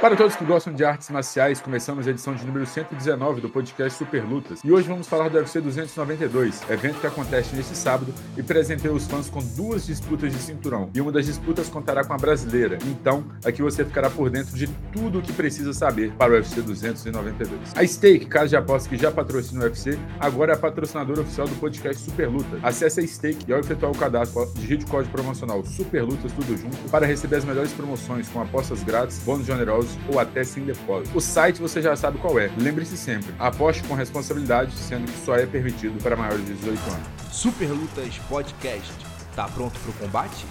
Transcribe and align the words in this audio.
Para 0.00 0.16
todos 0.16 0.34
que 0.34 0.46
gostam 0.46 0.72
de 0.72 0.82
artes 0.82 1.10
marciais, 1.10 1.60
começamos 1.60 2.06
a 2.06 2.10
edição 2.10 2.34
de 2.34 2.42
número 2.46 2.64
119 2.64 3.42
do 3.42 3.50
podcast 3.50 3.98
Super 3.98 4.24
Lutas. 4.24 4.60
E 4.64 4.72
hoje 4.72 4.88
vamos 4.88 5.06
falar 5.06 5.28
do 5.28 5.36
UFC 5.36 5.60
292, 5.60 6.62
evento 6.70 7.00
que 7.00 7.06
acontece 7.06 7.54
neste 7.54 7.76
sábado 7.76 8.14
e 8.34 8.42
presenteia 8.42 8.94
os 8.94 9.06
fãs 9.06 9.28
com 9.28 9.40
duas 9.54 9.84
disputas 9.84 10.32
de 10.32 10.38
cinturão. 10.38 10.88
E 10.94 11.02
uma 11.02 11.12
das 11.12 11.26
disputas 11.26 11.68
contará 11.68 12.02
com 12.02 12.14
a 12.14 12.16
brasileira. 12.16 12.78
Então, 12.86 13.26
aqui 13.44 13.60
você 13.60 13.84
ficará 13.84 14.08
por 14.08 14.30
dentro 14.30 14.56
de 14.56 14.68
tudo 14.90 15.18
o 15.18 15.22
que 15.22 15.34
precisa 15.34 15.74
saber 15.74 16.12
para 16.12 16.32
o 16.32 16.36
UFC 16.36 16.62
292. 16.62 17.76
A 17.76 17.86
Stake, 17.86 18.24
casa 18.24 18.48
de 18.48 18.56
apostas 18.56 18.86
que 18.86 18.96
já 18.96 19.12
patrocina 19.12 19.60
o 19.60 19.64
UFC, 19.64 19.98
agora 20.18 20.52
é 20.52 20.54
a 20.54 20.58
patrocinadora 20.58 21.20
oficial 21.20 21.46
do 21.46 21.56
podcast 21.56 22.02
Super 22.02 22.30
Lutas. 22.30 22.58
Acesse 22.62 23.00
a 23.00 23.06
Stake 23.06 23.44
e 23.46 23.52
ao 23.52 23.60
efetuar 23.60 23.92
o 23.92 23.98
cadastro, 23.98 24.50
digite 24.54 24.86
o 24.86 24.88
código 24.88 25.12
promocional 25.12 25.62
Super 25.62 26.04
Lutas 26.04 26.32
tudo 26.32 26.56
junto 26.56 26.88
para 26.90 27.04
receber 27.04 27.36
as 27.36 27.44
melhores 27.44 27.72
promoções 27.72 28.26
com 28.30 28.40
apostas 28.40 28.82
grátis, 28.82 29.18
bônus 29.18 29.44
generosos 29.44 29.89
ou 30.08 30.18
até 30.18 30.44
sem 30.44 30.64
depósito. 30.64 31.16
O 31.16 31.20
site 31.20 31.60
você 31.60 31.80
já 31.80 31.96
sabe 31.96 32.18
qual 32.18 32.38
é. 32.38 32.50
Lembre-se 32.58 32.96
sempre, 32.96 33.34
aposte 33.38 33.82
com 33.84 33.94
responsabilidade, 33.94 34.72
sendo 34.72 35.10
que 35.10 35.18
só 35.24 35.36
é 35.36 35.46
permitido 35.46 36.02
para 36.02 36.16
maiores 36.16 36.44
de 36.46 36.54
18 36.54 36.78
anos. 36.90 37.08
Super 37.30 37.70
Lutas 37.70 38.18
Podcast. 38.28 38.92
Tá 39.34 39.48
pronto 39.48 39.78
para 39.80 39.90
o 39.90 39.94
combate? 39.94 40.44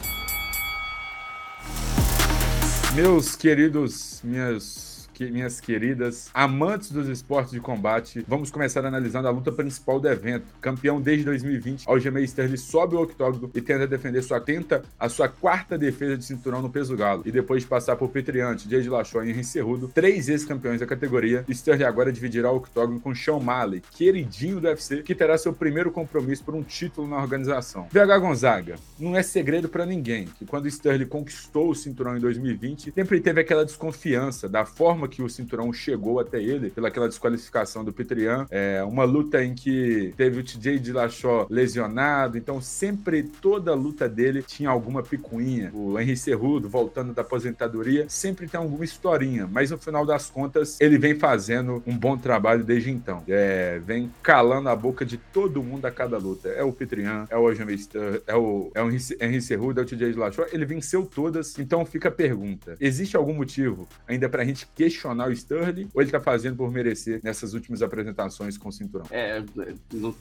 Meus 2.96 3.36
queridos, 3.36 4.22
minhas 4.24 4.89
que, 5.20 5.30
minhas 5.30 5.60
queridas 5.60 6.30
amantes 6.34 6.92
dos 6.92 7.10
esportes 7.10 7.52
de 7.52 7.60
combate, 7.60 8.24
vamos 8.26 8.50
começar 8.50 8.86
analisando 8.86 9.28
a 9.28 9.32
luta 9.32 9.52
principal 9.52 10.00
do 10.00 10.08
evento. 10.08 10.46
Campeão 10.62 11.02
desde 11.02 11.26
2020, 11.26 11.90
Aljamain 11.90 12.24
Sterling 12.24 12.56
sobe 12.56 12.96
o 12.96 13.02
octógono 13.02 13.52
e 13.54 13.60
tenta 13.60 13.86
defender 13.86 14.22
sua 14.22 14.40
tenta 14.40 14.82
a 14.98 15.10
sua 15.10 15.28
quarta 15.28 15.78
defesa 15.78 16.16
de 16.16 16.24
cinturão 16.24 16.62
no 16.62 16.70
peso 16.70 16.96
galo. 16.96 17.24
E 17.26 17.34
depois 17.34 17.64
de 17.64 17.68
passar 17.68 17.98
por 17.98 18.08
Petriante, 18.08 18.70
Jay 18.70 18.88
Lachon 18.88 19.24
e 19.24 19.32
Henry 19.32 19.44
Cerrudo, 19.44 19.90
três 19.90 20.30
ex-campeões 20.30 20.80
da 20.80 20.86
categoria, 20.86 21.44
Sterling 21.50 21.84
agora 21.84 22.14
dividirá 22.14 22.50
o 22.50 22.56
octógono 22.56 23.02
com 23.02 23.14
Sean 23.14 23.40
Malley, 23.40 23.84
queridinho 23.92 24.62
do 24.62 24.68
UFC, 24.68 25.04
que 25.04 25.14
terá 25.14 25.38
seu 25.38 25.52
primeiro 25.52 25.92
compromisso 25.92 26.46
por 26.46 26.56
um 26.56 26.64
título 26.64 27.10
na 27.10 27.18
organização. 27.18 27.90
VH 27.92 28.18
Gonzaga, 28.20 28.76
não 28.98 29.18
é 29.18 29.22
segredo 29.22 29.68
para 29.68 29.86
ninguém 29.86 30.30
que 30.38 30.46
quando 30.46 30.70
Sterling 30.70 31.08
conquistou 31.08 31.72
o 31.72 31.76
cinturão 31.76 32.16
em 32.16 32.22
2020, 32.22 32.94
sempre 32.96 33.20
teve 33.20 33.42
aquela 33.42 33.66
desconfiança 33.66 34.48
da 34.48 34.64
forma 34.64 35.09
que 35.10 35.22
o 35.22 35.30
cinturão 35.30 35.74
chegou 35.74 36.20
até 36.20 36.42
ele, 36.42 36.70
pelaquela 36.70 37.08
desqualificação 37.08 37.84
do 37.84 37.92
Petrian. 37.92 38.46
É 38.50 38.84
uma 38.84 39.04
luta 39.04 39.44
em 39.44 39.56
que 39.56 40.14
teve 40.16 40.40
o 40.40 40.44
TJ 40.44 40.80
Dillashaw 40.80 41.48
lesionado, 41.50 42.38
então 42.38 42.62
sempre 42.62 43.24
toda 43.24 43.74
luta 43.74 44.08
dele 44.08 44.44
tinha 44.44 44.70
alguma 44.70 45.02
picuinha. 45.02 45.72
O 45.74 46.00
Henry 46.00 46.16
Cerrudo 46.16 46.70
voltando 46.70 47.14
da 47.14 47.22
aposentadoria, 47.22 48.06
sempre 48.08 48.48
tem 48.48 48.60
alguma 48.60 48.84
historinha, 48.84 49.48
mas 49.52 49.72
no 49.72 49.78
final 49.78 50.06
das 50.06 50.30
contas 50.30 50.80
ele 50.80 50.98
vem 50.98 51.16
fazendo 51.16 51.82
um 51.86 51.98
bom 51.98 52.18
trabalho 52.18 52.64
desde 52.64 52.92
então. 52.92 53.24
É, 53.28 53.80
vem 53.84 54.12
calando 54.22 54.70
a 54.70 54.76
boca 54.76 55.06
de 55.06 55.18
todo 55.18 55.64
mundo 55.64 55.86
a 55.86 55.92
cada 55.92 56.18
luta. 56.18 56.50
É 56.50 56.64
o 56.64 56.72
Petrian, 56.72 57.26
é 57.30 57.38
o 57.38 57.48
Aljamain 57.48 57.80
é 58.28 58.36
o, 58.36 58.72
é 58.76 58.84
o 58.84 58.90
Henry 58.90 59.42
Cerrudo, 59.42 59.80
é 59.80 59.84
o 59.84 59.86
TJ 59.86 60.12
Dillashaw, 60.12 60.46
ele 60.52 60.66
venceu 60.66 61.06
todas, 61.06 61.58
então 61.58 61.86
fica 61.86 62.10
a 62.10 62.12
pergunta, 62.12 62.76
existe 62.80 63.16
algum 63.16 63.34
motivo 63.34 63.88
ainda 64.08 64.28
pra 64.28 64.44
gente 64.44 64.68
questionar 64.76 64.99
questionar 65.00 65.30
o 65.30 65.32
Sterling 65.32 65.90
ou 65.94 66.02
ele 66.02 66.12
tá 66.12 66.20
fazendo 66.20 66.58
por 66.58 66.70
merecer 66.70 67.22
nessas 67.24 67.54
últimas 67.54 67.82
apresentações 67.82 68.58
com 68.58 68.68
o 68.68 68.72
cinturão? 68.72 69.06
É, 69.10 69.42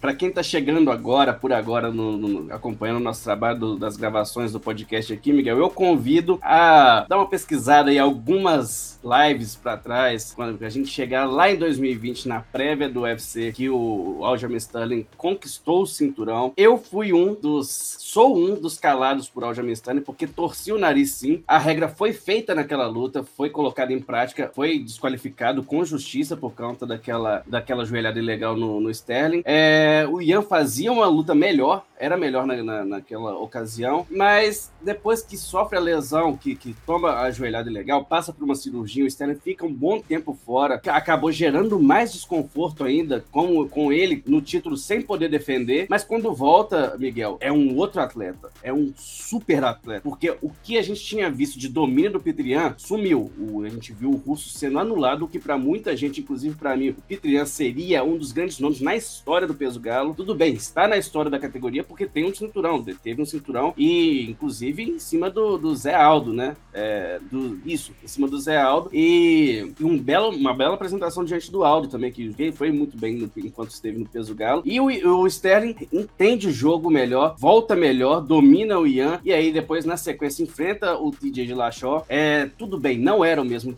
para 0.00 0.14
quem 0.14 0.30
tá 0.30 0.42
chegando 0.42 0.90
agora, 0.90 1.32
por 1.34 1.52
agora, 1.52 1.90
no, 1.90 2.16
no, 2.16 2.54
acompanhando 2.54 2.98
o 2.98 3.00
nosso 3.00 3.24
trabalho 3.24 3.58
do, 3.58 3.76
das 3.76 3.96
gravações 3.96 4.52
do 4.52 4.60
podcast 4.60 5.12
aqui, 5.12 5.32
Miguel, 5.32 5.58
eu 5.58 5.68
convido 5.68 6.38
a 6.42 7.04
dar 7.08 7.16
uma 7.16 7.28
pesquisada 7.28 7.90
aí 7.90 7.98
algumas 7.98 9.00
lives 9.02 9.56
para 9.56 9.76
trás, 9.76 10.32
quando 10.34 10.62
a 10.62 10.68
gente 10.68 10.88
chegar 10.88 11.24
lá 11.24 11.50
em 11.50 11.56
2020 11.56 12.28
na 12.28 12.40
prévia 12.40 12.88
do 12.88 13.00
UFC 13.00 13.52
que 13.52 13.68
o 13.68 14.20
Aljamain 14.22 14.56
Sterling 14.56 15.06
conquistou 15.16 15.82
o 15.82 15.86
cinturão. 15.86 16.52
Eu 16.56 16.78
fui 16.78 17.12
um 17.12 17.34
dos, 17.34 17.96
sou 18.00 18.36
um 18.36 18.54
dos 18.54 18.78
calados 18.78 19.28
por 19.28 19.44
Aljamain 19.44 19.72
Sterling 19.72 20.02
porque 20.02 20.26
torci 20.26 20.72
o 20.72 20.78
nariz 20.78 21.12
sim. 21.12 21.42
A 21.46 21.58
regra 21.58 21.88
foi 21.88 22.12
feita 22.12 22.54
naquela 22.54 22.86
luta, 22.86 23.24
foi 23.24 23.50
colocada 23.50 23.92
em 23.92 24.00
prática, 24.00 24.50
foi 24.54 24.67
foi 24.68 24.78
desqualificado 24.78 25.62
com 25.62 25.84
justiça 25.84 26.36
por 26.36 26.52
conta 26.52 26.86
daquela, 26.86 27.42
daquela 27.46 27.84
joelhada 27.84 28.18
ilegal 28.18 28.56
no, 28.56 28.80
no 28.80 28.90
Sterling. 28.90 29.42
É, 29.44 30.06
o 30.10 30.20
Ian 30.20 30.42
fazia 30.42 30.92
uma 30.92 31.06
luta 31.06 31.34
melhor, 31.34 31.84
era 31.98 32.16
melhor 32.16 32.46
na, 32.46 32.62
na, 32.62 32.84
naquela 32.84 33.36
ocasião, 33.38 34.06
mas 34.10 34.72
depois 34.82 35.22
que 35.22 35.36
sofre 35.36 35.76
a 35.76 35.80
lesão, 35.80 36.36
que, 36.36 36.54
que 36.54 36.74
toma 36.86 37.20
a 37.20 37.30
joelhada 37.30 37.70
ilegal, 37.70 38.04
passa 38.04 38.32
por 38.32 38.44
uma 38.44 38.54
cirurgia, 38.54 39.04
o 39.04 39.06
Sterling 39.06 39.36
fica 39.36 39.66
um 39.66 39.72
bom 39.72 40.00
tempo 40.00 40.38
fora, 40.46 40.80
acabou 40.86 41.30
gerando 41.32 41.80
mais 41.80 42.12
desconforto 42.12 42.84
ainda 42.84 43.24
com, 43.30 43.68
com 43.68 43.92
ele 43.92 44.22
no 44.26 44.40
título 44.40 44.76
sem 44.76 45.02
poder 45.02 45.28
defender, 45.28 45.86
mas 45.88 46.04
quando 46.04 46.34
volta, 46.34 46.96
Miguel, 46.98 47.36
é 47.40 47.52
um 47.52 47.76
outro 47.76 48.00
atleta, 48.00 48.50
é 48.62 48.72
um 48.72 48.92
super 48.96 49.64
atleta, 49.64 50.02
porque 50.02 50.36
o 50.40 50.50
que 50.62 50.78
a 50.78 50.82
gente 50.82 51.02
tinha 51.02 51.30
visto 51.30 51.58
de 51.58 51.68
domínio 51.68 52.12
do 52.12 52.20
Petrian 52.20 52.74
sumiu. 52.76 53.30
O, 53.38 53.62
a 53.62 53.68
gente 53.68 53.92
viu 53.92 54.10
o 54.10 54.16
russo 54.16 54.50
sendo 54.50 54.78
anulado, 54.78 55.24
o 55.24 55.28
que 55.28 55.38
para 55.38 55.58
muita 55.58 55.96
gente, 55.96 56.20
inclusive 56.20 56.54
para 56.54 56.76
mim, 56.76 56.90
o 56.90 56.94
Pitrian 56.94 57.44
seria 57.46 58.02
um 58.04 58.16
dos 58.16 58.32
grandes 58.32 58.58
nomes 58.58 58.80
na 58.80 58.94
história 58.96 59.46
do 59.46 59.54
peso 59.54 59.80
galo. 59.80 60.14
Tudo 60.14 60.34
bem, 60.34 60.54
está 60.54 60.86
na 60.86 60.96
história 60.96 61.30
da 61.30 61.38
categoria 61.38 61.84
porque 61.88 62.06
tem 62.06 62.24
um 62.24 62.34
cinturão, 62.34 62.84
teve 63.02 63.22
um 63.22 63.26
cinturão 63.26 63.72
e 63.76 64.28
inclusive 64.30 64.82
em 64.82 64.98
cima 64.98 65.30
do, 65.30 65.56
do 65.56 65.74
Zé 65.74 65.94
Aldo, 65.94 66.32
né? 66.32 66.56
É, 66.72 67.18
do, 67.30 67.58
isso, 67.64 67.92
em 68.02 68.06
cima 68.06 68.28
do 68.28 68.38
Zé 68.38 68.58
Aldo 68.58 68.90
e 68.92 69.72
um 69.80 69.98
belo, 69.98 70.30
uma 70.30 70.54
bela 70.54 70.74
apresentação 70.74 71.24
diante 71.24 71.50
do 71.50 71.64
Aldo 71.64 71.88
também, 71.88 72.12
que 72.12 72.52
foi 72.52 72.70
muito 72.70 72.96
bem 72.96 73.16
no, 73.16 73.30
enquanto 73.36 73.70
esteve 73.70 73.98
no 73.98 74.08
peso 74.08 74.34
galo. 74.34 74.62
E 74.64 74.80
o, 74.80 74.86
o 74.86 75.26
Sterling 75.26 75.74
entende 75.92 76.48
o 76.48 76.52
jogo 76.52 76.90
melhor, 76.90 77.34
volta 77.38 77.74
melhor, 77.74 78.20
domina 78.20 78.78
o 78.78 78.86
Ian 78.86 79.20
e 79.24 79.32
aí 79.32 79.52
depois 79.52 79.84
na 79.84 79.96
sequência 79.96 80.42
enfrenta 80.42 80.98
o 80.98 81.10
TJ 81.10 81.46
de 81.46 81.54
Lachó. 81.54 82.04
É, 82.08 82.48
tudo 82.58 82.78
bem, 82.78 82.98
não 82.98 83.24
era 83.24 83.40
o 83.40 83.44
mesmo 83.44 83.74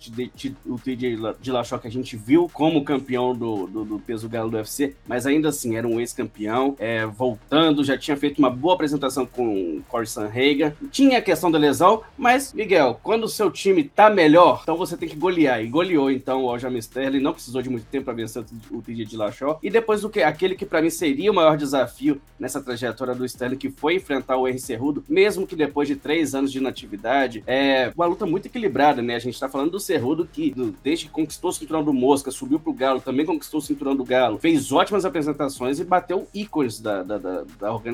o 0.66 0.78
TJ 0.78 1.16
Dillashaw 1.40 1.78
que 1.78 1.88
a 1.88 1.90
gente 1.90 2.16
viu 2.16 2.48
como 2.52 2.84
campeão 2.84 3.34
do, 3.34 3.66
do, 3.66 3.84
do, 3.84 3.98
peso 3.98 4.28
galo 4.28 4.50
do 4.50 4.56
UFC, 4.56 4.94
mas 5.06 5.26
ainda 5.26 5.48
assim 5.48 5.76
era 5.76 5.86
um 5.86 6.00
ex-campeão, 6.00 6.74
é, 6.78 7.06
voltando, 7.06 7.84
já 7.84 7.96
tinha 8.00 8.16
feito 8.16 8.38
uma 8.38 8.50
boa 8.50 8.74
apresentação 8.74 9.26
com 9.26 9.76
o 9.76 9.82
Corey 9.88 10.06
Sanhagen, 10.06 10.72
tinha 10.90 11.18
a 11.18 11.22
questão 11.22 11.50
da 11.50 11.58
lesão, 11.58 12.02
mas, 12.16 12.52
Miguel, 12.52 12.98
quando 13.02 13.24
o 13.24 13.28
seu 13.28 13.50
time 13.50 13.84
tá 13.84 14.10
melhor, 14.10 14.60
então 14.62 14.76
você 14.76 14.96
tem 14.96 15.08
que 15.08 15.16
golear, 15.16 15.62
e 15.62 15.68
goleou 15.68 16.10
então 16.10 16.44
o 16.44 16.50
Aljamain 16.50 16.78
Sterling, 16.78 17.20
não 17.20 17.32
precisou 17.32 17.62
de 17.62 17.70
muito 17.70 17.86
tempo 17.86 18.06
para 18.06 18.14
vencer 18.14 18.44
o 18.70 18.82
TJ 18.82 19.04
Dillashaw, 19.04 19.58
e 19.62 19.70
depois 19.70 20.00
do 20.00 20.10
que 20.10 20.22
aquele 20.22 20.54
que 20.54 20.66
para 20.66 20.82
mim 20.82 20.90
seria 20.90 21.30
o 21.30 21.34
maior 21.34 21.56
desafio 21.56 22.20
nessa 22.38 22.60
trajetória 22.60 23.14
do 23.14 23.24
Sterling, 23.24 23.56
que 23.56 23.70
foi 23.70 23.96
enfrentar 23.96 24.36
o 24.36 24.48
Henry 24.48 24.58
Cerrudo, 24.58 25.04
mesmo 25.08 25.46
que 25.46 25.54
depois 25.54 25.86
de 25.86 25.96
três 25.96 26.34
anos 26.34 26.50
de 26.50 26.58
inatividade, 26.58 27.44
é 27.46 27.92
uma 27.94 28.06
luta 28.06 28.26
muito 28.26 28.46
equilibrada, 28.46 29.02
né, 29.02 29.14
a 29.14 29.20
gente 29.20 29.38
tá 29.38 29.48
falando 29.48 29.70
do 29.70 29.80
Cerrudo 29.80 30.28
que 30.30 30.54
desde 30.82 31.06
que 31.06 31.10
conquistou 31.10 31.50
o 31.50 31.52
cinturão 31.52 31.84
do 31.84 31.92
Mosca, 31.92 32.30
subiu 32.30 32.58
pro 32.58 32.72
Galo, 32.72 33.00
também 33.00 33.26
conquistou 33.26 33.58
o 33.58 33.62
cinturão 33.62 33.94
do 33.94 34.04
Galo, 34.04 34.38
fez 34.38 34.72
ótimas 34.72 35.04
apresentações 35.04 35.78
e 35.78 35.84
bateu 35.84 36.26
ícones 36.32 36.80
da, 36.80 37.02
da, 37.02 37.18
da, 37.18 37.44
da 37.58 37.72
organização. 37.72 37.89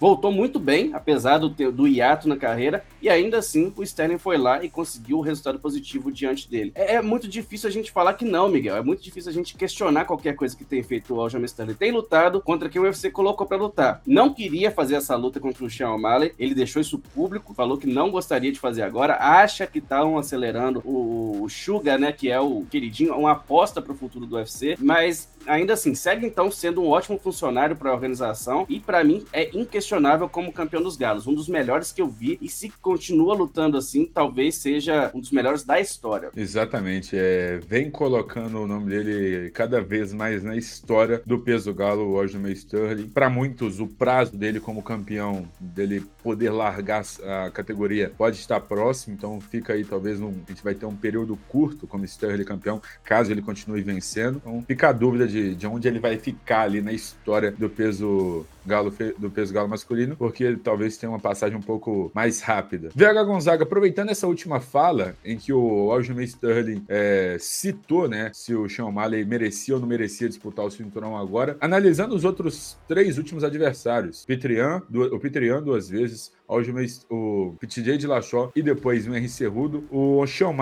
Voltou 0.00 0.32
muito 0.32 0.58
bem, 0.58 0.92
apesar 0.94 1.38
do, 1.38 1.48
do 1.48 1.86
hiato 1.86 2.28
na 2.28 2.36
carreira, 2.36 2.84
e 3.00 3.08
ainda 3.08 3.38
assim 3.38 3.72
o 3.76 3.82
Sterling 3.82 4.18
foi 4.18 4.36
lá 4.36 4.64
e 4.64 4.68
conseguiu 4.68 5.18
o 5.18 5.20
resultado 5.20 5.58
positivo 5.58 6.10
diante 6.10 6.48
dele. 6.48 6.72
É, 6.74 6.94
é, 6.94 7.02
muito 7.02 7.28
difícil 7.28 7.68
a 7.68 7.72
gente 7.72 7.90
falar 7.90 8.14
que 8.14 8.24
não, 8.24 8.48
Miguel. 8.48 8.76
É 8.76 8.82
muito 8.82 9.02
difícil 9.02 9.30
a 9.30 9.34
gente 9.34 9.56
questionar 9.56 10.04
qualquer 10.04 10.34
coisa 10.34 10.56
que 10.56 10.64
tem 10.64 10.82
feito 10.82 11.14
o 11.14 11.20
Aljamain 11.20 11.46
Sterling. 11.46 11.74
Tem 11.74 11.92
lutado 11.92 12.40
contra 12.40 12.68
quem 12.68 12.80
o 12.80 12.84
UFC 12.84 13.10
colocou 13.10 13.46
para 13.46 13.56
lutar. 13.56 14.02
Não 14.06 14.32
queria 14.32 14.70
fazer 14.70 14.96
essa 14.96 15.16
luta 15.16 15.40
contra 15.40 15.64
o 15.64 15.70
Sean 15.70 15.90
O'Malley, 15.90 16.32
ele 16.38 16.54
deixou 16.54 16.80
isso 16.80 16.98
público, 16.98 17.54
falou 17.54 17.78
que 17.78 17.86
não 17.86 18.10
gostaria 18.10 18.52
de 18.52 18.58
fazer 18.58 18.82
agora, 18.82 19.16
acha 19.18 19.66
que 19.66 19.78
estavam 19.78 20.18
acelerando 20.18 20.82
o, 20.84 21.42
o 21.42 21.48
Sugar, 21.48 21.98
né, 21.98 22.12
que 22.12 22.30
é 22.30 22.40
o 22.40 22.64
queridinho, 22.70 23.14
uma 23.16 23.32
aposta 23.32 23.80
para 23.80 23.92
o 23.92 23.96
futuro 23.96 24.26
do 24.26 24.36
UFC, 24.36 24.76
mas 24.78 25.28
ainda 25.46 25.72
assim, 25.72 25.94
segue 25.94 26.26
então 26.26 26.50
sendo 26.50 26.82
um 26.82 26.88
ótimo 26.88 27.18
funcionário 27.18 27.76
para 27.76 27.90
a 27.90 27.94
organização 27.94 28.66
e 28.68 28.80
para 28.80 29.02
mim 29.02 29.24
é 29.32 29.50
inquestionável 29.56 30.28
como 30.28 30.52
campeão 30.52 30.82
dos 30.82 30.96
galos, 30.96 31.26
um 31.26 31.34
dos 31.34 31.48
melhores 31.48 31.92
que 31.92 32.02
eu 32.02 32.08
vi 32.08 32.38
e 32.40 32.48
se 32.48 32.70
continua 32.80 33.34
lutando 33.34 33.76
assim, 33.76 34.06
talvez 34.06 34.56
seja 34.56 35.10
um 35.14 35.20
dos 35.20 35.30
melhores 35.30 35.64
da 35.64 35.80
história. 35.80 36.30
Exatamente, 36.36 37.16
é, 37.16 37.58
vem 37.66 37.90
colocando 37.90 38.60
o 38.60 38.66
nome 38.66 38.90
dele 38.90 39.50
cada 39.50 39.80
vez 39.80 40.12
mais 40.12 40.42
na 40.42 40.56
história 40.56 41.22
do 41.24 41.38
peso 41.38 41.72
galo, 41.74 42.12
o 42.12 42.20
Aljamain 42.20 42.52
Sterling. 42.52 43.08
Para 43.08 43.28
muitos, 43.28 43.80
o 43.80 43.86
prazo 43.86 44.36
dele 44.36 44.60
como 44.60 44.82
campeão, 44.82 45.48
dele 45.60 46.04
poder 46.22 46.50
largar 46.50 47.04
a 47.22 47.50
categoria, 47.50 48.12
pode 48.16 48.36
estar 48.36 48.60
próximo, 48.60 49.14
então 49.14 49.40
fica 49.40 49.72
aí 49.72 49.84
talvez 49.84 50.20
um, 50.20 50.34
a 50.46 50.50
gente 50.50 50.62
vai 50.62 50.74
ter 50.74 50.86
um 50.86 50.96
período 50.96 51.36
curto 51.48 51.86
como 51.86 52.04
Sterling 52.04 52.44
campeão, 52.44 52.80
caso 53.04 53.30
ele 53.30 53.42
continue 53.42 53.82
vencendo. 53.82 54.36
Então 54.36 54.64
fica 54.66 54.88
a 54.88 54.92
dúvida 54.92 55.26
de 55.26 55.35
de, 55.36 55.54
de 55.54 55.66
onde 55.66 55.86
ele 55.86 55.98
vai 55.98 56.16
ficar 56.16 56.62
ali 56.62 56.80
na 56.80 56.92
história 56.92 57.50
do 57.50 57.68
peso 57.68 58.46
galo 58.64 58.92
do 59.18 59.30
peso 59.30 59.54
galo 59.54 59.68
masculino, 59.68 60.16
porque 60.16 60.42
ele 60.42 60.56
talvez 60.56 60.96
tenha 60.96 61.10
uma 61.10 61.20
passagem 61.20 61.56
um 61.56 61.62
pouco 61.62 62.10
mais 62.12 62.40
rápida. 62.40 62.90
VH 62.94 63.22
Gonzaga, 63.24 63.62
aproveitando 63.62 64.10
essa 64.10 64.26
última 64.26 64.58
fala, 64.58 65.14
em 65.24 65.36
que 65.36 65.52
o 65.52 65.92
Aljamain 65.92 66.24
Sterling 66.24 66.84
é, 66.88 67.36
citou, 67.38 68.08
né, 68.08 68.30
se 68.34 68.54
o 68.54 68.68
Sean 68.68 68.86
O'Malley 68.86 69.24
merecia 69.24 69.74
ou 69.74 69.80
não 69.80 69.86
merecia 69.86 70.28
disputar 70.28 70.64
o 70.64 70.70
cinturão 70.70 71.16
agora, 71.16 71.56
analisando 71.60 72.14
os 72.14 72.24
outros 72.24 72.76
três 72.88 73.18
últimos 73.18 73.44
adversários, 73.44 74.24
Petrian, 74.24 74.82
o 75.12 75.18
Petrian 75.20 75.62
duas 75.62 75.88
vezes, 75.88 76.32
o 76.48 77.54
PTJ 77.60 77.98
de 77.98 78.06
Lachó 78.06 78.50
e 78.54 78.62
depois 78.62 79.06
o 79.06 79.14
Henry 79.14 79.28
Cerrudo. 79.28 79.84
O 79.90 80.26
Sean 80.26 80.54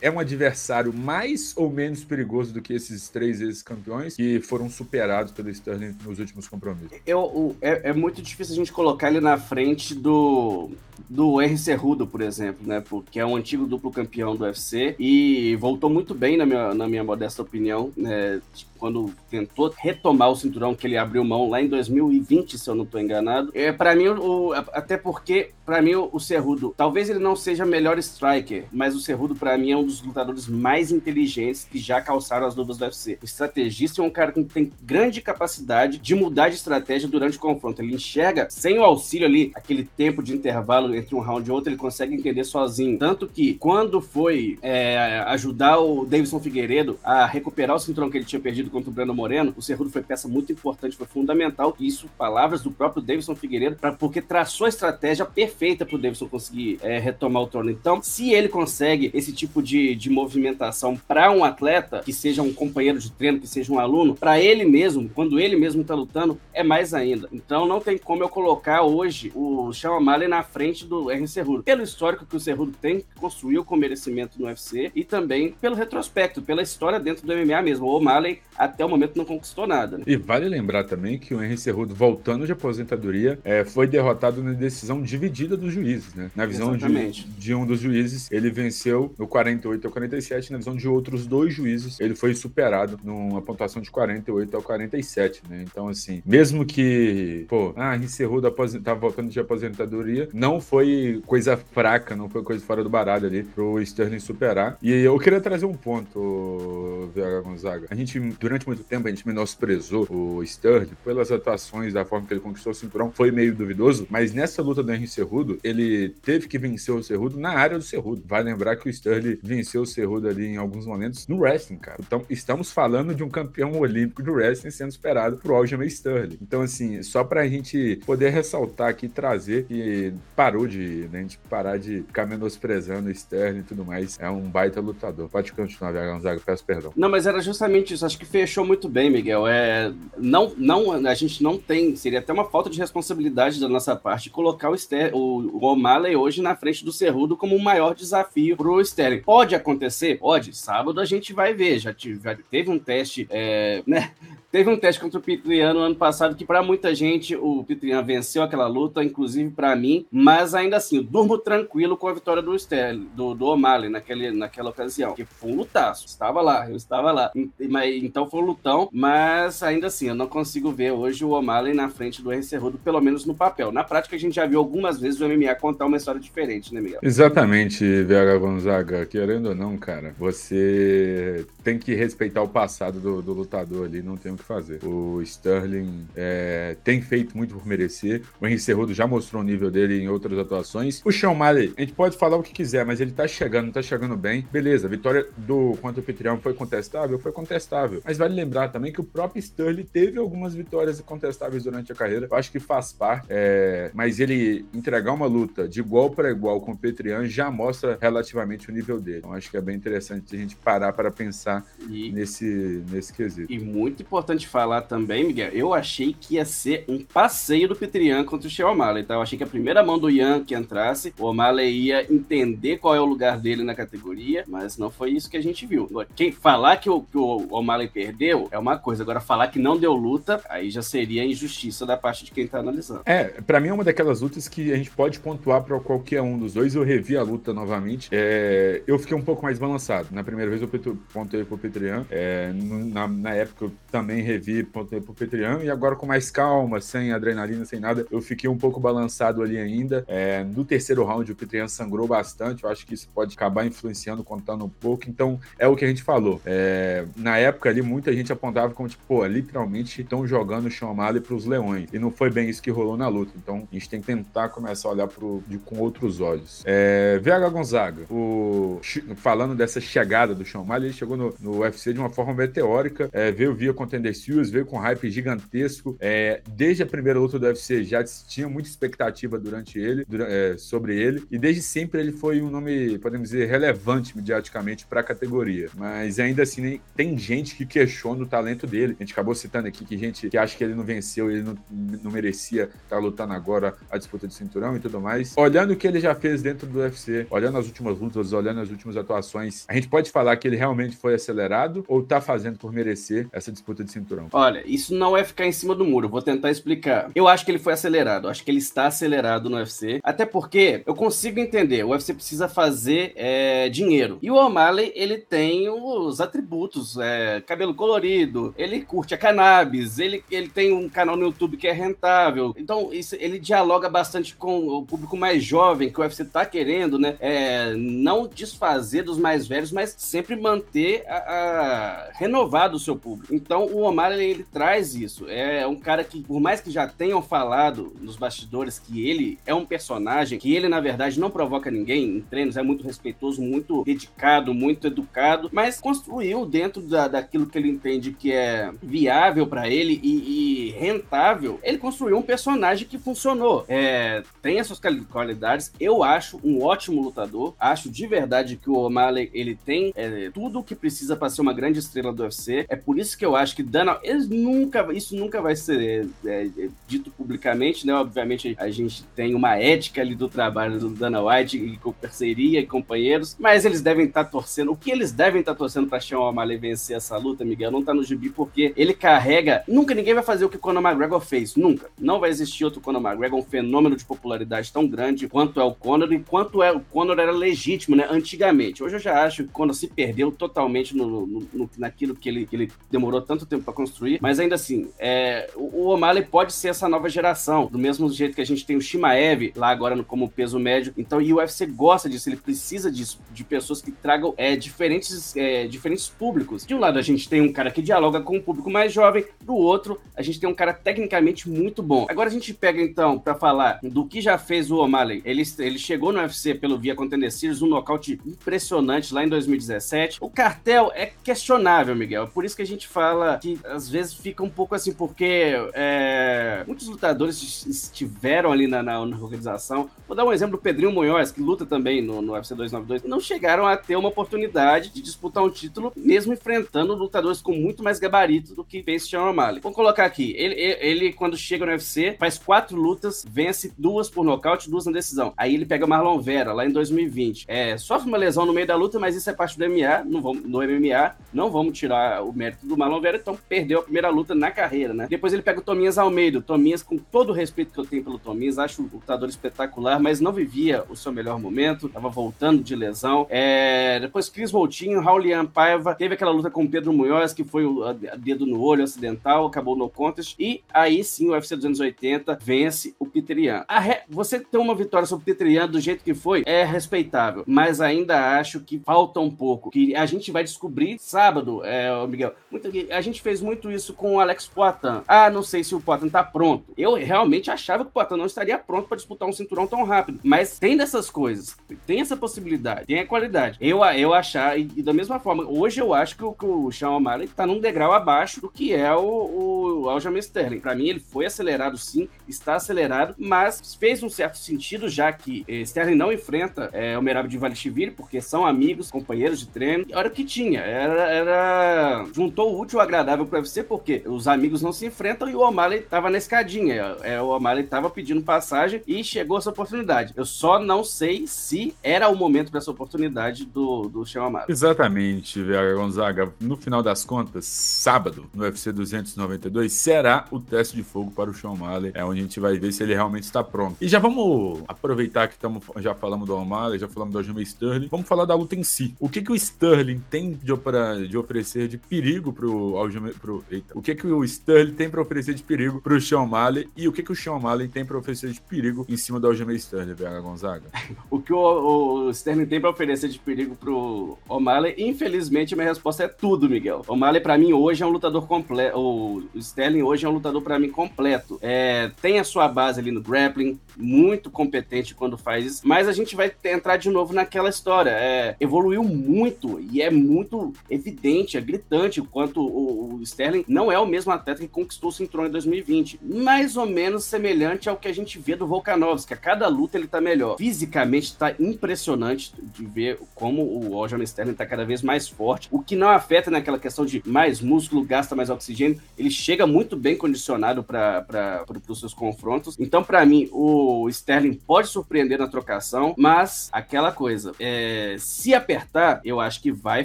é 0.00 0.10
um 0.10 0.18
adversário 0.18 0.92
mais 0.92 1.54
ou 1.56 1.70
menos 1.70 2.04
perigoso 2.04 2.52
do 2.52 2.62
que 2.62 2.72
esses 2.72 3.08
três 3.08 3.40
ex-campeões 3.40 4.16
que 4.16 4.40
foram 4.40 4.68
superados 4.70 5.32
pelo 5.32 5.50
Sterling 5.50 5.94
nos 6.04 6.18
últimos 6.18 6.48
compromissos. 6.48 6.98
Eu, 7.06 7.56
é, 7.60 7.90
é, 7.90 7.92
muito 7.92 8.22
difícil 8.22 8.54
a 8.54 8.56
gente 8.56 8.72
colocar 8.72 9.10
ele 9.10 9.20
na 9.20 9.36
frente 9.36 9.94
do, 9.94 10.70
do 11.08 11.40
R. 11.40 11.56
Cerrudo, 11.58 12.06
por 12.06 12.20
exemplo, 12.20 12.66
né? 12.66 12.80
Porque 12.80 13.18
é 13.18 13.26
um 13.26 13.36
antigo 13.36 13.66
duplo 13.66 13.90
campeão 13.90 14.34
do 14.36 14.44
UFC 14.44 14.94
e 14.98 15.56
voltou 15.56 15.90
muito 15.90 16.14
bem, 16.14 16.36
na 16.36 16.46
minha, 16.46 16.74
na 16.74 16.88
minha 16.88 17.04
modesta 17.04 17.42
opinião, 17.42 17.92
né? 17.96 18.40
Quando 18.84 19.10
tentou 19.30 19.72
retomar 19.78 20.30
o 20.30 20.36
cinturão 20.36 20.74
que 20.74 20.86
ele 20.86 20.98
abriu 20.98 21.24
mão 21.24 21.48
lá 21.48 21.62
em 21.62 21.68
2020, 21.68 22.58
se 22.58 22.68
eu 22.68 22.74
não 22.74 22.84
estou 22.84 23.00
enganado. 23.00 23.50
É, 23.54 23.72
para 23.72 23.96
mim, 23.96 24.08
o, 24.08 24.52
até 24.52 24.98
porque, 24.98 25.52
para 25.64 25.80
mim, 25.80 25.94
o, 25.94 26.10
o 26.12 26.20
Cerrudo, 26.20 26.74
talvez 26.76 27.08
ele 27.08 27.18
não 27.18 27.34
seja 27.34 27.64
melhor 27.64 27.96
striker, 27.96 28.66
mas 28.70 28.94
o 28.94 29.00
Cerrudo, 29.00 29.34
para 29.34 29.56
mim, 29.56 29.72
é 29.72 29.76
um 29.78 29.84
dos 29.84 30.02
lutadores 30.02 30.46
mais 30.46 30.92
inteligentes 30.92 31.64
que 31.64 31.78
já 31.78 31.98
calçaram 32.02 32.46
as 32.46 32.54
luvas 32.54 32.76
do 32.76 32.84
UFC. 32.84 33.18
O 33.22 33.24
estrategista 33.24 34.02
é 34.02 34.04
um 34.04 34.10
cara 34.10 34.32
que 34.32 34.44
tem 34.44 34.70
grande 34.82 35.22
capacidade 35.22 35.96
de 35.96 36.14
mudar 36.14 36.50
de 36.50 36.56
estratégia 36.56 37.08
durante 37.08 37.38
o 37.38 37.40
confronto. 37.40 37.80
Ele 37.80 37.94
enxerga, 37.94 38.48
sem 38.50 38.78
o 38.78 38.84
auxílio 38.84 39.26
ali, 39.26 39.50
aquele 39.54 39.84
tempo 39.96 40.22
de 40.22 40.34
intervalo 40.34 40.94
entre 40.94 41.14
um 41.14 41.20
round 41.20 41.48
e 41.48 41.50
outro, 41.50 41.70
ele 41.70 41.78
consegue 41.78 42.14
entender 42.14 42.44
sozinho. 42.44 42.98
Tanto 42.98 43.26
que 43.26 43.54
quando 43.54 44.02
foi 44.02 44.58
é, 44.60 45.24
ajudar 45.28 45.78
o 45.78 46.04
Davidson 46.04 46.38
Figueiredo 46.38 46.98
a 47.02 47.24
recuperar 47.24 47.76
o 47.76 47.80
cinturão 47.80 48.10
que 48.10 48.18
ele 48.18 48.26
tinha 48.26 48.40
perdido 48.40 48.73
contra 48.74 48.90
o 48.90 48.92
Breno 48.92 49.14
Moreno, 49.14 49.54
o 49.56 49.62
Cerrudo 49.62 49.88
foi 49.88 50.02
peça 50.02 50.26
muito 50.26 50.50
importante, 50.50 50.96
foi 50.96 51.06
fundamental. 51.06 51.76
Isso, 51.78 52.10
palavras 52.18 52.60
do 52.60 52.72
próprio 52.72 53.00
Davidson 53.00 53.36
Figueiredo, 53.36 53.76
pra, 53.76 53.92
porque 53.92 54.20
traçou 54.20 54.64
a 54.64 54.68
estratégia 54.68 55.24
perfeita 55.24 55.86
para 55.86 55.94
o 55.94 55.98
Davidson 55.98 56.26
conseguir 56.26 56.80
é, 56.82 56.98
retomar 56.98 57.44
o 57.44 57.46
trono. 57.46 57.70
Então, 57.70 58.02
se 58.02 58.32
ele 58.32 58.48
consegue 58.48 59.12
esse 59.14 59.32
tipo 59.32 59.62
de, 59.62 59.94
de 59.94 60.10
movimentação 60.10 60.96
para 60.96 61.30
um 61.30 61.44
atleta, 61.44 62.02
que 62.04 62.12
seja 62.12 62.42
um 62.42 62.52
companheiro 62.52 62.98
de 62.98 63.12
treino, 63.12 63.38
que 63.38 63.46
seja 63.46 63.72
um 63.72 63.78
aluno, 63.78 64.16
para 64.16 64.40
ele 64.40 64.64
mesmo, 64.64 65.08
quando 65.14 65.38
ele 65.38 65.54
mesmo 65.54 65.82
está 65.82 65.94
lutando, 65.94 66.36
é 66.52 66.64
mais 66.64 66.92
ainda. 66.92 67.28
Então, 67.32 67.66
não 67.66 67.80
tem 67.80 67.96
como 67.96 68.24
eu 68.24 68.28
colocar 68.28 68.82
hoje 68.82 69.30
o 69.36 69.72
Sean 69.72 69.92
O'Malley 69.92 70.26
na 70.26 70.42
frente 70.42 70.84
do 70.84 71.12
R. 71.12 71.28
Cerrudo. 71.28 71.62
Pelo 71.62 71.82
histórico 71.82 72.26
que 72.26 72.36
o 72.36 72.40
Cerrudo 72.40 72.72
tem, 72.80 73.04
construiu 73.20 73.64
com 73.64 73.76
merecimento 73.76 74.40
no 74.40 74.46
UFC 74.46 74.90
e 74.96 75.04
também 75.04 75.52
pelo 75.60 75.76
retrospecto, 75.76 76.42
pela 76.42 76.60
história 76.60 76.98
dentro 76.98 77.24
do 77.24 77.32
MMA 77.32 77.62
mesmo. 77.62 77.86
O 77.86 77.96
O'Malley, 77.96 78.40
até 78.56 78.84
o 78.84 78.88
momento, 78.88 79.16
não 79.16 79.24
conquistou 79.24 79.66
nada. 79.66 79.98
Né? 79.98 80.04
E 80.06 80.16
vale 80.16 80.48
lembrar 80.48 80.84
também 80.84 81.18
que 81.18 81.34
o 81.34 81.42
Henry 81.42 81.58
Cerrudo, 81.58 81.94
voltando 81.94 82.46
de 82.46 82.52
aposentadoria, 82.52 83.38
é, 83.44 83.64
foi 83.64 83.86
derrotado 83.86 84.42
na 84.42 84.52
decisão 84.52 85.02
dividida 85.02 85.56
dos 85.56 85.72
juízes, 85.72 86.14
né? 86.14 86.30
Na 86.34 86.46
visão 86.46 86.76
de, 86.76 87.24
de, 87.24 87.54
um 87.54 87.66
dos 87.66 87.80
juízes, 87.80 88.30
ele 88.30 88.50
venceu 88.50 89.14
no 89.18 89.26
48 89.26 89.86
ao 89.86 89.92
47, 89.92 90.52
na 90.52 90.58
visão 90.58 90.76
de 90.76 90.88
outros 90.88 91.26
dois 91.26 91.52
juízes, 91.52 92.00
ele 92.00 92.14
foi 92.14 92.34
superado 92.34 92.98
numa 93.02 93.42
pontuação 93.42 93.80
de 93.80 93.90
48 93.90 94.56
ao 94.56 94.62
47, 94.62 95.42
né? 95.48 95.64
Então, 95.68 95.88
assim, 95.88 96.22
mesmo 96.24 96.64
que, 96.64 97.46
pô, 97.48 97.72
ah, 97.76 97.96
Henry 97.96 98.08
Cerrudo 98.08 98.48
estava 98.48 98.98
voltando 98.98 99.30
de 99.30 99.40
aposentadoria, 99.40 100.28
não 100.32 100.60
foi 100.60 101.22
coisa 101.26 101.56
fraca, 101.56 102.14
não 102.14 102.28
foi 102.28 102.42
coisa 102.42 102.64
fora 102.64 102.82
do 102.82 102.90
baralho 102.90 103.26
ali 103.26 103.42
pro 103.42 103.80
Sterling 103.80 104.20
superar. 104.20 104.78
E 104.82 104.90
eu 104.90 105.18
queria 105.18 105.40
trazer 105.40 105.66
um 105.66 105.74
ponto, 105.74 107.10
VH 107.14 107.42
Gonzaga. 107.44 107.86
A 107.90 107.94
gente, 107.94 108.18
durante 108.44 108.66
muito 108.66 108.84
tempo, 108.84 109.08
a 109.08 109.10
gente 109.10 109.26
menosprezou 109.26 110.06
o 110.10 110.42
Sterling 110.42 110.90
pelas 111.02 111.32
atuações, 111.32 111.94
da 111.94 112.04
forma 112.04 112.26
que 112.26 112.34
ele 112.34 112.40
conquistou 112.40 112.72
o 112.72 112.74
cinturão, 112.74 113.10
foi 113.10 113.30
meio 113.30 113.54
duvidoso, 113.54 114.06
mas 114.10 114.34
nessa 114.34 114.60
luta 114.60 114.82
do 114.82 114.92
Henry 114.92 115.08
Cerrudo, 115.08 115.58
ele 115.64 116.10
teve 116.22 116.46
que 116.46 116.58
vencer 116.58 116.94
o 116.94 117.02
Cerrudo 117.02 117.40
na 117.40 117.52
área 117.52 117.78
do 117.78 117.82
Cerrudo. 117.82 118.22
Vai 118.26 118.42
lembrar 118.42 118.76
que 118.76 118.86
o 118.86 118.90
Sterling 118.90 119.38
venceu 119.42 119.80
o 119.80 119.86
Cerrudo 119.86 120.28
ali 120.28 120.44
em 120.44 120.56
alguns 120.58 120.84
momentos 120.84 121.26
no 121.26 121.38
wrestling, 121.38 121.78
cara. 121.78 121.96
Então, 122.06 122.22
estamos 122.28 122.70
falando 122.70 123.14
de 123.14 123.22
um 123.22 123.30
campeão 123.30 123.78
olímpico 123.78 124.22
de 124.22 124.28
wrestling 124.28 124.70
sendo 124.70 124.90
esperado 124.90 125.38
pro 125.38 125.54
Aljamain 125.54 125.86
Sterling. 125.86 126.38
Então, 126.42 126.60
assim, 126.60 127.02
só 127.02 127.24
pra 127.24 127.48
gente 127.48 127.98
poder 128.04 128.28
ressaltar 128.28 128.90
aqui, 128.90 129.08
trazer 129.08 129.64
que 129.64 130.12
parou 130.36 130.66
de, 130.66 131.08
né, 131.10 131.20
a 131.20 131.22
gente 131.22 131.38
parar 131.48 131.78
de 131.78 132.02
ficar 132.02 132.26
menosprezando 132.26 133.08
o 133.08 133.10
Sterling 133.10 133.60
e 133.60 133.62
tudo 133.62 133.86
mais. 133.86 134.18
É 134.20 134.28
um 134.28 134.42
baita 134.42 134.82
lutador. 134.82 135.30
Pode 135.30 135.50
continuar, 135.54 135.92
VH 135.92 136.12
Gonzaga, 136.12 136.40
peço 136.44 136.64
perdão. 136.64 136.92
Não, 136.94 137.08
mas 137.08 137.26
era 137.26 137.40
justamente 137.40 137.94
isso. 137.94 138.04
Acho 138.04 138.18
que 138.18 138.26
fechou 138.34 138.66
muito 138.66 138.88
bem, 138.88 139.08
Miguel. 139.08 139.46
É, 139.46 139.92
não, 140.18 140.52
não, 140.56 140.90
a 141.06 141.14
gente 141.14 141.40
não 141.40 141.56
tem, 141.56 141.94
seria 141.94 142.18
até 142.18 142.32
uma 142.32 142.44
falta 142.44 142.68
de 142.68 142.80
responsabilidade 142.80 143.60
da 143.60 143.68
nossa 143.68 143.94
parte 143.94 144.28
colocar 144.28 144.70
o, 144.70 144.76
Ster, 144.76 145.14
o, 145.14 145.56
o 145.56 145.64
O'Malley 145.64 146.16
hoje 146.16 146.42
na 146.42 146.56
frente 146.56 146.84
do 146.84 146.90
Cerrudo 146.90 147.36
como 147.36 147.54
o 147.54 147.62
maior 147.62 147.94
desafio 147.94 148.56
pro 148.56 148.80
Sterling. 148.80 149.20
Pode 149.20 149.54
acontecer? 149.54 150.18
Pode. 150.18 150.52
Sábado 150.56 151.00
a 151.00 151.04
gente 151.04 151.32
vai 151.32 151.54
ver. 151.54 151.78
Já, 151.78 151.94
tive, 151.94 152.20
já 152.24 152.36
teve 152.50 152.70
um 152.70 152.78
teste, 152.78 153.28
é, 153.30 153.84
né? 153.86 154.10
Teve 154.54 154.70
um 154.70 154.76
teste 154.76 155.00
contra 155.00 155.18
o 155.18 155.20
Pitriano 155.20 155.80
ano 155.80 155.96
passado 155.96 156.36
que, 156.36 156.44
para 156.44 156.62
muita 156.62 156.94
gente, 156.94 157.34
o 157.34 157.64
Pitriano 157.64 158.06
venceu 158.06 158.40
aquela 158.40 158.68
luta, 158.68 159.02
inclusive 159.02 159.50
para 159.50 159.74
mim, 159.74 160.06
mas 160.12 160.54
ainda 160.54 160.76
assim, 160.76 160.98
eu 160.98 161.02
durmo 161.02 161.36
tranquilo 161.38 161.96
com 161.96 162.06
a 162.06 162.12
vitória 162.12 162.40
do 162.40 162.54
Sterling, 162.54 163.08
do, 163.16 163.34
do 163.34 163.46
O'Malley 163.46 163.90
naquele, 163.90 164.30
naquela 164.30 164.70
ocasião, 164.70 165.12
que 165.14 165.24
foi 165.24 165.50
um 165.50 165.56
lutaço. 165.56 166.06
Estava 166.06 166.40
lá, 166.40 166.70
eu 166.70 166.76
estava 166.76 167.10
lá. 167.10 167.32
Mas, 167.68 168.00
então 168.00 168.30
foi 168.30 168.42
um 168.42 168.44
lutão, 168.44 168.88
mas 168.92 169.60
ainda 169.60 169.88
assim, 169.88 170.06
eu 170.10 170.14
não 170.14 170.28
consigo 170.28 170.70
ver 170.70 170.92
hoje 170.92 171.24
o 171.24 171.30
O'Malley 171.30 171.74
na 171.74 171.88
frente 171.88 172.22
do 172.22 172.32
Henry 172.32 172.44
Cerrudo, 172.44 172.78
pelo 172.78 173.00
menos 173.00 173.26
no 173.26 173.34
papel. 173.34 173.72
Na 173.72 173.82
prática, 173.82 174.14
a 174.14 174.18
gente 174.20 174.36
já 174.36 174.46
viu 174.46 174.60
algumas 174.60 175.00
vezes 175.00 175.20
o 175.20 175.28
MMA 175.28 175.56
contar 175.56 175.86
uma 175.86 175.96
história 175.96 176.20
diferente, 176.20 176.72
né, 176.72 176.80
Miguel? 176.80 177.00
Exatamente, 177.02 178.04
VH 178.04 178.38
Gonzaga. 178.38 179.04
Querendo 179.04 179.46
ou 179.46 179.54
não, 179.56 179.76
cara, 179.76 180.14
você 180.16 181.44
tem 181.64 181.76
que 181.76 181.92
respeitar 181.92 182.40
o 182.40 182.48
passado 182.48 183.00
do, 183.00 183.20
do 183.20 183.32
lutador 183.32 183.86
ali, 183.86 184.00
não 184.00 184.16
tem 184.16 184.30
o 184.30 184.36
que 184.36 184.43
fazer. 184.44 184.84
O 184.84 185.20
Sterling 185.22 186.06
é, 186.14 186.76
tem 186.84 187.00
feito 187.00 187.36
muito 187.36 187.54
por 187.54 187.66
merecer. 187.66 188.22
O 188.40 188.46
Henry 188.46 188.58
Cerrudo 188.58 188.94
já 188.94 189.06
mostrou 189.06 189.42
o 189.42 189.44
nível 189.44 189.70
dele 189.70 190.00
em 190.00 190.08
outras 190.08 190.38
atuações. 190.38 191.02
O 191.04 191.12
Sean 191.12 191.34
Malley, 191.34 191.72
a 191.76 191.80
gente 191.80 191.92
pode 191.92 192.16
falar 192.16 192.36
o 192.36 192.42
que 192.42 192.52
quiser, 192.52 192.84
mas 192.84 193.00
ele 193.00 193.12
tá 193.12 193.26
chegando, 193.26 193.72
tá 193.72 193.82
chegando 193.82 194.16
bem. 194.16 194.46
Beleza, 194.52 194.86
a 194.86 194.90
vitória 194.90 195.26
do 195.36 195.76
contra 195.80 196.00
o 196.00 196.04
Petrião 196.04 196.38
foi 196.38 196.54
contestável? 196.54 197.18
Foi 197.18 197.32
contestável. 197.32 198.00
Mas 198.04 198.18
vale 198.18 198.34
lembrar 198.34 198.68
também 198.68 198.92
que 198.92 199.00
o 199.00 199.04
próprio 199.04 199.38
Sterling 199.40 199.84
teve 199.84 200.18
algumas 200.18 200.54
vitórias 200.54 201.00
contestáveis 201.00 201.64
durante 201.64 201.92
a 201.92 201.94
carreira. 201.94 202.28
Eu 202.30 202.36
acho 202.36 202.50
que 202.50 202.60
faz 202.60 202.92
parte. 202.92 203.26
É, 203.30 203.90
mas 203.94 204.20
ele 204.20 204.64
entregar 204.72 205.12
uma 205.12 205.26
luta 205.26 205.68
de 205.68 205.80
igual 205.80 206.10
para 206.10 206.30
igual 206.30 206.60
com 206.60 206.72
o 206.72 206.76
Petrian 206.76 207.26
já 207.26 207.50
mostra 207.50 207.98
relativamente 208.00 208.70
o 208.70 208.72
nível 208.72 209.00
dele. 209.00 209.18
Então 209.18 209.32
acho 209.32 209.50
que 209.50 209.56
é 209.56 209.60
bem 209.60 209.76
interessante 209.76 210.34
a 210.34 210.38
gente 210.38 210.56
parar 210.56 210.92
para 210.92 211.10
pensar 211.10 211.64
e, 211.88 212.10
nesse, 212.12 212.82
nesse 212.90 213.12
quesito. 213.12 213.52
E 213.52 213.58
muito 213.58 214.02
importante 214.02 214.33
falar 214.42 214.82
também, 214.82 215.24
Miguel, 215.24 215.50
eu 215.50 215.72
achei 215.72 216.14
que 216.18 216.34
ia 216.34 216.44
ser 216.44 216.84
um 216.88 216.98
passeio 216.98 217.68
do 217.68 217.76
Petrian 217.76 218.24
contra 218.24 218.48
o 218.48 218.50
Shea 218.50 218.68
O'Malley, 218.68 219.04
tá? 219.04 219.14
Eu 219.14 219.22
achei 219.22 219.38
que 219.38 219.44
a 219.44 219.46
primeira 219.46 219.82
mão 219.82 219.98
do 219.98 220.10
Ian 220.10 220.44
que 220.44 220.54
entrasse, 220.54 221.14
o 221.18 221.26
O'Malley 221.26 221.70
ia 221.70 222.12
entender 222.12 222.78
qual 222.78 222.94
é 222.94 223.00
o 223.00 223.04
lugar 223.04 223.38
dele 223.38 223.62
na 223.62 223.74
categoria, 223.74 224.44
mas 224.46 224.76
não 224.76 224.90
foi 224.90 225.10
isso 225.10 225.30
que 225.30 225.36
a 225.36 225.42
gente 225.42 225.66
viu. 225.66 225.88
Quem 226.14 226.32
falar 226.32 226.76
que 226.78 226.90
o, 226.90 227.02
que 227.02 227.18
o 227.18 227.46
O'Malley 227.50 227.88
perdeu 227.88 228.48
é 228.50 228.58
uma 228.58 228.78
coisa, 228.78 229.02
agora 229.02 229.20
falar 229.20 229.48
que 229.48 229.58
não 229.58 229.78
deu 229.78 229.92
luta, 229.92 230.40
aí 230.48 230.70
já 230.70 230.82
seria 230.82 231.24
injustiça 231.24 231.86
da 231.86 231.96
parte 231.96 232.24
de 232.24 232.30
quem 232.30 232.46
tá 232.46 232.58
analisando. 232.58 233.02
É, 233.06 233.24
para 233.24 233.60
mim 233.60 233.68
é 233.68 233.72
uma 233.72 233.84
daquelas 233.84 234.20
lutas 234.20 234.48
que 234.48 234.72
a 234.72 234.76
gente 234.76 234.90
pode 234.90 235.20
pontuar 235.20 235.62
para 235.62 235.78
qualquer 235.80 236.22
um 236.22 236.38
dos 236.38 236.54
dois. 236.54 236.74
Eu 236.74 236.82
revi 236.82 237.16
a 237.16 237.22
luta 237.22 237.52
novamente, 237.52 238.08
é, 238.12 238.82
eu 238.86 238.98
fiquei 238.98 239.16
um 239.16 239.22
pouco 239.22 239.42
mais 239.42 239.58
balançado. 239.58 240.08
Na 240.12 240.24
primeira 240.24 240.50
vez 240.50 240.62
eu 240.62 240.68
pontei 241.12 241.44
pro 241.44 241.58
Petrian, 241.58 242.06
é, 242.10 242.52
na, 242.54 243.06
na 243.08 243.34
época 243.34 243.66
eu 243.66 243.72
também 243.90 244.13
revi, 244.22 244.62
pontei 244.62 245.00
pro 245.00 245.14
Petrian, 245.14 245.60
e 245.62 245.70
agora 245.70 245.96
com 245.96 246.06
mais 246.06 246.30
calma, 246.30 246.80
sem 246.80 247.12
adrenalina, 247.12 247.64
sem 247.64 247.80
nada, 247.80 248.06
eu 248.10 248.20
fiquei 248.20 248.48
um 248.48 248.58
pouco 248.58 248.80
balançado 248.80 249.42
ali 249.42 249.58
ainda. 249.58 250.04
É, 250.06 250.44
no 250.44 250.64
terceiro 250.64 251.04
round, 251.04 251.30
o 251.30 251.34
Petrian 251.34 251.68
sangrou 251.68 252.06
bastante, 252.06 252.64
eu 252.64 252.70
acho 252.70 252.86
que 252.86 252.94
isso 252.94 253.08
pode 253.14 253.34
acabar 253.34 253.66
influenciando, 253.66 254.22
contando 254.22 254.64
um 254.64 254.68
pouco. 254.68 255.04
Então, 255.08 255.40
é 255.58 255.66
o 255.66 255.76
que 255.76 255.84
a 255.84 255.88
gente 255.88 256.02
falou. 256.02 256.40
É, 256.44 257.04
na 257.16 257.36
época 257.38 257.68
ali, 257.68 257.82
muita 257.82 258.12
gente 258.12 258.32
apontava 258.32 258.72
como, 258.74 258.88
tipo, 258.88 259.02
pô, 259.06 259.24
literalmente 259.26 260.02
estão 260.02 260.26
jogando 260.26 260.66
o 260.66 260.70
Sean 260.70 260.88
O'Malley 260.88 261.20
pros 261.20 261.46
leões. 261.46 261.88
E 261.92 261.98
não 261.98 262.10
foi 262.10 262.30
bem 262.30 262.48
isso 262.48 262.62
que 262.62 262.70
rolou 262.70 262.96
na 262.96 263.08
luta. 263.08 263.32
Então, 263.36 263.68
a 263.70 263.74
gente 263.74 263.88
tem 263.88 264.00
que 264.00 264.06
tentar 264.06 264.48
começar 264.48 264.88
a 264.88 264.92
olhar 264.92 265.08
pro, 265.08 265.42
de, 265.46 265.58
com 265.58 265.78
outros 265.78 266.20
olhos. 266.20 266.62
É, 266.66 267.18
VH 267.22 267.48
Gonzaga, 267.50 268.02
o, 268.10 268.80
falando 269.16 269.54
dessa 269.54 269.80
chegada 269.80 270.34
do 270.34 270.44
Sean 270.44 270.64
ele 270.76 270.92
chegou 270.92 271.16
no, 271.16 271.34
no 271.40 271.58
UFC 271.60 271.92
de 271.92 271.98
uma 271.98 272.10
forma 272.10 272.34
meteórica, 272.34 273.08
é, 273.12 273.30
veio 273.30 273.54
via 273.54 273.72
contender 273.72 274.03
Seals 274.12 274.50
veio 274.50 274.66
com 274.66 274.78
hype 274.78 275.10
gigantesco. 275.10 275.96
É, 276.00 276.42
desde 276.48 276.82
a 276.82 276.86
primeira 276.86 277.18
luta 277.18 277.38
do 277.38 277.46
UFC 277.46 277.84
já 277.84 278.02
tinha 278.04 278.48
muita 278.48 278.68
expectativa 278.68 279.38
durante 279.38 279.78
ele, 279.78 280.06
é, 280.20 280.56
sobre 280.58 280.98
ele. 280.98 281.24
E 281.30 281.38
desde 281.38 281.62
sempre 281.62 282.00
ele 282.00 282.12
foi 282.12 282.42
um 282.42 282.50
nome, 282.50 282.98
podemos 282.98 283.30
dizer, 283.30 283.48
relevante 283.48 284.16
mediaticamente 284.16 284.86
para 284.86 285.00
a 285.00 285.04
categoria. 285.04 285.68
Mas 285.74 286.18
ainda 286.18 286.42
assim, 286.42 286.80
tem 286.96 287.16
gente 287.18 287.56
que 287.56 287.64
questiona 287.64 288.22
o 288.22 288.26
talento 288.26 288.66
dele. 288.66 288.96
A 288.98 289.02
gente 289.02 289.12
acabou 289.12 289.34
citando 289.34 289.68
aqui 289.68 289.84
que 289.84 289.96
gente 289.96 290.28
que 290.28 290.38
acha 290.38 290.56
que 290.56 290.64
ele 290.64 290.74
não 290.74 290.84
venceu, 290.84 291.30
ele 291.30 291.42
não, 291.42 291.56
não 292.02 292.10
merecia 292.10 292.64
estar 292.64 292.78
tá 292.88 292.98
lutando 292.98 293.32
agora 293.32 293.74
a 293.90 293.98
disputa 293.98 294.26
de 294.26 294.34
cinturão 294.34 294.76
e 294.76 294.80
tudo 294.80 295.00
mais. 295.00 295.34
Olhando 295.36 295.72
o 295.72 295.76
que 295.76 295.86
ele 295.86 296.00
já 296.00 296.14
fez 296.14 296.42
dentro 296.42 296.66
do 296.66 296.80
UFC, 296.80 297.26
olhando 297.30 297.58
as 297.58 297.66
últimas 297.66 297.98
lutas, 297.98 298.32
olhando 298.32 298.60
as 298.60 298.70
últimas 298.70 298.96
atuações, 298.96 299.64
a 299.68 299.74
gente 299.74 299.88
pode 299.88 300.10
falar 300.10 300.36
que 300.36 300.46
ele 300.46 300.56
realmente 300.56 300.96
foi 300.96 301.14
acelerado 301.14 301.84
ou 301.88 302.02
tá 302.02 302.20
fazendo 302.20 302.58
por 302.58 302.72
merecer 302.72 303.28
essa 303.32 303.52
disputa 303.52 303.84
de 303.84 303.90
cinturão? 303.94 304.28
Olha, 304.32 304.62
isso 304.66 304.94
não 304.94 305.16
é 305.16 305.24
ficar 305.24 305.46
em 305.46 305.52
cima 305.52 305.74
do 305.74 305.84
muro, 305.84 306.08
vou 306.08 306.22
tentar 306.22 306.50
explicar. 306.50 307.10
Eu 307.14 307.26
acho 307.28 307.44
que 307.44 307.50
ele 307.50 307.58
foi 307.58 307.72
acelerado, 307.72 308.28
acho 308.28 308.44
que 308.44 308.50
ele 308.50 308.58
está 308.58 308.86
acelerado 308.86 309.48
no 309.48 309.56
UFC, 309.56 310.00
até 310.02 310.26
porque 310.26 310.82
eu 310.86 310.94
consigo 310.94 311.40
entender, 311.40 311.84
o 311.84 311.90
UFC 311.90 312.14
precisa 312.14 312.48
fazer 312.48 313.12
é, 313.16 313.68
dinheiro. 313.68 314.18
E 314.20 314.30
o 314.30 314.36
O'Malley, 314.36 314.92
ele 314.94 315.18
tem 315.18 315.68
os 315.68 316.20
atributos, 316.20 316.96
é, 316.98 317.40
cabelo 317.40 317.74
colorido, 317.74 318.54
ele 318.56 318.82
curte 318.82 319.14
a 319.14 319.18
cannabis, 319.18 319.98
ele, 319.98 320.24
ele 320.30 320.48
tem 320.48 320.72
um 320.72 320.88
canal 320.88 321.16
no 321.16 321.24
YouTube 321.24 321.56
que 321.56 321.68
é 321.68 321.72
rentável. 321.72 322.54
Então, 322.56 322.92
isso, 322.92 323.16
ele 323.18 323.38
dialoga 323.38 323.88
bastante 323.88 324.34
com 324.34 324.68
o 324.68 324.84
público 324.84 325.16
mais 325.16 325.42
jovem, 325.42 325.90
que 325.90 326.00
o 326.00 326.02
UFC 326.02 326.24
tá 326.24 326.44
querendo, 326.44 326.98
né? 326.98 327.16
É, 327.20 327.74
não 327.76 328.26
desfazer 328.26 329.02
dos 329.02 329.18
mais 329.18 329.46
velhos, 329.46 329.72
mas 329.72 329.94
sempre 329.96 330.36
manter 330.36 331.04
a, 331.06 331.16
a 331.16 332.10
renovado 332.12 332.76
o 332.76 332.80
seu 332.80 332.96
público. 332.96 333.34
Então, 333.34 333.66
o 333.66 333.83
Omar, 333.84 334.12
ele, 334.12 334.24
ele 334.24 334.44
traz 334.44 334.94
isso. 334.94 335.26
É 335.28 335.66
um 335.66 335.76
cara 335.76 336.04
que, 336.04 336.22
por 336.22 336.40
mais 336.40 336.60
que 336.60 336.70
já 336.70 336.86
tenham 336.86 337.22
falado 337.22 337.92
nos 338.00 338.16
bastidores 338.16 338.78
que 338.78 339.08
ele 339.08 339.38
é 339.46 339.54
um 339.54 339.64
personagem, 339.64 340.38
que 340.38 340.54
ele, 340.54 340.68
na 340.68 340.80
verdade, 340.80 341.20
não 341.20 341.30
provoca 341.30 341.70
ninguém 341.70 342.16
em 342.16 342.20
treinos, 342.20 342.56
é 342.56 342.62
muito 342.62 342.84
respeitoso, 342.84 343.42
muito 343.42 343.84
dedicado, 343.84 344.54
muito 344.54 344.86
educado, 344.86 345.48
mas 345.52 345.80
construiu 345.80 346.46
dentro 346.46 346.82
da, 346.82 347.08
daquilo 347.08 347.46
que 347.46 347.58
ele 347.58 347.68
entende 347.68 348.12
que 348.12 348.32
é 348.32 348.72
viável 348.82 349.46
para 349.46 349.68
ele 349.68 350.00
e, 350.02 350.68
e, 350.68 350.70
rentável, 350.72 351.58
ele 351.62 351.78
construiu 351.78 352.18
um 352.18 352.22
personagem 352.22 352.86
que 352.86 352.98
funcionou. 352.98 353.64
É, 353.68 354.22
tem 354.42 354.60
as 354.60 354.66
suas 354.66 354.80
qualidades, 355.10 355.72
eu 355.78 356.02
acho 356.02 356.40
um 356.44 356.62
ótimo 356.62 357.02
lutador, 357.02 357.54
acho 357.58 357.90
de 357.90 358.06
verdade 358.06 358.56
que 358.56 358.70
o 358.70 358.74
O'Malley 358.74 359.30
ele 359.32 359.54
tem 359.54 359.92
é, 359.96 360.30
tudo 360.32 360.60
o 360.60 360.64
que 360.64 360.74
precisa 360.74 361.16
para 361.16 361.30
ser 361.30 361.40
uma 361.40 361.52
grande 361.52 361.78
estrela 361.78 362.12
do 362.12 362.22
UFC. 362.22 362.66
É 362.68 362.76
por 362.76 362.98
isso 362.98 363.16
que 363.16 363.24
eu 363.24 363.36
acho 363.36 363.56
que 363.56 363.62
Dana, 363.74 363.98
eles 364.04 364.28
nunca, 364.28 364.86
isso 364.92 365.16
nunca 365.16 365.42
vai 365.42 365.56
ser 365.56 366.08
é, 366.24 366.46
é, 366.46 366.68
dito 366.86 367.10
publicamente, 367.10 367.84
né? 367.84 367.92
Obviamente 367.92 368.54
a 368.56 368.70
gente 368.70 369.02
tem 369.16 369.34
uma 369.34 369.56
ética 369.56 370.00
ali 370.00 370.14
do 370.14 370.28
trabalho 370.28 370.78
do 370.78 370.90
Dana 370.90 371.20
White 371.20 371.58
e 371.58 371.76
com 371.78 371.90
parceria 371.90 372.60
e 372.60 372.66
companheiros, 372.66 373.36
mas 373.36 373.64
eles 373.64 373.82
devem 373.82 374.06
estar 374.06 374.22
tá 374.22 374.30
torcendo. 374.30 374.70
O 374.70 374.76
que 374.76 374.92
eles 374.92 375.10
devem 375.10 375.40
estar 375.40 375.54
tá 375.54 375.58
torcendo 375.58 375.88
para 375.88 376.00
Sean 376.00 376.20
O'Malley 376.20 376.56
vencer 376.56 376.96
essa 376.96 377.16
luta, 377.16 377.44
Miguel, 377.44 377.72
não 377.72 377.82
tá 377.82 377.92
no 377.92 378.04
gibi 378.04 378.30
porque 378.30 378.72
ele 378.76 378.94
carrega. 378.94 379.64
Nunca 379.66 379.92
ninguém 379.92 380.14
vai 380.14 380.22
fazer 380.22 380.44
o 380.44 380.48
que 380.48 380.56
Conor 380.56 380.80
McGregor 380.80 381.20
fez, 381.20 381.56
nunca. 381.56 381.90
Não 381.98 382.20
vai 382.20 382.30
existir 382.30 382.64
outro 382.64 382.80
Conor 382.80 383.02
McGregor, 383.04 383.40
um 383.40 383.44
fenômeno 383.44 383.96
de 383.96 384.04
popularidade 384.04 384.72
tão 384.72 384.86
grande 384.86 385.26
quanto 385.26 385.58
é 385.58 385.64
o 385.64 385.74
Conor 385.74 386.12
e 386.12 386.20
quanto 386.20 386.62
é 386.62 386.70
o 386.70 386.78
Conor 386.78 387.18
era 387.18 387.32
legítimo, 387.32 387.96
né? 387.96 388.06
Antigamente. 388.08 388.84
Hoje 388.84 388.94
eu 388.94 389.00
já 389.00 389.24
acho 389.24 389.42
que 389.42 389.50
Conor 389.50 389.74
se 389.74 389.88
perdeu 389.88 390.30
totalmente 390.30 390.96
no, 390.96 391.26
no, 391.26 391.48
no 391.52 391.70
naquilo 391.76 392.14
que 392.14 392.28
ele, 392.28 392.46
que 392.46 392.54
ele 392.54 392.72
demorou 392.88 393.20
tanto 393.20 393.44
tempo 393.44 393.63
para 393.64 393.74
construir, 393.74 394.18
mas 394.20 394.38
ainda 394.38 394.54
assim, 394.54 394.90
é, 394.98 395.50
o, 395.54 395.88
O'Malley 395.88 396.24
pode 396.24 396.52
ser 396.52 396.68
essa 396.68 396.88
nova 396.88 397.08
geração, 397.08 397.66
do 397.66 397.78
mesmo 397.78 398.10
jeito 398.10 398.34
que 398.34 398.40
a 398.40 398.46
gente 398.46 398.64
tem 398.64 398.76
o 398.76 398.80
Shimaev 398.80 399.52
lá 399.56 399.68
agora 399.68 399.96
no, 399.96 400.04
como 400.04 400.28
peso 400.28 400.58
médio. 400.58 400.92
Então, 400.96 401.20
e 401.20 401.32
o 401.32 401.36
UFC 401.36 401.66
gosta 401.66 402.08
disso, 402.08 402.28
ele 402.28 402.36
precisa 402.36 402.90
disso, 402.90 403.18
de 403.32 403.44
pessoas 403.44 403.80
que 403.80 403.90
tragam 403.90 404.34
é, 404.36 404.56
diferentes, 404.56 405.36
é, 405.36 405.66
diferentes 405.66 406.08
públicos. 406.08 406.66
De 406.66 406.74
um 406.74 406.78
lado, 406.78 406.98
a 406.98 407.02
gente 407.02 407.28
tem 407.28 407.40
um 407.40 407.52
cara 407.52 407.70
que 407.70 407.82
dialoga 407.82 408.20
com 408.20 408.36
o 408.36 408.42
público 408.42 408.70
mais 408.70 408.92
jovem, 408.92 409.24
do 409.42 409.54
outro, 409.54 410.00
a 410.16 410.22
gente 410.22 410.40
tem 410.40 410.48
um 410.48 410.54
cara 410.54 410.72
tecnicamente 410.72 411.48
muito 411.48 411.82
bom. 411.82 412.06
Agora 412.08 412.28
a 412.28 412.32
gente 412.32 412.52
pega 412.52 412.80
então 412.80 413.18
para 413.18 413.34
falar 413.34 413.78
do 413.82 414.06
que 414.06 414.20
já 414.20 414.38
fez 414.38 414.70
o 414.70 414.78
O'Malley. 414.78 415.22
Ele, 415.24 415.42
ele 415.58 415.78
chegou 415.78 416.12
no 416.12 416.20
UFC 416.20 416.54
pelo 416.54 416.78
Via 416.78 416.94
Contender 416.94 417.30
Series, 417.30 417.62
um 417.62 417.66
nocaute 417.66 418.20
impressionante 418.26 419.12
lá 419.12 419.24
em 419.24 419.28
2017. 419.28 420.18
O 420.20 420.30
cartel 420.30 420.90
é 420.94 421.12
questionável, 421.22 421.94
Miguel. 421.94 422.28
Por 422.28 422.44
isso 422.44 422.56
que 422.56 422.62
a 422.62 422.66
gente 422.66 422.86
fala 422.86 423.38
que 423.38 423.53
às 423.64 423.88
vezes 423.88 424.14
fica 424.14 424.42
um 424.42 424.50
pouco 424.50 424.74
assim, 424.74 424.92
porque 424.92 425.52
é, 425.72 426.64
muitos 426.66 426.88
lutadores 426.88 427.66
estiveram 427.66 428.52
ali 428.52 428.66
na, 428.66 428.82
na, 428.82 429.04
na, 429.04 429.16
organização. 429.16 429.88
Vou 430.06 430.16
dar 430.16 430.24
um 430.24 430.32
exemplo 430.32 430.56
do 430.56 430.62
Pedrinho 430.62 430.92
Munhoz, 430.92 431.30
que 431.30 431.40
luta 431.40 431.64
também 431.64 432.02
no, 432.02 432.20
no 432.20 432.32
UFC 432.32 432.54
292. 432.54 433.02
Não 433.08 433.20
chegaram 433.20 433.66
a 433.66 433.76
ter 433.76 433.96
uma 433.96 434.08
oportunidade 434.08 434.90
de 434.90 435.02
disputar 435.02 435.42
um 435.42 435.50
título, 435.50 435.92
mesmo 435.96 436.32
enfrentando 436.32 436.94
lutadores 436.94 437.40
com 437.40 437.52
muito 437.52 437.82
mais 437.82 437.98
gabarito 437.98 438.54
do 438.54 438.64
que 438.64 438.82
fez 438.82 439.08
Sean 439.08 439.22
O'Malley. 439.24 439.60
Vou 439.60 439.72
colocar 439.72 440.04
aqui. 440.04 440.34
Ele, 440.36 440.54
ele, 440.54 440.78
ele, 440.80 441.12
quando 441.12 441.36
chega 441.36 441.64
no 441.64 441.72
UFC, 441.72 442.16
faz 442.18 442.38
quatro 442.38 442.76
lutas, 442.76 443.24
vence 443.28 443.72
duas 443.78 444.10
por 444.10 444.24
nocaute, 444.24 444.70
duas 444.70 444.86
na 444.86 444.92
decisão. 444.92 445.32
Aí 445.36 445.54
ele 445.54 445.66
pega 445.66 445.86
Marlon 445.86 446.18
Vera, 446.20 446.52
lá 446.52 446.66
em 446.66 446.70
2020. 446.70 447.44
É, 447.48 447.76
sofre 447.76 448.08
uma 448.08 448.18
lesão 448.18 448.46
no 448.46 448.52
meio 448.52 448.66
da 448.66 448.76
luta, 448.76 448.98
mas 448.98 449.16
isso 449.16 449.28
é 449.28 449.32
parte 449.32 449.58
do 449.58 449.68
MMA, 449.68 450.04
não 450.04 450.20
vamos, 450.20 450.44
no 450.44 450.58
MMA, 450.58 451.16
não 451.32 451.50
vamos 451.50 451.78
tirar 451.78 452.22
o 452.22 452.32
mérito 452.32 452.66
do 452.66 452.76
Marlon 452.76 453.00
Vera, 453.00 453.16
então 453.16 453.38
perdeu 453.48 453.80
a 453.80 453.82
primeira 453.82 454.08
luta 454.08 454.34
na 454.34 454.50
carreira, 454.50 454.94
né? 454.94 455.06
Depois 455.08 455.32
ele 455.32 455.42
pega 455.42 455.60
o 455.60 455.62
Tominhas 455.62 455.98
Almeida. 455.98 456.38
O 456.38 456.42
Tominhas, 456.42 456.82
com 456.82 456.96
todo 456.96 457.30
o 457.30 457.32
respeito 457.32 457.72
que 457.72 457.80
eu 457.80 457.86
tenho 457.86 458.04
pelo 458.04 458.18
Tominhas, 458.18 458.58
acho 458.58 458.82
um 458.82 458.88
lutador 458.92 459.28
espetacular, 459.28 460.00
mas 460.00 460.20
não 460.20 460.32
vivia 460.32 460.84
o 460.88 460.96
seu 460.96 461.12
melhor 461.12 461.38
momento, 461.38 461.88
tava 461.88 462.08
voltando 462.08 462.62
de 462.62 462.74
lesão. 462.74 463.26
É, 463.30 463.98
depois 464.00 464.28
Chris 464.28 464.50
Voltinho, 464.50 465.00
Raulian 465.00 465.46
Paiva, 465.46 465.94
teve 465.94 466.14
aquela 466.14 466.30
luta 466.30 466.50
com 466.50 466.64
o 466.64 466.68
Pedro 466.68 466.92
Munhoz, 466.92 467.32
que 467.32 467.44
foi 467.44 467.64
o 467.64 467.92
dedo 468.18 468.46
no 468.46 468.60
olho 468.60 468.84
acidental, 468.84 469.46
acabou 469.46 469.76
no 469.76 469.88
contest, 469.88 470.34
e 470.38 470.62
aí 470.72 471.02
sim 471.04 471.28
o 471.28 471.32
UFC 471.32 471.56
280 471.56 472.38
vence 472.40 472.94
Peter. 473.14 473.36
Re... 473.36 474.00
Você 474.08 474.40
ter 474.40 474.58
uma 474.58 474.74
vitória 474.74 475.06
sobre 475.06 475.24
Peter 475.24 475.46
Yan 475.46 475.68
do 475.68 475.80
jeito 475.80 476.04
que 476.04 476.14
foi 476.14 476.42
é 476.46 476.64
respeitável, 476.64 477.44
mas 477.46 477.80
ainda 477.80 478.38
acho 478.38 478.60
que 478.60 478.80
falta 478.84 479.20
um 479.20 479.30
pouco, 479.30 479.70
que 479.70 479.94
a 479.94 480.06
gente 480.06 480.30
vai 480.32 480.42
descobrir 480.42 480.98
sábado, 480.98 481.64
é, 481.64 482.06
Miguel, 482.06 482.34
muito, 482.50 482.68
a 482.90 483.00
gente 483.00 483.22
fez 483.22 483.40
muito 483.40 483.70
isso 483.70 483.94
com 483.94 484.16
o 484.16 484.20
Alex 484.20 484.46
Poitin. 484.46 485.02
Ah, 485.06 485.30
não 485.30 485.42
sei 485.42 485.62
se 485.62 485.74
o 485.74 485.80
Poitin 485.80 486.08
tá 486.08 486.22
pronto. 486.22 486.72
Eu 486.76 486.94
realmente 486.94 487.50
achava 487.50 487.84
que 487.84 487.90
o 487.90 487.92
Poitin 487.92 488.16
não 488.16 488.26
estaria 488.26 488.58
pronto 488.58 488.88
para 488.88 488.96
disputar 488.96 489.28
um 489.28 489.32
cinturão 489.32 489.66
tão 489.66 489.84
rápido, 489.84 490.20
mas 490.22 490.58
tem 490.58 490.76
dessas 490.76 491.10
coisas, 491.10 491.56
tem 491.86 492.00
essa 492.00 492.16
possibilidade, 492.16 492.86
tem 492.86 493.00
a 493.00 493.06
qualidade. 493.06 493.58
Eu, 493.60 493.84
eu 493.84 494.14
achar, 494.14 494.58
e, 494.58 494.70
e 494.76 494.82
da 494.82 494.92
mesma 494.92 495.18
forma, 495.20 495.44
hoje 495.44 495.80
eu 495.80 495.92
acho 495.92 496.16
que 496.16 496.24
o, 496.24 496.32
que 496.32 496.46
o 496.46 496.70
Sean 496.70 496.90
O'Malley 496.90 497.28
tá 497.28 497.46
num 497.46 497.60
degrau 497.60 497.92
abaixo 497.92 498.40
do 498.40 498.48
que 498.48 498.72
é 498.72 498.94
o, 498.94 499.82
o 499.82 499.88
Aljamain 499.88 500.20
Sterling. 500.20 500.60
Para 500.60 500.74
mim, 500.74 500.88
ele 500.88 501.00
foi 501.00 501.26
acelerado 501.26 501.76
sim, 501.76 502.08
está 502.28 502.54
acelerado, 502.54 503.03
mas 503.18 503.74
fez 503.74 504.02
um 504.02 504.08
certo 504.08 504.38
sentido, 504.38 504.88
já 504.88 505.12
que 505.12 505.44
eh, 505.48 505.60
Sterling 505.60 505.94
não 505.94 506.12
enfrenta 506.12 506.70
é, 506.72 506.96
o 506.96 507.02
Merab 507.02 507.28
de 507.28 507.38
Valishvili, 507.38 507.90
porque 507.90 508.20
são 508.20 508.46
amigos, 508.46 508.90
companheiros 508.90 509.40
de 509.40 509.48
treino. 509.48 509.86
Era 509.90 510.08
o 510.08 510.10
que 510.10 510.24
tinha, 510.24 510.60
era, 510.60 511.02
era... 511.10 512.06
juntou 512.14 512.54
o 512.54 512.60
útil 512.60 512.80
agradável 512.80 513.26
para 513.26 513.38
UFC, 513.38 513.62
porque 513.62 514.02
os 514.06 514.28
amigos 514.28 514.62
não 514.62 514.72
se 514.72 514.86
enfrentam 514.86 515.28
e 515.28 515.34
o 515.34 515.40
O'Malley 515.40 515.82
tava 515.82 516.10
na 516.10 516.18
escadinha. 516.18 516.96
É, 517.02 517.20
o 517.20 517.28
O'Malley 517.28 517.64
tava 517.64 517.90
pedindo 517.90 518.22
passagem 518.22 518.82
e 518.86 519.02
chegou 519.02 519.38
essa 519.38 519.50
oportunidade. 519.50 520.12
Eu 520.16 520.24
só 520.24 520.58
não 520.58 520.84
sei 520.84 521.26
se 521.26 521.74
era 521.82 522.08
o 522.08 522.16
momento 522.16 522.50
para 522.50 522.58
essa 522.58 522.70
oportunidade 522.70 523.44
do, 523.44 523.88
do 523.88 524.06
Sean 524.06 524.24
O'Malley. 524.24 524.46
Exatamente, 524.48 525.42
Vera 525.42 525.74
Gonzaga. 525.74 526.32
No 526.40 526.56
final 526.56 526.82
das 526.82 527.04
contas, 527.04 527.44
sábado, 527.44 528.26
no 528.34 528.42
UFC 528.42 528.72
292, 528.72 529.72
será 529.72 530.26
o 530.30 530.40
teste 530.40 530.76
de 530.76 530.82
fogo 530.82 531.10
para 531.10 531.30
o 531.30 531.34
Sean 531.34 531.50
O'Malley. 531.50 531.92
É 531.94 532.04
onde 532.04 532.20
a 532.20 532.22
gente 532.22 532.40
vai 532.40 532.58
ver 532.58 532.72
se 532.72 532.82
ele 532.82 532.93
realmente 532.94 533.24
está 533.24 533.42
pronto. 533.42 533.76
E 533.80 533.88
já 533.88 533.98
vamos 533.98 534.62
aproveitar 534.68 535.28
que 535.28 535.38
tamo, 535.38 535.62
já 535.78 535.94
falamos 535.94 536.26
do 536.26 536.36
O'Malley, 536.36 536.78
já 536.78 536.88
falamos 536.88 537.12
do 537.12 537.18
Aljamain 537.18 537.42
Sterling. 537.42 537.88
Vamos 537.90 538.06
falar 538.06 538.24
da 538.24 538.34
luta 538.34 538.54
em 538.54 538.62
si. 538.62 538.94
O 538.98 539.08
que, 539.08 539.22
que 539.22 539.32
o 539.32 539.34
Sterling 539.34 540.00
tem 540.10 540.32
de, 540.32 541.08
de 541.08 541.18
oferecer 541.18 541.68
de 541.68 541.78
perigo 541.78 542.32
pro 542.32 542.76
Aljamain... 542.78 543.12
Pro, 543.12 543.44
eita, 543.50 543.76
o 543.76 543.82
que, 543.82 543.94
que 543.94 544.06
o 544.06 544.24
Sterling 544.24 544.74
tem 544.74 544.90
para 544.90 545.00
oferecer 545.00 545.34
de 545.34 545.42
perigo 545.42 545.80
pro 545.80 546.00
Sean 546.00 546.22
O'Malley 546.22 546.68
e 546.76 546.88
o 546.88 546.92
que, 546.92 547.02
que 547.02 547.12
o 547.12 547.16
Sean 547.16 547.34
O'Malley 547.34 547.68
tem 547.68 547.84
para 547.84 547.98
oferecer 547.98 548.30
de 548.30 548.40
perigo 548.40 548.84
em 548.88 548.96
cima 548.96 549.20
do 549.20 549.26
Aljamain 549.26 549.56
Sterling, 549.56 549.94
Vera 549.94 550.20
Gonzaga? 550.20 550.64
o 551.10 551.20
que 551.20 551.32
o, 551.32 552.06
o 552.06 552.10
Sterling 552.10 552.46
tem 552.46 552.60
para 552.60 552.70
oferecer 552.70 553.08
de 553.08 553.18
perigo 553.18 553.54
pro 553.56 554.18
O'Malley, 554.28 554.74
infelizmente, 554.78 555.54
minha 555.54 555.68
resposta 555.68 556.04
é 556.04 556.08
tudo, 556.08 556.48
Miguel. 556.48 556.82
O'Malley, 556.86 557.20
para 557.20 557.38
mim, 557.38 557.52
hoje 557.52 557.82
é 557.82 557.86
um 557.86 557.90
lutador 557.90 558.26
completo. 558.26 558.78
O 558.78 559.22
Sterling 559.36 559.82
hoje 559.82 560.04
é 560.06 560.08
um 560.08 560.12
lutador, 560.12 560.42
para 560.42 560.58
mim, 560.58 560.70
completo. 560.70 561.38
É, 561.42 561.90
tem 562.00 562.18
a 562.18 562.24
sua 562.24 562.48
base 562.48 562.80
ali 562.84 562.92
no 562.92 563.00
grappling, 563.00 563.58
muito 563.76 564.30
competente 564.30 564.94
quando 564.94 565.18
faz 565.18 565.44
isso, 565.44 565.62
mas 565.64 565.88
a 565.88 565.92
gente 565.92 566.14
vai 566.14 566.32
entrar 566.44 566.76
de 566.76 566.90
novo 566.90 567.12
naquela 567.12 567.48
história. 567.48 567.90
É, 567.90 568.36
evoluiu 568.38 568.82
muito 568.82 569.60
e 569.60 569.82
é 569.82 569.90
muito 569.90 570.52
evidente, 570.70 571.36
é 571.36 571.40
gritante 571.40 572.00
o 572.00 572.04
quanto 572.04 572.40
o, 572.40 572.94
o 572.94 573.02
Sterling 573.02 573.44
não 573.48 573.70
é 573.70 573.78
o 573.78 573.86
mesmo 573.86 574.12
atleta 574.12 574.40
que 574.40 574.48
conquistou 574.48 574.90
o 574.90 574.92
cinturão 574.92 575.26
em 575.26 575.30
2020. 575.30 576.00
Mais 576.02 576.56
ou 576.56 576.66
menos 576.66 577.04
semelhante 577.04 577.68
ao 577.68 577.76
que 577.76 577.88
a 577.88 577.92
gente 577.92 578.18
vê 578.18 578.36
do 578.36 578.46
Volkanovski. 578.46 579.14
A 579.14 579.16
cada 579.16 579.48
luta 579.48 579.78
ele 579.78 579.86
tá 579.86 580.00
melhor. 580.00 580.36
Fisicamente 580.36 581.16
tá 581.16 581.34
impressionante 581.38 582.32
de 582.40 582.64
ver 582.64 582.98
como 583.14 583.42
o 583.42 583.78
Aljamain 583.78 584.04
Sterling 584.04 584.34
tá 584.34 584.46
cada 584.46 584.64
vez 584.64 584.82
mais 584.82 585.08
forte. 585.08 585.48
O 585.50 585.62
que 585.62 585.76
não 585.76 585.88
afeta 585.88 586.30
naquela 586.30 586.58
questão 586.58 586.84
de 586.84 587.02
mais 587.06 587.40
músculo, 587.40 587.84
gasta 587.84 588.16
mais 588.16 588.30
oxigênio. 588.30 588.80
Ele 588.98 589.10
chega 589.10 589.46
muito 589.46 589.76
bem 589.76 589.96
condicionado 589.96 590.62
para 590.62 591.44
os 591.68 591.80
seus 591.80 591.94
confrontos. 591.94 592.56
Então, 592.58 592.73
para 592.82 593.04
mim, 593.04 593.28
o 593.32 593.88
Sterling 593.88 594.34
pode 594.34 594.68
surpreender 594.68 595.18
na 595.18 595.28
trocação, 595.28 595.94
mas 595.96 596.48
aquela 596.52 596.90
coisa, 596.90 597.32
é, 597.38 597.96
se 597.98 598.34
apertar, 598.34 599.00
eu 599.04 599.20
acho 599.20 599.40
que 599.40 599.52
vai 599.52 599.84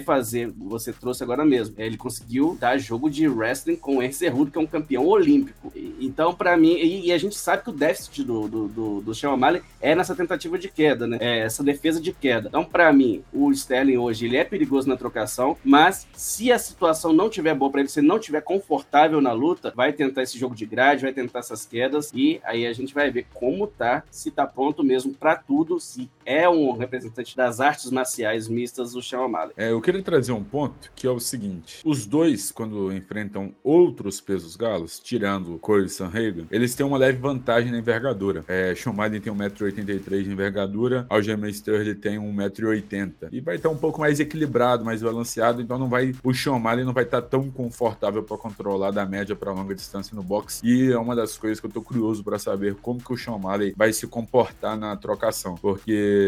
fazer. 0.00 0.52
Você 0.56 0.92
trouxe 0.92 1.22
agora 1.22 1.44
mesmo. 1.44 1.74
Ele 1.78 1.96
conseguiu 1.96 2.56
dar 2.58 2.78
jogo 2.78 3.10
de 3.10 3.28
wrestling 3.28 3.76
com 3.76 3.98
o 3.98 4.02
Henry 4.02 4.50
que 4.50 4.58
é 4.58 4.60
um 4.60 4.66
campeão 4.66 5.06
olímpico. 5.06 5.72
Então, 6.00 6.34
para 6.34 6.56
mim, 6.56 6.74
e, 6.74 7.06
e, 7.06 7.12
a 7.12 7.18
gente 7.18 7.36
sabe 7.36 7.62
que 7.62 7.70
o 7.70 7.72
déficit 7.72 8.24
do, 8.24 8.48
do, 8.48 8.68
do, 8.68 9.00
do 9.00 9.14
Sean 9.14 9.32
O'Malley 9.32 9.62
é 9.80 9.94
nessa 9.94 10.14
tentativa 10.14 10.58
de 10.58 10.68
queda, 10.68 11.06
né? 11.06 11.18
É 11.20 11.40
essa 11.40 11.62
defesa 11.62 12.00
de 12.00 12.12
queda. 12.12 12.48
Então, 12.48 12.64
para 12.64 12.92
mim, 12.92 13.22
o 13.32 13.50
Sterling 13.50 13.96
hoje 13.96 14.26
ele 14.26 14.36
é 14.36 14.44
perigoso 14.44 14.88
na 14.88 14.96
trocação, 14.96 15.56
mas 15.64 16.06
se 16.12 16.52
a 16.52 16.58
situação 16.58 17.12
não 17.12 17.28
tiver 17.28 17.54
boa 17.54 17.70
para 17.70 17.80
ele, 17.80 17.88
se 17.88 18.02
não 18.02 18.18
tiver 18.18 18.40
confortável 18.40 19.20
na 19.20 19.32
luta, 19.32 19.72
vai 19.74 19.92
tentar 19.92 20.22
esse 20.22 20.38
jogo 20.38 20.54
de 20.54 20.66
grade, 20.66 21.02
vai 21.02 21.12
tentar 21.12 21.40
essas 21.40 21.64
quedas 21.64 22.10
e 22.14 22.40
aí 22.44 22.66
a 22.66 22.69
gente 22.72 22.94
vai 22.94 23.10
ver 23.10 23.26
como 23.34 23.66
tá, 23.66 24.04
se 24.10 24.30
tá 24.30 24.46
pronto 24.46 24.82
mesmo 24.82 25.14
para 25.14 25.36
tudo, 25.36 25.80
se 25.80 26.08
é 26.30 26.48
um 26.48 26.76
representante 26.76 27.36
das 27.36 27.58
artes 27.58 27.90
marciais 27.90 28.46
mistas 28.46 28.92
do 28.92 29.02
Sean 29.02 29.22
O'Malley. 29.22 29.52
É, 29.56 29.72
eu 29.72 29.80
queria 29.80 30.00
trazer 30.00 30.30
um 30.30 30.44
ponto 30.44 30.92
que 30.94 31.04
é 31.04 31.10
o 31.10 31.18
seguinte: 31.18 31.80
os 31.84 32.06
dois, 32.06 32.52
quando 32.52 32.92
enfrentam 32.92 33.52
outros 33.64 34.20
pesos 34.20 34.54
galos, 34.54 35.00
tirando 35.00 35.58
Corey 35.58 35.88
Sanhagen, 35.88 36.46
eles 36.48 36.72
têm 36.76 36.86
uma 36.86 36.96
leve 36.96 37.18
vantagem 37.18 37.72
na 37.72 37.78
envergadura. 37.78 38.44
É, 38.46 38.72
Sean 38.76 38.92
O'Malley 38.92 39.18
tem 39.18 39.32
1,83m 39.32 40.22
de 40.22 40.30
envergadura, 40.30 41.04
Aljamain 41.10 41.50
Sterling 41.50 41.94
tem 41.94 42.16
1,80m. 42.16 43.28
E 43.32 43.40
vai 43.40 43.56
estar 43.56 43.68
um 43.68 43.76
pouco 43.76 43.98
mais 43.98 44.20
equilibrado, 44.20 44.84
mais 44.84 45.02
balanceado, 45.02 45.60
então 45.60 45.78
não 45.78 45.88
vai 45.88 46.14
o 46.22 46.32
Sean 46.32 46.52
O'Malley 46.52 46.84
não 46.84 46.92
vai 46.92 47.04
estar 47.04 47.22
tão 47.22 47.50
confortável 47.50 48.22
para 48.22 48.36
controlar 48.36 48.92
da 48.92 49.04
média 49.04 49.34
para 49.34 49.50
longa 49.50 49.74
distância 49.74 50.14
no 50.14 50.22
boxe. 50.22 50.64
E 50.64 50.92
é 50.92 50.98
uma 50.98 51.16
das 51.16 51.36
coisas 51.36 51.58
que 51.58 51.66
eu 51.66 51.70
tô 51.72 51.82
curioso 51.82 52.22
para 52.22 52.38
saber 52.38 52.76
como 52.76 53.02
que 53.02 53.12
o 53.12 53.16
Sean 53.16 53.34
O'Malley 53.34 53.74
vai 53.76 53.92
se 53.92 54.06
comportar 54.06 54.78
na 54.78 54.96
trocação, 54.96 55.56
porque 55.56 56.19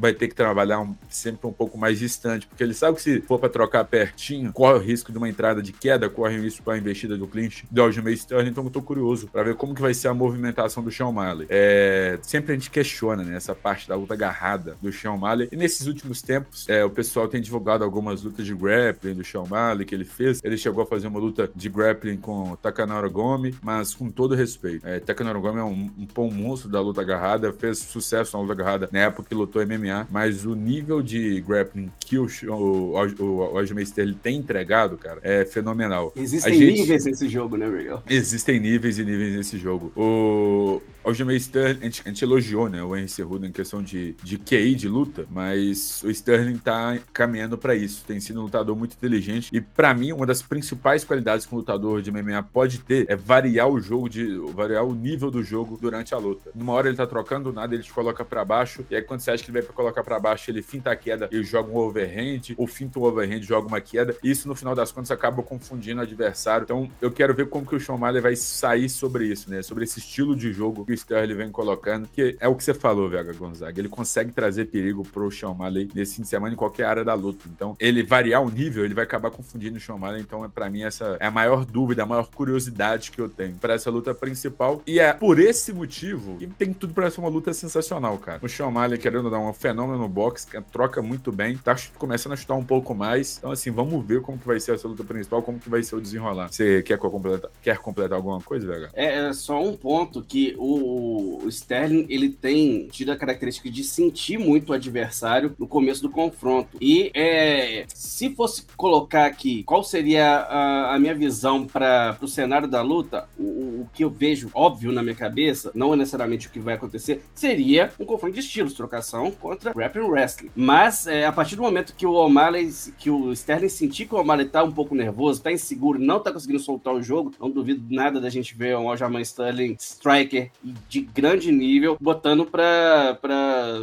vai 0.00 0.14
ter 0.14 0.28
que 0.28 0.34
trabalhar 0.34 0.80
um, 0.80 0.94
sempre 1.10 1.46
um 1.46 1.52
pouco 1.52 1.76
mais 1.76 1.98
distante, 1.98 2.46
porque 2.46 2.64
ele 2.64 2.72
sabe 2.72 2.96
que 2.96 3.02
se 3.02 3.20
for 3.20 3.38
para 3.38 3.50
trocar 3.50 3.84
pertinho, 3.84 4.50
corre 4.52 4.78
o 4.78 4.80
risco 4.80 5.12
de 5.12 5.18
uma 5.18 5.28
entrada 5.28 5.62
de 5.62 5.72
queda, 5.72 6.08
corre 6.08 6.38
o 6.38 6.42
risco 6.42 6.62
para 6.62 6.74
a 6.74 6.78
investida 6.78 7.18
do 7.18 7.26
clinch 7.26 7.66
do 7.70 7.82
Aljamain 7.82 8.14
Sterling, 8.14 8.48
então 8.48 8.64
eu 8.64 8.70
tô 8.70 8.80
curioso 8.80 9.28
para 9.28 9.42
ver 9.42 9.54
como 9.56 9.74
que 9.74 9.82
vai 9.82 9.92
ser 9.92 10.08
a 10.08 10.14
movimentação 10.14 10.82
do 10.82 10.90
Sean 10.90 11.08
O'Malley. 11.08 11.46
É, 11.50 12.18
sempre 12.22 12.52
a 12.52 12.54
gente 12.54 12.70
questiona 12.70 13.22
né, 13.22 13.36
essa 13.36 13.54
parte 13.54 13.86
da 13.86 13.94
luta 13.94 14.14
agarrada 14.14 14.76
do 14.80 14.90
Sean 14.90 15.12
O'Malley, 15.12 15.48
e 15.52 15.56
nesses 15.56 15.86
últimos 15.86 16.22
tempos 16.22 16.66
é, 16.66 16.82
o 16.82 16.90
pessoal 16.90 17.28
tem 17.28 17.42
divulgado 17.42 17.84
algumas 17.84 18.22
lutas 18.22 18.46
de 18.46 18.54
grappling 18.54 19.14
do 19.14 19.24
Sean 19.24 19.42
O'Malley 19.42 19.84
que 19.84 19.94
ele 19.94 20.06
fez, 20.06 20.40
ele 20.42 20.56
chegou 20.56 20.82
a 20.82 20.86
fazer 20.86 21.08
uma 21.08 21.18
luta 21.18 21.50
de 21.54 21.68
grappling 21.68 22.16
com 22.16 22.56
Takanara 22.56 23.08
Gomi, 23.08 23.54
mas 23.62 23.94
com 23.94 24.10
todo 24.10 24.34
respeito. 24.34 24.86
É, 24.86 25.00
Gomi 25.40 25.58
é 25.58 25.64
um, 25.64 25.90
um 25.98 26.06
pão 26.06 26.30
monstro 26.30 26.70
da 26.70 26.80
luta 26.80 27.02
agarrada, 27.02 27.52
fez 27.52 27.78
sucesso 27.78 28.34
na 28.34 28.42
luta 28.42 28.54
agarrada 28.54 28.88
na 28.90 29.00
época 29.10 29.28
que 29.28 29.34
lutou 29.34 29.64
MMA, 29.64 30.08
mas 30.10 30.44
o 30.46 30.54
nível 30.54 31.02
de 31.02 31.40
grappling 31.42 31.90
que 32.00 32.18
o, 32.18 32.26
o, 32.48 32.94
o, 33.20 33.54
o 33.54 33.80
Sterling 33.80 34.18
tem 34.20 34.36
entregado, 34.38 34.96
cara, 34.96 35.20
é 35.22 35.44
fenomenal. 35.44 36.12
Existem 36.16 36.54
gente... 36.54 36.80
níveis 36.80 37.04
nesse 37.04 37.28
jogo, 37.28 37.56
né, 37.56 37.68
Miguel? 37.68 38.02
Existem 38.08 38.58
níveis 38.58 38.98
e 38.98 39.04
níveis 39.04 39.36
nesse 39.36 39.58
jogo. 39.58 39.92
O 39.94 40.80
Aljamain 41.04 41.36
Sterling, 41.36 41.80
a 41.80 41.84
gente, 41.84 42.02
a 42.04 42.08
gente 42.08 42.24
elogiou, 42.24 42.68
né, 42.68 42.82
o 42.82 42.94
Henry 42.94 43.08
Cerudo 43.08 43.46
em 43.46 43.52
questão 43.52 43.82
de, 43.82 44.14
de 44.22 44.38
QI, 44.38 44.74
de 44.74 44.88
luta, 44.88 45.26
mas 45.30 46.02
o 46.04 46.10
Sterling 46.10 46.58
tá 46.58 46.98
caminhando 47.12 47.56
para 47.56 47.74
isso. 47.74 48.04
Tem 48.06 48.20
sido 48.20 48.40
um 48.40 48.44
lutador 48.44 48.76
muito 48.76 48.94
inteligente 48.94 49.50
e 49.52 49.60
para 49.60 49.94
mim 49.94 50.12
uma 50.12 50.26
das 50.26 50.42
principais 50.42 51.02
qualidades 51.02 51.46
que 51.46 51.54
um 51.54 51.58
lutador 51.58 52.02
de 52.02 52.10
MMA 52.10 52.42
pode 52.42 52.80
ter 52.80 53.06
é 53.08 53.16
variar 53.16 53.68
o 53.68 53.80
jogo 53.80 54.08
de 54.08 54.36
variar 54.52 54.84
o 54.84 54.94
nível 54.94 55.30
do 55.30 55.42
jogo 55.42 55.78
durante 55.80 56.14
a 56.14 56.18
luta. 56.18 56.50
Numa 56.54 56.72
hora 56.72 56.88
ele 56.88 56.96
tá 56.96 57.06
trocando 57.06 57.52
nada, 57.52 57.74
ele 57.74 57.82
te 57.82 57.92
coloca 57.92 58.24
para 58.24 58.44
baixo 58.44 58.84
e 58.90 58.96
aí 58.96 59.02
quando 59.02 59.20
você 59.20 59.30
acha 59.30 59.42
que 59.42 59.50
ele 59.50 59.58
vai 59.58 59.66
para 59.66 59.74
colocar 59.74 60.04
para 60.04 60.20
baixo, 60.20 60.50
ele 60.50 60.62
finta 60.62 60.90
a 60.90 60.96
queda 60.96 61.28
e 61.32 61.42
joga 61.42 61.70
um 61.70 61.76
overhand, 61.76 62.54
ou 62.56 62.66
finta 62.66 62.98
um 62.98 63.02
overhand, 63.02 63.42
joga 63.42 63.66
uma 63.66 63.80
queda. 63.80 64.14
E 64.22 64.30
isso 64.30 64.46
no 64.46 64.54
final 64.54 64.74
das 64.74 64.92
contas 64.92 65.10
acaba 65.10 65.42
confundindo 65.42 66.00
o 66.00 66.02
adversário. 66.02 66.64
Então 66.64 66.90
eu 67.00 67.10
quero 67.10 67.34
ver 67.34 67.48
como 67.48 67.66
que 67.66 67.74
o 67.74 67.80
Sean 67.80 67.94
O'Malley 67.94 68.20
vai 68.20 68.36
sair 68.36 68.88
sobre 68.88 69.26
isso, 69.26 69.50
né? 69.50 69.62
Sobre 69.62 69.84
esse 69.84 69.98
estilo 69.98 70.36
de 70.36 70.52
jogo 70.52 70.84
que 70.90 70.94
o 70.94 70.94
Sterling 70.94 71.34
vem 71.34 71.50
colocando, 71.50 72.08
que 72.08 72.36
é 72.40 72.48
o 72.48 72.54
que 72.54 72.64
você 72.64 72.74
falou, 72.74 73.08
Vega 73.08 73.32
Gonzaga. 73.32 73.80
Ele 73.80 73.88
consegue 73.88 74.32
trazer 74.32 74.66
perigo 74.66 75.04
pro 75.04 75.30
Sean 75.30 75.50
O'Malley 75.50 75.88
nesse 75.94 76.16
fim 76.16 76.22
de 76.22 76.28
semana 76.28 76.52
em 76.52 76.56
qualquer 76.56 76.84
área 76.84 77.04
da 77.04 77.14
luta. 77.14 77.48
Então, 77.54 77.76
ele 77.78 78.02
variar 78.02 78.42
o 78.42 78.50
nível, 78.50 78.84
ele 78.84 78.94
vai 78.94 79.04
acabar 79.04 79.30
confundindo 79.30 79.76
o 79.76 79.80
Sean 79.80 79.94
O'Malley. 79.94 80.20
Então, 80.20 80.44
é 80.44 80.48
para 80.48 80.68
mim 80.68 80.82
essa 80.82 81.16
é 81.20 81.26
a 81.26 81.30
maior 81.30 81.64
dúvida, 81.64 82.02
a 82.02 82.06
maior 82.06 82.28
curiosidade 82.28 83.10
que 83.10 83.20
eu 83.20 83.28
tenho 83.28 83.54
para 83.54 83.74
essa 83.74 83.90
luta 83.90 84.12
principal. 84.12 84.82
E 84.86 84.98
é 84.98 85.12
por 85.12 85.38
esse 85.38 85.72
motivo 85.72 86.36
que 86.38 86.46
tem 86.46 86.72
tudo 86.72 86.92
para 86.92 87.10
ser 87.10 87.20
uma 87.20 87.28
luta 87.28 87.52
sensacional, 87.52 88.18
cara. 88.18 88.40
O 88.42 88.48
Sean 88.48 88.66
O'Malley 88.66 88.98
querendo 88.98 89.30
dar 89.30 89.38
um 89.38 89.52
fenômeno 89.52 89.98
no 89.98 90.08
box, 90.08 90.44
que 90.44 90.60
troca 90.72 91.00
muito 91.00 91.30
bem, 91.30 91.56
tá 91.56 91.76
começando 91.98 92.32
a 92.32 92.36
chutar 92.36 92.54
um 92.54 92.64
pouco 92.64 92.94
mais. 92.94 93.38
Então, 93.38 93.52
assim, 93.52 93.70
vamos 93.70 94.04
ver 94.04 94.20
como 94.22 94.38
que 94.38 94.46
vai 94.46 94.58
ser 94.58 94.74
essa 94.74 94.88
luta 94.88 95.04
principal, 95.04 95.42
como 95.42 95.58
que 95.58 95.68
vai 95.68 95.82
ser 95.82 95.96
o 95.96 96.00
desenrolar. 96.00 96.48
Você 96.50 96.82
quer 96.82 96.98
completar, 96.98 97.50
quer 97.62 97.78
completar 97.78 98.16
alguma 98.16 98.40
coisa, 98.40 98.66
Vega? 98.66 98.90
É, 98.94 99.28
é 99.28 99.32
só 99.32 99.62
um 99.62 99.76
ponto 99.76 100.22
que 100.22 100.54
o, 100.58 100.79
o 100.80 101.48
Sterling, 101.48 102.06
ele 102.08 102.28
tem 102.28 102.86
tido 102.88 103.12
a 103.12 103.16
característica 103.16 103.70
de 103.70 103.84
sentir 103.84 104.38
muito 104.38 104.70
o 104.70 104.72
adversário 104.72 105.54
no 105.58 105.66
começo 105.66 106.02
do 106.02 106.10
confronto. 106.10 106.76
E 106.80 107.10
é, 107.14 107.84
se 107.88 108.30
fosse 108.34 108.64
colocar 108.76 109.26
aqui 109.26 109.62
qual 109.64 109.82
seria 109.82 110.26
a, 110.26 110.94
a 110.94 110.98
minha 110.98 111.14
visão 111.14 111.66
para 111.66 112.16
o 112.20 112.28
cenário 112.28 112.68
da 112.68 112.82
luta, 112.82 113.28
o, 113.38 113.42
o, 113.42 113.88
que 113.92 114.04
eu 114.04 114.10
vejo 114.10 114.50
óbvio 114.54 114.92
na 114.92 115.02
minha 115.02 115.14
cabeça, 115.14 115.70
não 115.74 115.92
é 115.92 115.96
necessariamente 115.96 116.46
o 116.48 116.50
que 116.50 116.58
vai 116.58 116.74
acontecer, 116.74 117.22
seria 117.34 117.92
um 117.98 118.04
confronto 118.04 118.34
de 118.34 118.40
estilos, 118.40 118.74
trocação 118.74 119.30
contra 119.30 119.72
Grappling 119.72 120.04
Wrestling. 120.04 120.50
Mas 120.54 121.06
é, 121.06 121.26
a 121.26 121.32
partir 121.32 121.56
do 121.56 121.62
momento 121.62 121.94
que 121.94 122.06
o 122.06 122.12
O'Malley, 122.12 122.70
que 122.98 123.10
o 123.10 123.32
Sterling 123.32 123.68
sentir 123.68 124.06
que 124.06 124.14
o 124.14 124.18
O'Malley 124.18 124.48
tá 124.48 124.62
um 124.62 124.72
pouco 124.72 124.94
nervoso, 124.94 125.42
tá 125.42 125.52
inseguro, 125.52 125.98
não 125.98 126.20
tá 126.20 126.32
conseguindo 126.32 126.60
soltar 126.60 126.94
o 126.94 127.02
jogo, 127.02 127.32
não 127.40 127.50
duvido 127.50 127.82
nada 127.90 128.20
da 128.20 128.30
gente 128.30 128.54
ver 128.54 128.76
um 128.76 128.88
Aljamain 128.88 129.22
Sterling 129.22 129.76
striker 129.78 130.50
de 130.88 131.00
grande 131.00 131.50
nível, 131.52 131.96
botando 132.00 132.46
para 132.46 133.18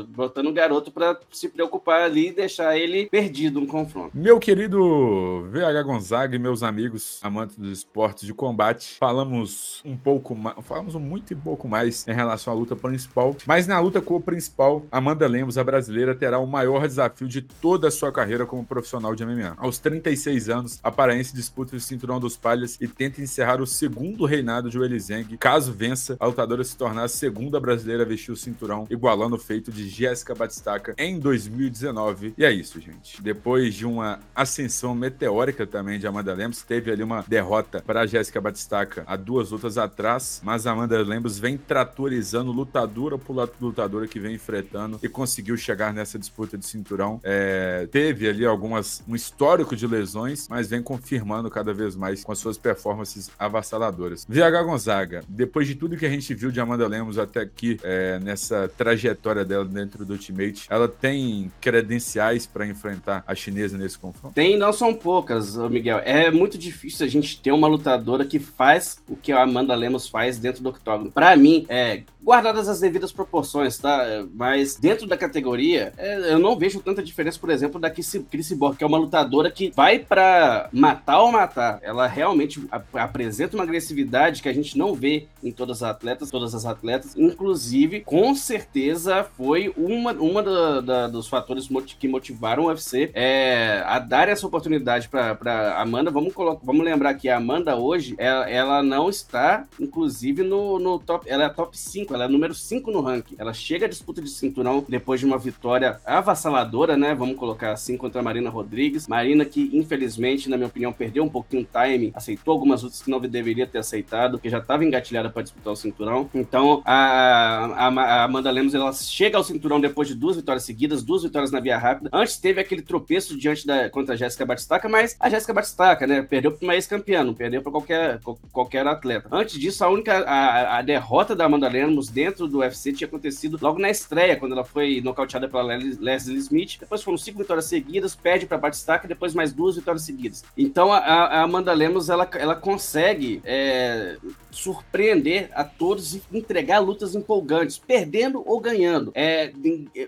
botando 0.09 0.47
o 0.47 0.53
garoto 0.53 0.91
para 0.91 1.19
se 1.31 1.49
preocupar 1.49 2.03
ali 2.03 2.29
e 2.29 2.33
deixar 2.33 2.77
ele 2.77 3.07
perdido 3.09 3.61
no 3.61 3.67
confronto. 3.67 4.11
Meu 4.13 4.39
querido 4.39 5.47
VH 5.51 5.83
Gonzaga 5.83 6.35
e 6.35 6.39
meus 6.39 6.63
amigos 6.63 7.19
amantes 7.21 7.57
dos 7.57 7.69
esportes 7.69 8.25
de 8.25 8.33
combate, 8.33 8.97
falamos 8.99 9.81
um 9.85 9.95
pouco 9.95 10.35
mais, 10.35 10.55
falamos 10.63 10.95
muito 10.95 11.33
e 11.33 11.35
pouco 11.35 11.67
mais 11.67 12.07
em 12.07 12.13
relação 12.13 12.53
à 12.53 12.55
luta 12.55 12.75
principal, 12.75 13.35
mas 13.45 13.67
na 13.67 13.79
luta 13.79 14.01
com 14.01 14.15
o 14.15 14.21
principal, 14.21 14.85
Amanda 14.91 15.27
Lemos, 15.27 15.57
a 15.57 15.63
brasileira, 15.63 16.15
terá 16.15 16.39
o 16.39 16.47
maior 16.47 16.87
desafio 16.87 17.27
de 17.27 17.41
toda 17.41 17.87
a 17.87 17.91
sua 17.91 18.11
carreira 18.11 18.45
como 18.45 18.65
profissional 18.65 19.15
de 19.15 19.25
MMA. 19.25 19.55
Aos 19.57 19.79
36 19.79 20.49
anos, 20.49 20.79
a 20.83 20.91
paraense 20.91 21.35
disputa 21.35 21.75
o 21.75 21.79
cinturão 21.79 22.19
dos 22.19 22.37
palhas 22.37 22.77
e 22.79 22.87
tenta 22.87 23.21
encerrar 23.21 23.61
o 23.61 23.67
segundo 23.67 24.25
reinado 24.25 24.69
de 24.69 24.79
Welizeng. 24.79 25.37
Caso 25.37 25.73
vença, 25.73 26.17
a 26.19 26.25
lutadora 26.25 26.63
se 26.63 26.76
tornar 26.77 27.03
a 27.03 27.07
segunda 27.07 27.59
brasileira 27.59 28.03
a 28.03 28.05
vestir 28.05 28.31
o 28.31 28.35
cinturão, 28.35 28.87
igualando 28.89 29.35
o 29.35 29.39
feito 29.39 29.71
de 29.71 29.87
Jéssica 29.89 30.35
Batistaca 30.35 30.93
em 30.97 31.19
2019. 31.19 32.33
E 32.37 32.45
é 32.45 32.51
isso, 32.51 32.79
gente. 32.79 33.21
Depois 33.21 33.73
de 33.73 33.85
uma 33.85 34.19
ascensão 34.35 34.93
meteórica 34.93 35.65
também 35.65 35.99
de 35.99 36.07
Amanda 36.07 36.33
Lemos, 36.33 36.61
teve 36.61 36.91
ali 36.91 37.03
uma 37.03 37.23
derrota 37.27 37.83
para 37.85 38.05
Jéssica 38.05 38.39
Batistaca 38.39 39.03
há 39.07 39.15
duas 39.15 39.51
lutas 39.51 39.77
atrás, 39.77 40.41
mas 40.43 40.67
Amanda 40.67 41.01
Lemos 41.01 41.39
vem 41.39 41.57
tratorizando 41.57 42.51
lutadora 42.51 43.17
por 43.17 43.35
lutadora 43.59 44.07
que 44.07 44.19
vem 44.19 44.35
enfrentando 44.35 44.99
e 45.01 45.09
conseguiu 45.09 45.57
chegar 45.57 45.93
nessa 45.93 46.19
disputa 46.19 46.57
de 46.57 46.65
cinturão. 46.65 47.19
É, 47.23 47.87
teve 47.91 48.27
ali 48.27 48.45
algumas 48.45 49.03
um 49.07 49.15
histórico 49.15 49.75
de 49.75 49.87
lesões, 49.87 50.47
mas 50.47 50.67
vem 50.67 50.81
confirmando 50.81 51.49
cada 51.49 51.73
vez 51.73 51.95
mais 51.95 52.23
com 52.23 52.31
as 52.31 52.39
suas 52.39 52.57
performances 52.57 53.31
avassaladoras. 53.37 54.25
VH 54.27 54.63
Gonzaga, 54.63 55.23
depois 55.27 55.67
de 55.67 55.75
tudo 55.75 55.97
que 55.97 56.05
a 56.05 56.09
gente 56.09 56.33
viu 56.33 56.51
de 56.51 56.59
Amanda 56.67 56.87
Lemos 56.87 57.17
até 57.17 57.39
aqui 57.39 57.77
é, 57.83 58.19
nessa 58.19 58.69
trajetória 58.77 59.45
dela 59.45 59.65
dentro 59.65 60.05
do 60.05 60.13
Ultimate, 60.13 60.67
ela 60.69 60.87
tem 60.87 61.51
credenciais 61.61 62.45
para 62.45 62.67
enfrentar 62.67 63.23
a 63.25 63.33
chinesa 63.33 63.77
nesse 63.77 63.97
confronto? 63.97 64.35
Tem, 64.35 64.57
não 64.57 64.73
são 64.73 64.93
poucas, 64.93 65.55
Miguel. 65.55 66.01
É 66.03 66.29
muito 66.29 66.57
difícil 66.57 67.05
a 67.05 67.09
gente 67.09 67.41
ter 67.41 67.51
uma 67.51 67.67
lutadora 67.67 68.25
que 68.25 68.39
faz 68.39 68.97
o 69.07 69.15
que 69.15 69.31
a 69.31 69.43
Amanda 69.43 69.73
Lemos 69.73 70.07
faz 70.07 70.37
dentro 70.37 70.61
do 70.61 70.69
octógono. 70.69 71.11
Para 71.11 71.35
mim, 71.35 71.65
é, 71.69 72.03
guardadas 72.27 72.67
as 72.67 72.81
devidas 72.81 73.13
proporções, 73.13 73.77
tá? 73.77 74.05
Mas 74.33 74.75
dentro 74.75 75.07
da 75.07 75.15
categoria, 75.15 75.93
é, 75.97 76.33
eu 76.33 76.39
não 76.39 76.57
vejo 76.57 76.81
tanta 76.81 77.01
diferença, 77.01 77.39
por 77.39 77.49
exemplo, 77.49 77.79
da 77.79 77.89
Chris 77.89 78.51
Borg, 78.51 78.77
que 78.77 78.83
é 78.83 78.87
uma 78.87 78.97
lutadora 78.97 79.49
que 79.49 79.71
vai 79.73 79.99
para 79.99 80.69
matar 80.73 81.21
ou 81.21 81.31
matar. 81.31 81.79
Ela 81.81 82.05
realmente 82.05 82.61
ap 82.69 82.85
apresenta 82.97 83.55
uma 83.55 83.63
agressividade 83.63 84.41
que 84.41 84.49
a 84.49 84.53
gente 84.53 84.77
não 84.77 84.93
vê 84.93 85.27
em 85.41 85.51
todas 85.51 85.81
as 85.81 85.89
atletas, 85.89 86.29
todas 86.29 86.53
as 86.53 86.56
atletas. 86.65 87.15
Inclusive, 87.15 88.01
com 88.01 88.33
certeza 88.35 89.23
foi 89.23 89.73
uma, 89.77 90.11
uma 90.13 90.43
da, 90.43 90.81
da, 90.81 91.07
dos 91.07 91.27
fatores 91.27 91.67
que 91.99 92.07
motivaram 92.07 92.63
o 92.63 92.67
UFC 92.67 93.11
é, 93.13 93.83
a 93.85 93.99
dar 93.99 94.29
essa 94.29 94.45
oportunidade 94.45 95.07
para 95.09 95.81
Amanda. 95.81 96.11
Vamos, 96.11 96.33
colocar, 96.33 96.61
vamos 96.63 96.85
lembrar 96.85 97.13
que 97.13 97.29
a 97.29 97.37
Amanda 97.37 97.75
hoje, 97.75 98.15
ela, 98.17 98.49
ela 98.49 98.83
não 98.83 99.09
está, 99.09 99.65
inclusive, 99.79 100.43
no, 100.43 100.79
no 100.79 100.99
top. 100.99 101.29
Ela 101.29 101.45
é 101.45 101.49
top 101.49 101.77
5 101.77 102.13
ela 102.13 102.25
é 102.25 102.27
número 102.27 102.53
5 102.53 102.91
no 102.91 103.01
ranking. 103.01 103.35
Ela 103.37 103.53
chega 103.53 103.85
à 103.85 103.89
disputa 103.89 104.21
de 104.21 104.29
cinturão 104.29 104.85
depois 104.87 105.19
de 105.19 105.25
uma 105.25 105.37
vitória 105.37 105.99
avassaladora, 106.05 106.97
né? 106.97 107.15
Vamos 107.15 107.37
colocar 107.37 107.71
assim, 107.71 107.97
contra 107.97 108.19
a 108.21 108.23
Marina 108.23 108.49
Rodrigues. 108.49 109.07
Marina 109.07 109.45
que, 109.45 109.69
infelizmente, 109.73 110.49
na 110.49 110.57
minha 110.57 110.67
opinião, 110.67 110.93
perdeu 110.93 111.23
um 111.23 111.29
pouquinho 111.29 111.63
o 111.63 111.83
time, 111.83 112.11
aceitou 112.15 112.51
algumas 112.51 112.83
lutas 112.83 113.01
que 113.01 113.09
não 113.09 113.19
deveria 113.19 113.67
ter 113.67 113.79
aceitado, 113.79 114.33
porque 114.33 114.49
já 114.49 114.59
estava 114.59 114.85
engatilhada 114.85 115.29
para 115.29 115.41
disputar 115.41 115.73
o 115.73 115.75
cinturão. 115.75 116.25
Então, 116.47 116.81
a, 116.85 116.95
a, 116.95 117.87
a, 117.87 118.23
Amanda 118.23 118.49
Lemos, 118.49 118.73
ela 118.73 118.93
chega 118.93 119.37
ao 119.37 119.43
cinturão 119.43 119.81
depois 119.81 120.07
de 120.07 120.15
duas 120.15 120.37
vitórias 120.37 120.63
seguidas, 120.63 121.03
duas 121.03 121.23
vitórias 121.23 121.51
na 121.51 121.59
via 121.59 121.77
rápida. 121.77 122.09
Antes 122.13 122.37
teve 122.37 122.61
aquele 122.61 122.81
tropeço 122.81 123.37
diante 123.37 123.67
da 123.67 123.89
contra 123.89 124.13
a 124.13 124.17
Jéssica 124.17 124.45
Batistaca, 124.45 124.87
mas 124.87 125.15
a 125.19 125.29
Jéssica 125.29 125.53
Batistaca, 125.53 126.07
né, 126.07 126.21
perdeu 126.21 126.51
para 126.51 126.65
uma 126.65 126.75
ex-campeã, 126.75 127.23
não 127.23 127.33
perdeu 127.33 127.61
para 127.61 127.71
qualquer, 127.71 128.19
qualquer 128.51 128.87
atleta. 128.87 129.27
Antes 129.31 129.59
disso, 129.59 129.83
a 129.83 129.89
única 129.89 130.19
a, 130.19 130.77
a 130.77 130.81
derrota 130.81 131.35
da 131.35 131.45
Amanda 131.45 131.67
Lemos 131.67 132.07
dentro 132.07 132.47
do 132.47 132.59
UFC 132.59 132.93
tinha 132.93 133.07
acontecido 133.07 133.57
logo 133.61 133.79
na 133.79 133.89
estreia, 133.89 134.37
quando 134.37 134.53
ela 134.53 134.63
foi 134.63 135.01
nocauteada 135.01 135.49
pela 135.49 135.63
Leslie 135.63 136.37
Smith. 136.37 136.77
Depois 136.79 137.03
foram 137.03 137.17
cinco 137.17 137.39
vitórias 137.39 137.65
seguidas, 137.65 138.15
perde 138.15 138.45
para 138.45 138.57
Batistaca 138.57 139.07
depois 139.07 139.33
mais 139.33 139.51
duas 139.51 139.75
vitórias 139.75 140.03
seguidas. 140.03 140.43
Então 140.57 140.93
a, 140.93 140.99
a 140.99 141.41
Amanda 141.41 141.73
Lemos 141.73 142.09
ela, 142.09 142.27
ela 142.35 142.55
consegue 142.55 143.41
é, 143.43 144.17
surpreender 144.51 145.49
a 145.53 145.63
todos 145.63 146.15
e 146.15 146.19
entregar 146.31 146.79
lutas 146.79 147.15
empolgantes, 147.15 147.77
perdendo 147.77 148.43
ou 148.45 148.59
ganhando. 148.59 149.11
É, 149.15 149.51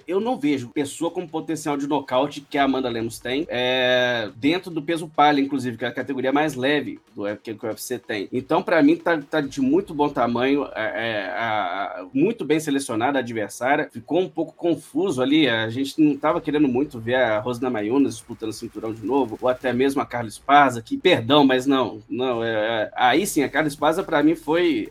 eu 0.08 0.20
não 0.20 0.38
vejo 0.38 0.70
pessoa 0.70 1.12
com 1.12 1.28
potencial 1.28 1.78
de 1.78 1.88
nocaute 1.88 2.42
que 2.42 2.58
a 2.58 2.64
Amanda 2.64 2.90
Lemos 2.90 3.20
tem 3.20 3.46
é, 3.50 4.30
dentro 4.36 4.70
do 4.70 4.82
peso 4.82 5.08
palha, 5.08 5.40
inclusive, 5.40 5.78
que 5.78 5.86
é 5.86 5.88
a 5.88 5.94
categoria 5.94 6.32
mais 6.32 6.56
leve 6.56 7.00
do 7.16 7.24
que 7.38 7.52
o 7.52 7.68
UFC 7.68 7.98
tem. 7.98 8.28
Então, 8.32 8.62
para 8.62 8.82
mim, 8.84 8.96
tá, 8.96 9.20
tá, 9.22 9.42
de 9.42 9.62
muito 9.62 9.94
bom 9.94 10.10
tamanho. 10.10 10.68
É, 10.76 11.10
é 11.10 11.30
a, 11.32 12.06
muito 12.14 12.44
bem 12.46 12.60
selecionada 12.60 13.20
a 13.20 13.22
adversária. 13.22 13.90
Ficou 13.92 14.20
um 14.20 14.30
pouco 14.30 14.54
confuso 14.54 15.22
ali. 15.22 15.48
A 15.48 15.70
gente 15.70 16.02
não 16.02 16.14
estava 16.14 16.42
querendo 16.42 16.68
muito 16.68 17.00
ver 17.00 17.16
a 17.16 17.40
Rosna 17.40 17.70
Mayunas 17.70 18.16
disputando 18.16 18.50
o 18.50 18.54
cinturão 18.54 18.94
de 18.94 19.06
novo, 19.06 19.38
ou 19.42 19.48
até 19.50 19.72
mesmo 19.72 20.02
a 20.02 20.06
Carla 20.06 20.28
Esparza, 20.28 20.82
que, 20.82 20.98
perdão, 20.98 21.46
mas 21.46 21.66
não, 21.66 22.02
não. 22.10 22.44
É, 22.44 22.50
é 22.50 22.92
aí 22.96 23.26
sim, 23.26 23.44
a 23.44 23.50
Carla 23.50 23.68
Esparza 23.68 24.04
para 24.04 24.22
mim 24.22 24.36
foi 24.36 24.90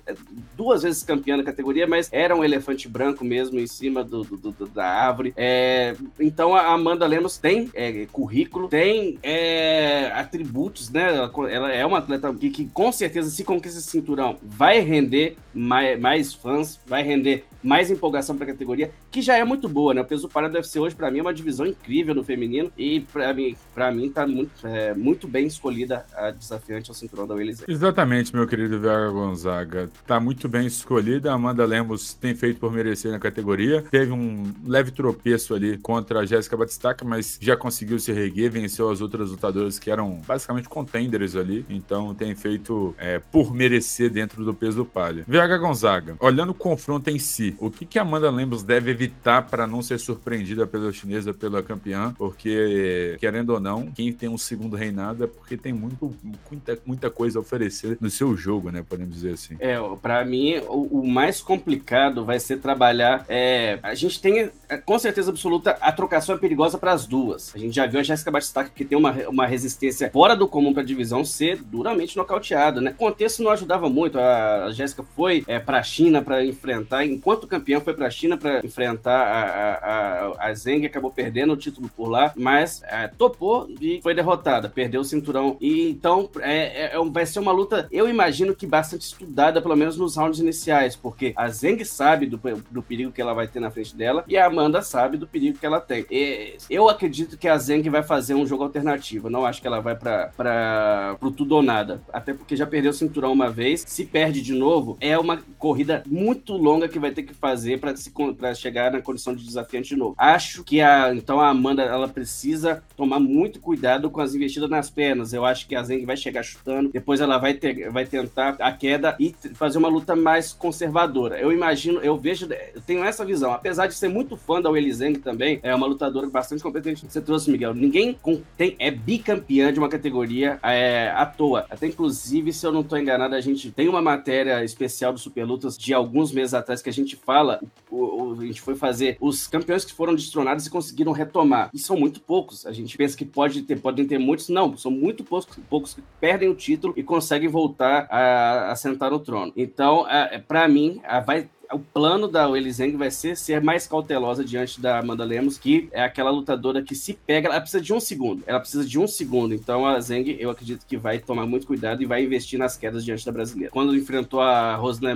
duas 0.57 0.83
vezes 0.83 1.03
campeã 1.03 1.18
da 1.21 1.43
categoria, 1.43 1.87
mas 1.87 2.09
era 2.13 2.35
um 2.35 2.45
elefante 2.45 2.89
branco 2.89 3.25
mesmo 3.25 3.59
em 3.59 3.67
cima 3.67 4.03
do, 4.03 4.25
do, 4.25 4.51
do 4.51 4.67
da 4.67 4.87
árvore. 4.87 5.33
É, 5.37 5.95
então 6.19 6.55
a 6.55 6.73
Amanda 6.73 7.07
Lemos 7.07 7.39
tem 7.39 7.71
é, 7.75 8.07
currículo, 8.07 8.69
tem 8.69 9.19
é, 9.23 10.11
atributos, 10.15 10.91
né? 10.91 11.09
Ela, 11.15 11.51
ela, 11.51 11.73
é 11.73 11.85
uma 11.85 11.99
atleta 11.99 12.33
que, 12.35 12.51
que 12.51 12.67
com 12.67 12.91
certeza, 12.93 13.31
se 13.31 13.45
conquista 13.45 13.79
esse 13.79 13.89
cinturão, 13.89 14.39
vai 14.43 14.81
render 14.81 15.37
mais, 15.53 16.01
mais 16.01 16.35
fãs, 16.35 16.81
vai 16.87 17.03
render 17.03 17.45
mais 17.63 17.91
empolgação 17.91 18.37
para 18.37 18.45
a 18.45 18.49
categoria, 18.53 18.91
que 19.11 19.21
já 19.21 19.37
é 19.37 19.45
muito 19.45 19.69
boa, 19.69 19.93
né? 19.93 20.01
O 20.01 20.05
peso 20.05 20.29
para 20.29 20.49
do 20.49 20.55
UFC 20.55 20.79
hoje, 20.79 20.95
para 20.95 21.11
mim, 21.11 21.19
é 21.19 21.23
uma 21.23 21.35
divisão 21.35 21.67
incrível 21.67 22.15
no 22.15 22.23
feminino 22.23 22.71
e, 22.77 23.01
para 23.01 23.35
mim, 23.35 23.57
para 23.75 23.91
mim 23.91 24.11
tá 24.11 24.27
muito, 24.27 24.67
é, 24.67 24.95
muito 24.95 25.27
bem 25.27 25.47
escolhida 25.47 26.07
a 26.15 26.31
desafiante 26.31 26.91
ao 26.91 26.95
cinturão 26.95 27.27
da 27.27 27.35
Willis. 27.35 27.65
Exatamente, 27.67 28.35
meu 28.35 28.47
querido 28.47 28.79
Vera 28.79 29.11
Gonzaga. 29.11 29.91
Tá 30.07 30.21
muito 30.21 30.49
bem 30.49 30.67
escolhida. 30.67 31.08
A 31.25 31.33
Amanda 31.33 31.65
Lemos 31.65 32.15
tem 32.15 32.35
feito 32.35 32.61
por 32.61 32.73
merecer 32.73 33.11
na 33.11 33.19
categoria. 33.19 33.83
Teve 33.91 34.13
um 34.13 34.53
leve 34.67 34.91
tropeço 34.91 35.55
ali 35.55 35.79
contra 35.79 36.21
a 36.21 36.27
Jéssica 36.27 36.57
Batistaca, 36.57 37.05
mas 37.05 37.39
já 37.41 37.57
conseguiu 37.57 37.99
se 37.99 38.13
reguer, 38.13 38.51
venceu 38.51 38.91
as 38.91 39.01
outras 39.01 39.31
lutadoras 39.31 39.79
que 39.79 39.91
eram 39.91 40.21
basicamente 40.27 40.69
contenders 40.69 41.37
ali. 41.37 41.65
Então 41.69 42.15
tem 42.15 42.35
feito 42.35 42.95
é, 42.99 43.19
por 43.19 43.55
merecer 43.55 44.11
dentro 44.11 44.45
do 44.45 44.53
peso 44.53 44.79
do 44.79 44.85
palha. 44.85 45.25
VH 45.27 45.59
Gonzaga, 45.59 46.17
olhando 46.21 46.51
o 46.51 46.55
confronto 46.55 47.09
em 47.11 47.19
si, 47.19 47.57
o 47.59 47.71
que, 47.71 47.85
que 47.85 47.99
Amanda 47.99 48.31
Lemos 48.31 48.63
deve 48.63 48.91
evitar 48.91 49.43
para 49.43 49.67
não 49.67 49.83
ser 49.83 49.99
surpreendida 49.99 50.67
pela 50.67 50.93
chinesa, 50.93 51.33
pela 51.33 51.63
campeã? 51.63 52.15
Porque, 52.17 53.17
querendo 53.19 53.51
ou 53.51 53.61
não, 53.61 53.91
quem 53.91 54.13
tem 54.13 54.29
um 54.29 54.39
segundo 54.39 54.77
reinado 54.77 55.25
é 55.25 55.27
porque 55.27 55.57
tem 55.57 55.73
muito, 55.73 56.15
muita, 56.51 56.79
muita 56.85 57.11
coisa 57.11 57.39
a 57.39 57.43
oferecer 57.43 57.97
no 58.01 58.11
seu 58.11 58.37
jogo, 58.37 58.71
né? 58.71 58.85
Podemos 58.89 59.15
dizer 59.15 59.35
assim. 59.35 59.57
É, 59.59 59.77
para 60.01 60.25
mim, 60.25 60.59
o, 60.69 60.98
o, 61.01 61.07
mais 61.07 61.41
complicado 61.41 62.25
vai 62.25 62.39
ser 62.41 62.59
trabalhar. 62.59 63.25
É, 63.29 63.79
a 63.83 63.95
gente 63.95 64.21
tem, 64.21 64.51
é, 64.69 64.77
com 64.77 64.99
certeza 64.99 65.31
absoluta, 65.31 65.77
a 65.81 65.93
trocação 65.93 66.35
é 66.35 66.39
perigosa 66.39 66.79
para 66.79 66.93
as 66.93 67.07
duas. 67.07 67.53
A 67.55 67.59
gente 67.59 67.75
já 67.75 67.87
viu 67.87 68.01
a 68.01 68.03
Jéssica 68.03 68.31
Batistaca, 68.31 68.71
que 68.75 68.85
tem 68.85 68.97
uma, 68.97 69.13
uma 69.29 69.47
resistência 69.47 70.11
fora 70.11 70.35
do 70.37 70.49
comum 70.49 70.73
para 70.73 70.83
a 70.83 70.87
divisão, 70.87 71.25
ser 71.25 71.63
duramente 71.63 72.17
nocauteada, 72.17 72.81
né? 72.81 72.91
O 72.93 72.95
contexto 72.95 73.43
não 73.43 73.51
ajudava 73.51 73.89
muito. 73.89 74.19
A, 74.19 74.71
Jéssica 74.71 75.03
foi 75.17 75.45
é, 75.47 75.59
para 75.59 75.79
a 75.79 75.83
China 75.83 76.23
para 76.23 76.45
enfrentar, 76.45 77.05
enquanto 77.05 77.47
campeão 77.47 77.81
foi 77.81 77.95
para 77.95 78.07
a 78.07 78.11
China 78.11 78.37
para 78.37 78.65
enfrentar 78.65 79.19
a, 79.19 80.35
a, 80.43 80.49
a 80.49 80.55
Zeng, 80.55 80.85
acabou 80.87 81.11
perdendo 81.11 81.53
o 81.53 81.57
título 81.57 81.91
por 81.97 82.09
lá, 82.09 82.33
mas 82.37 82.83
é, 82.85 83.09
topou 83.09 83.69
e 83.81 84.01
foi 84.03 84.15
derrotada, 84.15 84.69
perdeu 84.69 85.01
o 85.01 85.05
cinturão. 85.05 85.57
E 85.61 85.89
então 85.91 86.29
é, 86.41 86.85
é, 86.85 86.97
é 86.97 87.05
vai 87.11 87.27
ser 87.27 87.39
uma 87.41 87.53
luta, 87.53 87.89
eu 87.91 88.09
imagino 88.09 88.55
que 88.55 88.67
bastante 88.67 89.03
estudada, 89.03 89.63
pelo 89.63 89.77
menos 89.77 89.97
nos 89.97 90.17
rounds 90.17 90.41
iniciais, 90.41 90.88
porque 90.97 91.33
a 91.37 91.49
Zeng 91.49 91.85
sabe 91.85 92.27
do, 92.27 92.41
do 92.71 92.83
perigo 92.83 93.13
que 93.13 93.21
ela 93.21 93.35
vai 93.35 93.47
ter 93.47 93.61
na 93.61 93.71
frente 93.71 93.95
dela 93.97 94.25
e 94.27 94.37
a 94.37 94.47
Amanda 94.47 94.83
sabe 94.83 95.17
do 95.17 95.27
perigo 95.27 95.59
que 95.59 95.67
ela 95.67 95.81
tem. 95.81 96.07
E 96.11 96.57
eu 96.71 96.89
acredito 96.89 97.37
que 97.37 97.49
a 97.49 97.57
Zeng 97.59 97.89
vai 97.89 98.03
fazer 98.03 98.35
um 98.35 98.47
jogo 98.47 98.65
alternativo, 98.65 99.31
não 99.31 99.45
acho 99.45 99.61
que 99.61 99.67
ela 99.67 99.81
vai 99.81 99.97
para 99.97 101.17
o 101.21 101.31
tudo 101.31 101.57
ou 101.57 101.63
nada, 101.63 102.03
até 102.13 102.33
porque 102.33 102.57
já 102.57 102.67
perdeu 102.67 102.91
o 102.91 102.95
cinturão 102.95 103.33
uma 103.33 103.51
vez, 103.51 103.85
se 103.87 104.05
perde 104.05 104.41
de 104.43 104.55
novo, 104.55 104.97
é 105.01 105.19
uma 105.19 105.41
corrida 105.59 106.03
muito 106.07 106.55
longa 106.55 106.89
que 106.89 106.99
vai 106.99 107.11
ter 107.11 107.23
que 107.23 107.35
fazer 107.35 107.81
para 107.81 108.55
chegar 108.55 108.93
na 108.93 109.01
condição 109.01 109.35
de 109.35 109.45
desafiante 109.45 109.91
de 109.91 109.97
novo. 109.97 110.15
Acho 110.19 110.65
que 110.65 110.81
a 110.81 111.15
então 111.15 111.41
a 111.41 111.49
Amanda 111.49 111.83
ela 111.83 112.09
precisa 112.09 112.83
tomar 112.97 113.21
muito 113.21 113.61
cuidado 113.61 114.11
com 114.11 114.21
as 114.21 114.35
investidas 114.35 114.71
nas 114.71 114.91
pernas. 114.91 115.33
Eu 115.33 115.45
acho 115.45 115.67
que 115.67 115.75
a 115.75 115.83
Zeng 115.83 116.05
vai 116.05 116.17
chegar 116.17 116.43
chutando, 116.43 116.91
depois 116.91 117.21
ela 117.21 117.39
vai 117.39 117.55
ter, 117.55 117.91
vai 117.91 118.07
tentar 118.07 118.57
a 118.59 118.73
queda 118.73 119.17
e 119.19 119.35
fazer 119.55 119.79
uma 119.79 119.89
luta 119.89 120.15
mais 120.17 120.53
conservadora. 120.79 121.39
Eu 121.41 121.53
imagino, 121.53 122.01
eu 122.01 122.17
vejo, 122.17 122.49
eu 122.75 122.81
tenho 122.83 123.03
essa 123.03 123.25
visão. 123.25 123.53
Apesar 123.53 123.89
de 123.89 123.95
ser 123.95 124.09
muito 124.09 124.37
fã 124.37 124.63
da 124.63 124.71
Weili 124.71 124.93
Zeng 124.93 125.19
também, 125.19 125.59
é 125.63 125.75
uma 125.75 125.87
lutadora 125.87 126.29
bastante 126.29 126.63
competente. 126.63 127.05
Você 127.09 127.21
trouxe, 127.21 127.51
Miguel. 127.51 127.75
Ninguém 127.75 128.17
tem, 128.57 128.77
é 128.79 128.91
bicampeã 128.91 129.73
de 129.73 129.79
uma 129.81 129.89
categoria 129.89 130.59
é, 130.63 131.13
à 131.17 131.27
toa. 131.27 131.67
Até 131.69 131.89
inclusive, 131.89 132.53
se 132.53 132.65
eu 132.65 132.71
não 132.71 132.83
estou 132.83 132.97
enganado, 132.97 133.35
a 133.35 133.41
gente 133.41 133.73
tem 133.73 133.89
uma 133.89 134.01
matéria 134.01 134.63
especial 134.63 135.13
do 135.13 135.19
Superlutas 135.19 135.77
de 135.77 135.93
alguns 135.93 136.31
meses 136.33 136.55
atrás 136.55 136.81
que 136.81 136.89
a 136.89 136.93
gente 136.93 137.17
fala 137.17 137.61
o, 137.91 137.97
o, 137.97 138.41
a 138.41 138.47
gente 138.47 138.61
foi 138.61 138.77
fazer 138.77 139.17
os 139.21 139.47
campeões 139.47 139.85
que 139.85 139.93
foram 139.93 140.15
destronados 140.15 140.67
e 140.67 140.71
conseguiram 140.71 141.13
retomar. 141.13 141.71
E 141.75 141.79
são 141.79 141.97
muito 141.97 142.21
poucos. 142.21 142.67
A 142.67 142.73
gente 142.73 142.97
pensa 142.97 143.17
que 143.17 143.25
pode 143.25 143.63
ter, 143.63 143.81
podem 143.81 144.07
ter 144.07 144.19
muitos. 144.19 144.49
Não, 144.49 144.77
são 144.77 144.91
muito 144.91 145.25
poucos, 145.25 145.59
poucos 145.69 145.95
que 145.95 146.03
perdem 146.21 146.49
o 146.49 146.55
título 146.55 146.95
e 146.97 147.03
conseguem 147.03 147.49
voltar 147.49 148.07
a, 148.11 148.71
a 148.71 148.77
sentar 148.77 149.11
no 149.11 149.19
trono. 149.19 149.53
Então, 149.57 150.07
para 150.47 150.68
mim, 150.69 151.01
a, 151.05 151.21
vai 151.21 151.49
o 151.73 151.79
plano 151.79 152.29
da 152.29 152.49
Weili 152.49 152.73
Zeng 152.73 152.97
vai 152.97 153.11
ser 153.11 153.37
ser 153.37 153.61
mais 153.61 153.87
cautelosa 153.87 154.45
diante 154.45 154.81
da 154.81 154.99
Amanda 154.99 155.25
Lemos, 155.25 155.59
que 155.59 155.89
é 155.93 156.03
aquela 156.03 156.31
lutadora 156.31 156.83
que 156.83 156.95
se 156.95 157.15
pega, 157.15 157.49
ela 157.49 157.61
precisa 157.61 157.83
de 157.83 157.93
um 157.93 158.01
segundo. 158.01 158.43
Ela 158.47 158.61
precisa 158.61 158.85
de 158.85 158.99
um 158.99 159.07
segundo. 159.07 159.55
Então 159.55 159.87
a 159.87 159.99
Zeng, 160.01 160.37
eu 160.39 160.51
acredito 160.51 160.87
que 160.87 160.97
vai 160.97 161.19
tomar 161.19 161.47
muito 161.47 161.67
cuidado 161.67 162.03
e 162.03 162.07
vai 162.07 162.25
investir 162.25 162.59
nas 162.59 162.77
quedas 162.77 163.05
diante 163.05 163.25
da 163.25 163.33
brasileira. 163.33 163.71
Quando 163.73 163.97
enfrentou 163.97 164.41
a 164.41 164.77
Rosna 164.77 165.15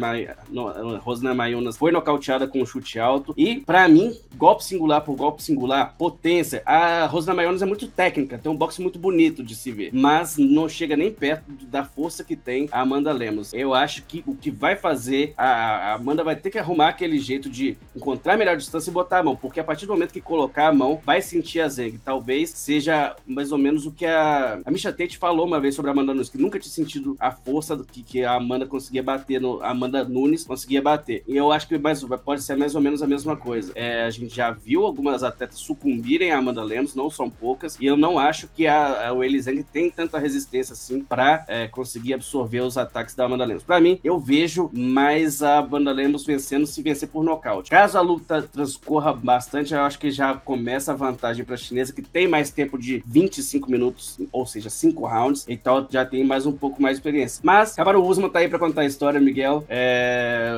Mayunas, 1.34 1.76
foi 1.76 1.92
nocauteada 1.92 2.46
com 2.46 2.60
um 2.60 2.66
chute 2.66 2.98
alto. 2.98 3.34
E, 3.36 3.60
para 3.60 3.88
mim, 3.88 4.16
golpe 4.36 4.64
singular 4.64 5.00
por 5.00 5.16
golpe 5.16 5.42
singular, 5.42 5.94
potência. 5.96 6.62
A 6.66 7.06
Rosna 7.06 7.34
Mayunas 7.34 7.62
é 7.62 7.66
muito 7.66 7.86
técnica, 7.88 8.38
tem 8.38 8.50
um 8.50 8.56
boxe 8.56 8.80
muito 8.80 8.98
bonito 8.98 9.42
de 9.42 9.54
se 9.54 9.70
ver, 9.72 9.90
mas 9.92 10.36
não 10.36 10.68
chega 10.68 10.96
nem 10.96 11.10
perto 11.10 11.44
da 11.66 11.84
força 11.84 12.24
que 12.24 12.36
tem 12.36 12.68
a 12.70 12.80
Amanda 12.80 13.12
Lemos. 13.12 13.52
Eu 13.52 13.74
acho 13.74 14.02
que 14.04 14.22
o 14.26 14.34
que 14.34 14.50
vai 14.50 14.76
fazer, 14.76 15.34
a 15.36 15.94
Amanda 15.94 16.22
vai 16.22 16.36
ter 16.42 16.50
que 16.50 16.58
arrumar 16.58 16.88
aquele 16.88 17.18
jeito 17.18 17.48
de 17.48 17.76
encontrar 17.94 18.34
a 18.34 18.36
melhor 18.36 18.56
distância 18.56 18.90
e 18.90 18.92
botar 18.92 19.18
a 19.18 19.22
mão, 19.22 19.36
porque 19.36 19.60
a 19.60 19.64
partir 19.64 19.86
do 19.86 19.92
momento 19.92 20.12
que 20.12 20.20
colocar 20.20 20.68
a 20.68 20.72
mão, 20.72 21.00
vai 21.04 21.22
sentir 21.22 21.60
a 21.60 21.68
Zeng. 21.68 21.98
Talvez 22.04 22.50
seja 22.50 23.14
mais 23.26 23.52
ou 23.52 23.58
menos 23.58 23.86
o 23.86 23.92
que 23.92 24.04
a, 24.04 24.60
a 24.64 24.70
Misha 24.70 24.92
Tate 24.92 25.18
falou 25.18 25.46
uma 25.46 25.60
vez 25.60 25.74
sobre 25.74 25.90
a 25.90 25.92
Amanda 25.92 26.12
Nunes, 26.12 26.28
que 26.28 26.38
nunca 26.38 26.58
tinha 26.58 26.72
sentido 26.72 27.16
a 27.18 27.30
força 27.30 27.76
do 27.76 27.84
que, 27.84 28.02
que 28.02 28.24
a 28.24 28.34
Amanda 28.34 28.66
conseguia 28.66 29.02
bater, 29.02 29.40
no, 29.40 29.62
a 29.62 29.70
Amanda 29.70 30.04
Nunes 30.04 30.44
conseguia 30.44 30.82
bater. 30.82 31.22
E 31.26 31.36
eu 31.36 31.52
acho 31.52 31.68
que 31.68 31.78
mais, 31.78 32.02
pode 32.24 32.42
ser 32.42 32.56
mais 32.56 32.74
ou 32.74 32.80
menos 32.80 33.02
a 33.02 33.06
mesma 33.06 33.36
coisa. 33.36 33.72
É, 33.74 34.04
a 34.04 34.10
gente 34.10 34.34
já 34.34 34.50
viu 34.50 34.84
algumas 34.84 35.22
atletas 35.22 35.58
sucumbirem 35.58 36.32
a 36.32 36.38
Amanda 36.38 36.62
Lemos, 36.62 36.94
não 36.94 37.08
são 37.08 37.30
poucas, 37.30 37.78
e 37.80 37.86
eu 37.86 37.96
não 37.96 38.18
acho 38.18 38.48
que 38.48 38.66
a, 38.66 39.08
a 39.08 39.12
Weili 39.12 39.40
Zeng 39.40 39.62
tem 39.62 39.90
tanta 39.90 40.18
resistência 40.18 40.72
assim 40.72 41.02
para 41.02 41.44
é, 41.48 41.68
conseguir 41.68 42.14
absorver 42.14 42.60
os 42.60 42.76
ataques 42.76 43.14
da 43.14 43.24
Amanda 43.24 43.44
Lemos. 43.44 43.62
Para 43.62 43.80
mim, 43.80 44.00
eu 44.02 44.18
vejo 44.18 44.70
mais 44.72 45.42
a 45.42 45.58
Amanda 45.58 45.92
Lemos 45.92 46.24
vencendo 46.32 46.66
se 46.66 46.82
vencer 46.82 47.08
por 47.08 47.22
nocaute. 47.22 47.70
Caso 47.70 47.98
a 47.98 48.00
luta 48.00 48.42
transcorra 48.42 49.12
bastante, 49.12 49.74
eu 49.74 49.80
acho 49.80 49.98
que 49.98 50.10
já 50.10 50.34
começa 50.34 50.92
a 50.92 50.94
vantagem 50.96 51.44
para 51.44 51.54
a 51.54 51.58
chinesa, 51.58 51.92
que 51.92 52.02
tem 52.02 52.26
mais 52.26 52.50
tempo 52.50 52.78
de 52.78 53.02
25 53.06 53.70
minutos, 53.70 54.18
ou 54.32 54.46
seja, 54.46 54.70
5 54.70 55.06
rounds, 55.06 55.44
então 55.48 55.86
já 55.90 56.04
tem 56.04 56.24
mais 56.24 56.46
um 56.46 56.52
pouco 56.52 56.80
mais 56.80 56.96
de 56.96 57.00
experiência. 57.00 57.40
Mas, 57.42 57.74
Cabaru 57.74 58.04
Usman 58.04 58.30
tá 58.30 58.38
aí 58.38 58.48
para 58.48 58.58
contar 58.58 58.82
a 58.82 58.86
história, 58.86 59.20
Miguel. 59.20 59.64
É... 59.68 60.52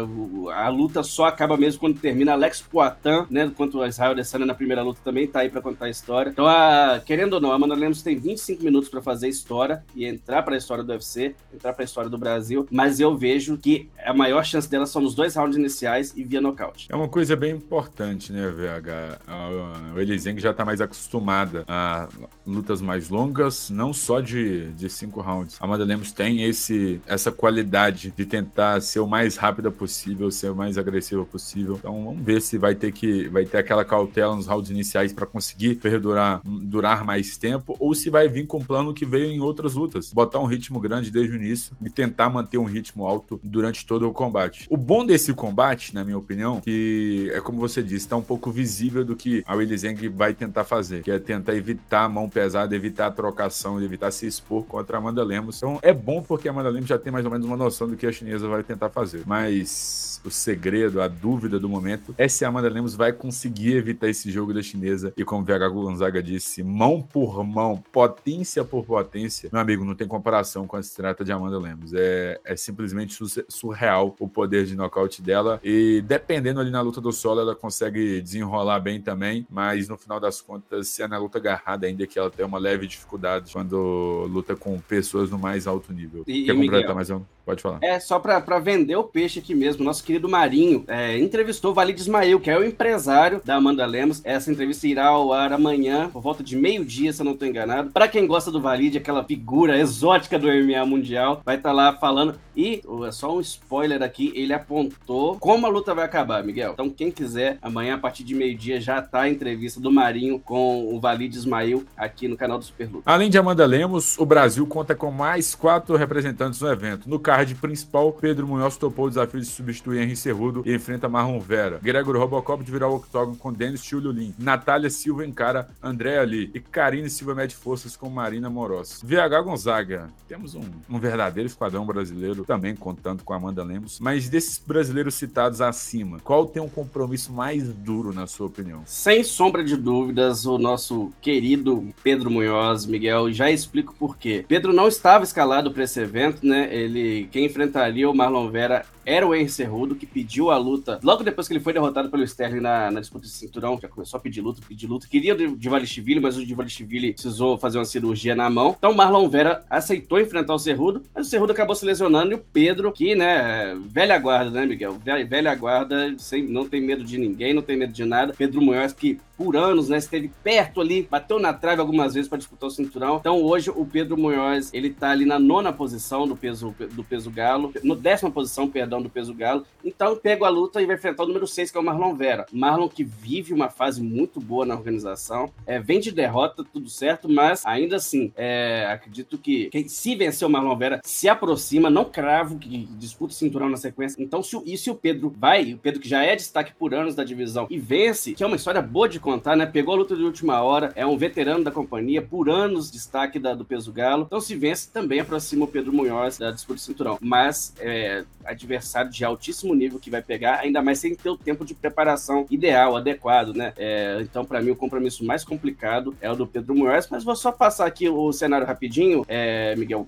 A 0.54 0.68
luta 0.68 1.02
só 1.02 1.24
acaba 1.24 1.56
mesmo 1.56 1.80
quando 1.80 1.98
termina. 1.98 2.32
Alex 2.32 2.62
Poitin, 2.62 3.26
né, 3.30 3.50
quanto 3.56 3.82
a 3.82 3.88
Israel 3.88 4.12
Adesanya 4.12 4.46
na 4.46 4.54
primeira 4.54 4.82
luta, 4.82 5.00
também 5.02 5.26
tá 5.26 5.40
aí 5.40 5.48
para 5.48 5.60
contar 5.60 5.86
a 5.86 5.90
história. 5.90 6.30
Então, 6.30 6.46
a... 6.46 7.00
querendo 7.04 7.34
ou 7.34 7.40
não, 7.40 7.52
a 7.52 7.54
Amanda 7.54 7.74
Lemos 7.74 8.02
tem 8.02 8.16
25 8.16 8.62
minutos 8.62 8.88
para 8.88 9.02
fazer 9.02 9.28
história 9.28 9.84
e 9.94 10.04
entrar 10.06 10.42
para 10.42 10.54
a 10.54 10.58
história 10.58 10.84
do 10.84 10.92
UFC, 10.92 11.34
entrar 11.52 11.72
para 11.72 11.82
a 11.82 11.86
história 11.86 12.10
do 12.10 12.18
Brasil, 12.18 12.66
mas 12.70 13.00
eu 13.00 13.16
vejo 13.16 13.56
que 13.56 13.88
a 14.04 14.12
maior 14.12 14.44
chance 14.44 14.68
dela 14.68 14.86
são 14.86 15.02
nos 15.02 15.14
dois 15.14 15.34
rounds 15.34 15.56
iniciais 15.64 16.12
e 16.16 16.24
via 16.24 16.40
nocaute. 16.40 16.86
É 16.90 16.96
uma 16.96 17.08
coisa 17.08 17.34
bem 17.34 17.52
importante, 17.52 18.32
né, 18.32 18.48
VH? 18.48 19.94
O 19.94 20.00
Elizeng 20.00 20.38
já 20.38 20.52
tá 20.52 20.64
mais 20.64 20.80
acostumada 20.80 21.64
a 21.66 22.08
lutas 22.46 22.80
mais 22.80 23.08
longas, 23.08 23.70
não 23.70 23.92
só 23.92 24.20
de, 24.20 24.70
de 24.72 24.88
cinco 24.88 25.20
rounds. 25.20 25.56
A 25.60 25.64
Amanda 25.64 25.84
Lemos 25.84 26.12
tem 26.12 26.42
esse, 26.42 27.00
essa 27.06 27.32
qualidade 27.32 28.12
de 28.16 28.24
tentar 28.24 28.80
ser 28.80 29.00
o 29.00 29.06
mais 29.06 29.36
rápida 29.36 29.70
possível, 29.70 30.30
ser 30.30 30.50
o 30.50 30.56
mais 30.56 30.78
agressiva 30.78 31.24
possível. 31.24 31.76
Então 31.76 32.04
vamos 32.04 32.24
ver 32.24 32.40
se 32.40 32.58
vai 32.58 32.74
ter 32.74 32.92
que 32.92 33.28
vai 33.28 33.44
ter 33.44 33.58
aquela 33.58 33.84
cautela 33.84 34.34
nos 34.36 34.46
rounds 34.46 34.70
iniciais 34.70 35.12
para 35.12 35.26
conseguir 35.26 35.76
perdurar 35.76 36.40
durar 36.44 37.04
mais 37.04 37.36
tempo 37.36 37.76
ou 37.78 37.94
se 37.94 38.10
vai 38.10 38.28
vir 38.28 38.46
com 38.46 38.58
o 38.58 38.64
plano 38.64 38.92
que 38.92 39.04
veio 39.04 39.30
em 39.30 39.40
outras 39.40 39.74
lutas, 39.74 40.12
botar 40.12 40.38
um 40.38 40.46
ritmo 40.46 40.80
grande 40.80 41.10
desde 41.10 41.32
o 41.32 41.36
início 41.36 41.76
e 41.84 41.90
tentar 41.90 42.28
manter 42.28 42.58
um 42.58 42.64
ritmo 42.64 43.06
alto 43.06 43.40
durante 43.42 43.86
todo 43.86 44.08
o 44.08 44.12
combate. 44.12 44.66
O 44.70 44.76
bom 44.76 45.04
desse 45.04 45.32
combate, 45.32 45.53
na 45.92 46.04
minha 46.04 46.18
opinião, 46.18 46.60
que 46.60 47.30
é 47.32 47.40
como 47.40 47.58
você 47.58 47.82
disse, 47.82 48.06
está 48.06 48.16
um 48.16 48.22
pouco 48.22 48.50
visível 48.50 49.04
do 49.04 49.16
que 49.16 49.42
a 49.46 49.54
Willy 49.54 49.76
Zeng 49.78 50.08
vai 50.08 50.34
tentar 50.34 50.64
fazer, 50.64 51.02
que 51.02 51.10
é 51.10 51.18
tentar 51.18 51.54
evitar 51.54 52.04
a 52.04 52.08
mão 52.08 52.28
pesada, 52.28 52.74
evitar 52.74 53.06
a 53.06 53.10
trocação, 53.10 53.80
evitar 53.82 54.10
se 54.10 54.26
expor 54.26 54.64
contra 54.64 54.96
a 54.96 55.00
Amanda 55.00 55.22
Lemos. 55.24 55.56
Então 55.56 55.78
é 55.82 55.92
bom 55.92 56.22
porque 56.22 56.48
a 56.48 56.50
Amanda 56.50 56.68
Lemos 56.68 56.88
já 56.88 56.98
tem 56.98 57.12
mais 57.12 57.24
ou 57.24 57.30
menos 57.30 57.46
uma 57.46 57.56
noção 57.56 57.88
do 57.88 57.96
que 57.96 58.06
a 58.06 58.12
chinesa 58.12 58.48
vai 58.48 58.62
tentar 58.62 58.90
fazer. 58.90 59.22
Mas 59.26 60.13
o 60.24 60.30
segredo, 60.30 61.00
a 61.00 61.08
dúvida 61.08 61.58
do 61.58 61.68
momento 61.68 62.14
é 62.16 62.26
se 62.26 62.44
a 62.44 62.48
Amanda 62.48 62.68
Lemos 62.68 62.94
vai 62.94 63.12
conseguir 63.12 63.76
evitar 63.76 64.08
esse 64.08 64.30
jogo 64.30 64.52
da 64.54 64.62
chinesa. 64.62 65.12
E 65.16 65.24
como 65.24 65.42
o 65.42 65.44
VH 65.44 65.68
Gonzaga 65.68 66.22
disse, 66.22 66.62
mão 66.62 67.02
por 67.02 67.44
mão, 67.44 67.82
potência 67.92 68.64
por 68.64 68.84
potência, 68.84 69.48
meu 69.52 69.60
amigo, 69.60 69.84
não 69.84 69.94
tem 69.94 70.08
comparação 70.08 70.66
com 70.66 70.76
a 70.76 70.82
se 70.82 70.96
trata 70.96 71.24
de 71.24 71.32
Amanda 71.32 71.58
Lemos. 71.58 71.92
É, 71.92 72.40
é 72.44 72.56
simplesmente 72.56 73.18
surreal 73.48 74.14
o 74.18 74.28
poder 74.28 74.64
de 74.64 74.74
nocaute 74.74 75.20
dela. 75.20 75.60
E 75.62 76.02
dependendo 76.06 76.60
ali 76.60 76.70
na 76.70 76.80
luta 76.80 77.00
do 77.00 77.12
solo, 77.12 77.40
ela 77.40 77.54
consegue 77.54 78.20
desenrolar 78.22 78.80
bem 78.80 79.00
também. 79.00 79.46
Mas 79.50 79.88
no 79.88 79.96
final 79.96 80.18
das 80.18 80.40
contas, 80.40 80.88
se 80.88 81.02
é 81.02 81.08
na 81.08 81.18
luta 81.18 81.38
agarrada, 81.38 81.86
ainda 81.86 82.06
que 82.06 82.18
ela 82.18 82.30
tenha 82.30 82.46
uma 82.46 82.58
leve 82.58 82.86
dificuldade 82.86 83.52
quando 83.52 84.26
luta 84.30 84.56
com 84.56 84.78
pessoas 84.80 85.30
no 85.30 85.38
mais 85.38 85.66
alto 85.66 85.92
nível. 85.92 86.24
E, 86.26 86.44
Quer 86.44 86.54
completar 86.54 86.94
mais 86.94 87.10
um? 87.10 87.22
Pode 87.44 87.62
falar. 87.62 87.78
É, 87.82 88.00
só 88.00 88.18
para 88.18 88.58
vender 88.58 88.96
o 88.96 89.04
peixe 89.04 89.38
aqui 89.38 89.54
mesmo, 89.54 89.84
nosso 89.84 90.02
querido 90.02 90.28
Marinho 90.28 90.84
é, 90.88 91.18
entrevistou 91.18 91.72
o 91.72 91.74
Valide 91.74 92.00
Ismael, 92.00 92.40
que 92.40 92.50
é 92.50 92.58
o 92.58 92.64
empresário 92.64 93.40
da 93.44 93.56
Amanda 93.56 93.84
Lemos. 93.84 94.22
Essa 94.24 94.50
entrevista 94.50 94.86
irá 94.86 95.06
ao 95.06 95.32
ar 95.32 95.52
amanhã, 95.52 96.08
por 96.10 96.22
volta 96.22 96.42
de 96.42 96.56
meio-dia, 96.56 97.12
se 97.12 97.20
eu 97.20 97.24
não 97.24 97.32
estou 97.32 97.46
enganado. 97.46 97.90
Para 97.90 98.08
quem 98.08 98.26
gosta 98.26 98.50
do 98.50 98.60
Valide, 98.60 98.98
aquela 98.98 99.24
figura 99.24 99.78
exótica 99.78 100.38
do 100.38 100.48
MMA 100.48 100.86
Mundial, 100.86 101.42
vai 101.44 101.56
estar 101.56 101.70
tá 101.70 101.74
lá 101.74 101.92
falando. 101.92 102.34
E, 102.56 102.82
é 103.06 103.10
só 103.10 103.36
um 103.36 103.40
spoiler 103.40 104.02
aqui, 104.02 104.32
ele 104.34 104.52
apontou 104.52 105.36
como 105.38 105.66
a 105.66 105.68
luta 105.68 105.94
vai 105.94 106.04
acabar, 106.04 106.42
Miguel. 106.44 106.72
Então, 106.72 106.88
quem 106.88 107.10
quiser, 107.10 107.58
amanhã, 107.60 107.94
a 107.96 107.98
partir 107.98 108.22
de 108.22 108.34
meio-dia, 108.34 108.80
já 108.80 109.02
tá 109.02 109.22
a 109.22 109.28
entrevista 109.28 109.80
do 109.80 109.90
Marinho 109.90 110.38
com 110.38 110.94
o 110.94 111.00
Valide 111.00 111.36
Ismael 111.36 111.82
aqui 111.96 112.28
no 112.28 112.36
canal 112.36 112.58
do 112.58 112.64
Super 112.64 112.88
Luta. 112.90 113.02
Além 113.10 113.28
de 113.28 113.36
Amanda 113.36 113.66
Lemos, 113.66 114.16
o 114.18 114.24
Brasil 114.24 114.66
conta 114.66 114.94
com 114.94 115.10
mais 115.10 115.54
quatro 115.54 115.96
representantes 115.96 116.60
no 116.60 116.70
evento. 116.70 117.08
No 117.08 117.18
card 117.34 117.52
principal, 117.56 118.12
Pedro 118.12 118.46
Munhoz 118.46 118.76
topou 118.76 119.06
o 119.06 119.08
desafio 119.08 119.40
de 119.40 119.46
substituir 119.46 120.00
Henry 120.00 120.14
Cerrudo 120.14 120.62
e 120.64 120.72
enfrenta 120.72 121.08
Marlon 121.08 121.40
Vera. 121.40 121.80
Gregory 121.82 122.16
Robocop 122.16 122.62
de 122.62 122.70
virar 122.70 122.86
o 122.86 122.94
octógono 122.94 123.36
com 123.36 123.52
Denis 123.52 123.84
Chululin. 123.84 124.32
Natália 124.38 124.88
Silva 124.88 125.26
encara 125.26 125.68
André 125.82 126.20
Ali. 126.20 126.52
E 126.54 126.60
Karine 126.60 127.10
Silva 127.10 127.34
mede 127.34 127.56
forças 127.56 127.96
com 127.96 128.08
Marina 128.08 128.48
Moros. 128.48 129.02
VH 129.02 129.42
Gonzaga. 129.42 130.10
Temos 130.28 130.54
um, 130.54 130.62
um 130.88 131.00
verdadeiro 131.00 131.48
esquadrão 131.48 131.84
brasileiro 131.84 132.44
também 132.44 132.76
contando 132.76 133.24
com 133.24 133.34
Amanda 133.34 133.64
Lemos. 133.64 133.98
Mas 133.98 134.28
desses 134.28 134.62
brasileiros 134.64 135.16
citados 135.16 135.60
acima, 135.60 136.20
qual 136.20 136.46
tem 136.46 136.62
um 136.62 136.68
compromisso 136.68 137.32
mais 137.32 137.66
duro, 137.66 138.12
na 138.12 138.28
sua 138.28 138.46
opinião? 138.46 138.82
Sem 138.86 139.24
sombra 139.24 139.64
de 139.64 139.76
dúvidas, 139.76 140.46
o 140.46 140.56
nosso 140.56 141.10
querido 141.20 141.88
Pedro 142.04 142.30
Munhoz, 142.30 142.86
Miguel, 142.86 143.32
já 143.32 143.50
explico 143.50 143.92
por 143.98 144.16
quê. 144.16 144.44
Pedro 144.46 144.72
não 144.72 144.86
estava 144.86 145.24
escalado 145.24 145.72
para 145.72 145.82
esse 145.82 145.98
evento, 145.98 146.46
né? 146.46 146.72
Ele, 146.72 147.23
quem 147.24 147.46
enfrentaria 147.46 148.08
o 148.08 148.14
Marlon 148.14 148.50
Vera 148.50 148.84
era 149.06 149.26
o 149.26 149.34
Henry 149.34 149.48
Cerrudo, 149.48 149.94
que 149.94 150.06
pediu 150.06 150.50
a 150.50 150.56
luta 150.56 150.98
logo 151.02 151.22
depois 151.22 151.46
que 151.46 151.52
ele 151.52 151.60
foi 151.60 151.72
derrotado 151.72 152.08
pelo 152.08 152.22
Sterling 152.22 152.60
na, 152.60 152.90
na 152.90 153.00
disputa 153.00 153.26
de 153.26 153.32
cinturão, 153.32 153.78
já 153.80 153.88
começou 153.88 154.18
a 154.18 154.20
pedir 154.20 154.40
luta, 154.40 154.60
pedir 154.66 154.86
luta. 154.86 155.06
Queria 155.06 155.34
o 155.34 155.56
Divalishvili, 155.56 156.20
mas 156.20 156.36
o 156.36 156.44
Divalishvili 156.44 157.12
precisou 157.12 157.58
fazer 157.58 157.78
uma 157.78 157.84
cirurgia 157.84 158.34
na 158.34 158.48
mão. 158.48 158.74
Então 158.78 158.94
Marlon 158.94 159.28
Vera 159.28 159.64
aceitou 159.68 160.20
enfrentar 160.20 160.54
o 160.54 160.58
Cerrudo, 160.58 161.02
mas 161.14 161.26
o 161.26 161.30
Cerrudo 161.30 161.52
acabou 161.52 161.74
se 161.74 161.84
lesionando 161.84 162.32
e 162.32 162.34
o 162.34 162.38
Pedro, 162.38 162.92
que, 162.92 163.14
né, 163.14 163.76
velha 163.86 164.18
guarda, 164.18 164.50
né, 164.50 164.66
Miguel? 164.66 164.98
Velha, 165.04 165.26
velha 165.26 165.54
guarda, 165.54 166.14
sem, 166.18 166.46
não 166.46 166.66
tem 166.66 166.80
medo 166.80 167.04
de 167.04 167.18
ninguém, 167.18 167.52
não 167.52 167.62
tem 167.62 167.76
medo 167.76 167.92
de 167.92 168.04
nada. 168.04 168.34
Pedro 168.36 168.62
Munhoz, 168.62 168.92
que 168.92 169.18
por 169.36 169.56
anos, 169.56 169.88
né, 169.88 169.98
esteve 169.98 170.30
perto 170.42 170.80
ali, 170.80 171.08
bateu 171.10 171.38
na 171.38 171.52
trave 171.52 171.80
algumas 171.80 172.14
vezes 172.14 172.28
para 172.28 172.38
disputar 172.38 172.68
o 172.68 172.70
cinturão. 172.70 173.16
Então 173.16 173.42
hoje 173.42 173.70
o 173.70 173.84
Pedro 173.84 174.16
Munhoz, 174.16 174.70
ele 174.72 174.90
tá 174.90 175.10
ali 175.10 175.24
na 175.24 175.38
nona 175.38 175.72
posição 175.72 176.26
do 176.26 176.36
peso, 176.36 176.74
do 176.92 177.04
peso 177.04 177.30
galo, 177.30 177.72
no 177.82 177.96
décima 177.96 178.30
posição, 178.30 178.68
perdão, 178.68 179.02
do 179.02 179.10
peso 179.10 179.34
galo. 179.34 179.64
Então 179.84 180.16
pega 180.16 180.46
a 180.46 180.48
luta 180.48 180.80
e 180.80 180.86
vai 180.86 180.96
enfrentar 180.96 181.24
o 181.24 181.26
número 181.26 181.46
6, 181.46 181.70
que 181.70 181.76
é 181.76 181.80
o 181.80 181.84
Marlon 181.84 182.14
Vera. 182.14 182.46
Marlon 182.52 182.88
que 182.88 183.04
vive 183.04 183.52
uma 183.52 183.68
fase 183.68 184.02
muito 184.02 184.40
boa 184.40 184.64
na 184.64 184.74
organização. 184.74 185.52
É, 185.66 185.78
vem 185.78 186.00
de 186.00 186.12
derrota, 186.12 186.64
tudo 186.64 186.88
certo, 186.88 187.28
mas 187.28 187.64
ainda 187.64 187.96
assim, 187.96 188.32
é, 188.36 188.86
acredito 188.90 189.38
que, 189.38 189.68
que, 189.70 189.88
se 189.88 190.14
vencer 190.14 190.46
o 190.46 190.50
Marlon 190.50 190.76
Vera, 190.76 191.00
se 191.04 191.28
aproxima, 191.28 191.90
não 191.90 192.04
cravo 192.04 192.58
que 192.58 192.86
disputa 192.92 193.32
o 193.32 193.36
cinturão 193.36 193.68
na 193.68 193.76
sequência. 193.76 194.22
Então, 194.22 194.42
se, 194.42 194.60
e 194.64 194.76
se 194.76 194.90
o 194.90 194.94
Pedro 194.94 195.32
vai, 195.36 195.74
o 195.74 195.78
Pedro 195.78 196.00
que 196.00 196.08
já 196.08 196.22
é 196.22 196.36
destaque 196.36 196.72
por 196.74 196.94
anos 196.94 197.14
da 197.14 197.24
divisão, 197.24 197.66
e 197.70 197.78
vence, 197.78 198.34
que 198.34 198.42
é 198.42 198.46
uma 198.46 198.56
história 198.56 198.80
boa 198.80 199.08
de 199.08 199.20
contar, 199.24 199.56
né? 199.56 199.64
Pegou 199.64 199.94
a 199.94 199.96
luta 199.96 200.14
de 200.14 200.22
última 200.22 200.62
hora, 200.62 200.92
é 200.94 201.04
um 201.06 201.16
veterano 201.16 201.64
da 201.64 201.70
companhia, 201.70 202.20
por 202.20 202.50
anos 202.50 202.90
destaque 202.90 203.38
da, 203.38 203.54
do 203.54 203.64
peso 203.64 203.90
galo. 203.90 204.24
Então, 204.26 204.40
se 204.40 204.54
vence, 204.54 204.90
também 204.92 205.20
aproxima 205.20 205.64
o 205.64 205.68
Pedro 205.68 205.92
Munhoz 205.92 206.38
da 206.38 206.50
disputa 206.50 206.74
do 206.74 206.80
cinturão. 206.80 207.18
Mas, 207.20 207.74
é, 207.80 208.24
adversário 208.44 209.10
de 209.10 209.24
altíssimo 209.24 209.74
nível 209.74 209.98
que 209.98 210.10
vai 210.10 210.20
pegar, 210.20 210.60
ainda 210.60 210.82
mais 210.82 210.98
sem 210.98 211.14
ter 211.14 211.30
o 211.30 211.36
tempo 211.36 211.64
de 211.64 211.74
preparação 211.74 212.46
ideal, 212.50 212.96
adequado, 212.96 213.54
né? 213.54 213.72
É, 213.76 214.18
então, 214.20 214.44
para 214.44 214.60
mim, 214.60 214.70
o 214.70 214.76
compromisso 214.76 215.24
mais 215.24 215.42
complicado 215.42 216.14
é 216.20 216.30
o 216.30 216.36
do 216.36 216.46
Pedro 216.46 216.74
Moraes, 216.74 217.08
mas 217.10 217.24
vou 217.24 217.34
só 217.34 217.50
passar 217.50 217.86
aqui 217.86 218.08
o 218.08 218.30
cenário 218.32 218.66
rapidinho, 218.66 219.24
é, 219.26 219.74
Miguel. 219.76 220.06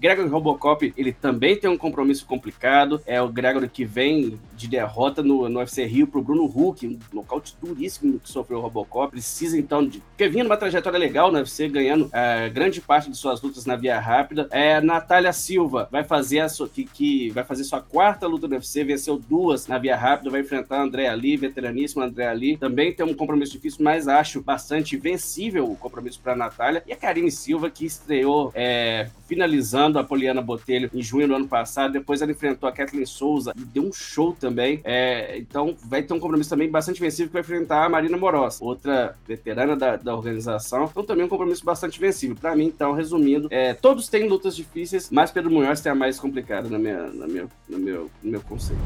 Gregory 0.00 0.28
Robocop, 0.28 0.94
ele 0.96 1.12
também 1.12 1.56
tem 1.56 1.68
um 1.68 1.76
compromisso 1.76 2.24
complicado, 2.24 3.00
é 3.06 3.20
o 3.20 3.28
Gregory 3.28 3.68
que 3.68 3.84
vem 3.84 4.38
de 4.54 4.66
derrota 4.66 5.22
no, 5.22 5.48
no 5.48 5.58
UFC 5.58 5.84
Rio 5.84 6.06
pro 6.06 6.22
Bruno 6.22 6.44
Huck, 6.44 6.86
um 6.86 6.98
nocaute 7.12 7.54
duríssimo 7.60 8.18
que, 8.18 8.30
sofreu 8.30 8.45
o 8.54 8.60
Robocop, 8.60 9.10
precisa 9.10 9.58
então 9.58 9.86
de. 9.86 10.00
Porque 10.00 10.28
vinha 10.28 10.44
numa 10.44 10.56
trajetória 10.56 10.98
legal 10.98 11.30
no 11.30 11.38
UFC, 11.38 11.68
ganhando 11.68 12.08
é, 12.12 12.48
grande 12.48 12.80
parte 12.80 13.10
de 13.10 13.16
suas 13.16 13.40
lutas 13.40 13.66
na 13.66 13.76
via 13.76 13.98
rápida. 13.98 14.48
É, 14.50 14.80
Natália 14.80 15.32
Silva 15.32 15.88
vai 15.90 16.04
fazer 16.04 16.40
a 16.40 16.48
sua, 16.48 16.68
que, 16.68 16.84
que 16.84 17.30
vai 17.30 17.44
fazer 17.44 17.64
sua 17.64 17.80
quarta 17.80 18.26
luta 18.26 18.46
no 18.46 18.54
UFC, 18.54 18.84
venceu 18.84 19.18
duas 19.18 19.66
na 19.66 19.78
via 19.78 19.96
rápida, 19.96 20.30
vai 20.30 20.40
enfrentar 20.40 20.80
André 20.80 21.08
Ali, 21.08 21.36
veteraníssimo 21.36 22.02
André 22.02 22.26
Ali. 22.26 22.56
Também 22.56 22.92
tem 22.92 23.04
um 23.04 23.14
compromisso 23.14 23.52
difícil, 23.52 23.84
mas 23.84 24.08
acho 24.08 24.40
bastante 24.42 24.96
vencível 24.96 25.70
o 25.70 25.76
compromisso 25.76 26.20
para 26.22 26.36
Natália. 26.36 26.82
E 26.86 26.92
a 26.92 26.96
Karine 26.96 27.30
Silva, 27.30 27.70
que 27.70 27.84
estreou 27.84 28.52
é, 28.54 29.08
finalizando 29.26 29.98
a 29.98 30.04
Poliana 30.04 30.40
Botelho 30.40 30.90
em 30.92 31.02
junho 31.02 31.28
do 31.28 31.34
ano 31.34 31.48
passado. 31.48 31.92
Depois 31.92 32.22
ela 32.22 32.32
enfrentou 32.32 32.68
a 32.68 32.72
Kathleen 32.72 33.06
Souza 33.06 33.52
e 33.56 33.64
deu 33.64 33.84
um 33.84 33.92
show 33.92 34.32
também. 34.32 34.80
É, 34.84 35.38
então 35.38 35.76
vai 35.84 36.02
ter 36.02 36.14
um 36.14 36.20
compromisso 36.20 36.50
também 36.50 36.70
bastante 36.70 37.00
vencível 37.00 37.28
que 37.28 37.32
vai 37.32 37.42
enfrentar 37.42 37.84
a 37.84 37.88
Marina 37.88 38.16
Outra 38.60 39.16
veterana 39.26 39.76
da, 39.76 39.96
da 39.96 40.14
organização. 40.14 40.84
Então 40.84 41.04
também 41.04 41.24
um 41.24 41.28
compromisso 41.28 41.64
bastante 41.64 41.98
vencível. 41.98 42.36
Para 42.36 42.54
mim, 42.54 42.66
então, 42.66 42.92
resumindo, 42.92 43.48
é, 43.50 43.74
todos 43.74 44.08
têm 44.08 44.28
lutas 44.28 44.54
difíceis, 44.54 45.10
mas 45.10 45.30
Pedro 45.30 45.50
Munhoz 45.50 45.80
tem 45.80 45.92
a 45.92 45.94
mais 45.94 46.18
complicada 46.18 46.68
na 46.68 46.78
minha, 46.78 47.06
na 47.08 47.26
minha, 47.26 47.48
no, 47.68 47.78
meu, 47.78 48.10
no 48.22 48.30
meu 48.30 48.40
conceito. 48.40 48.80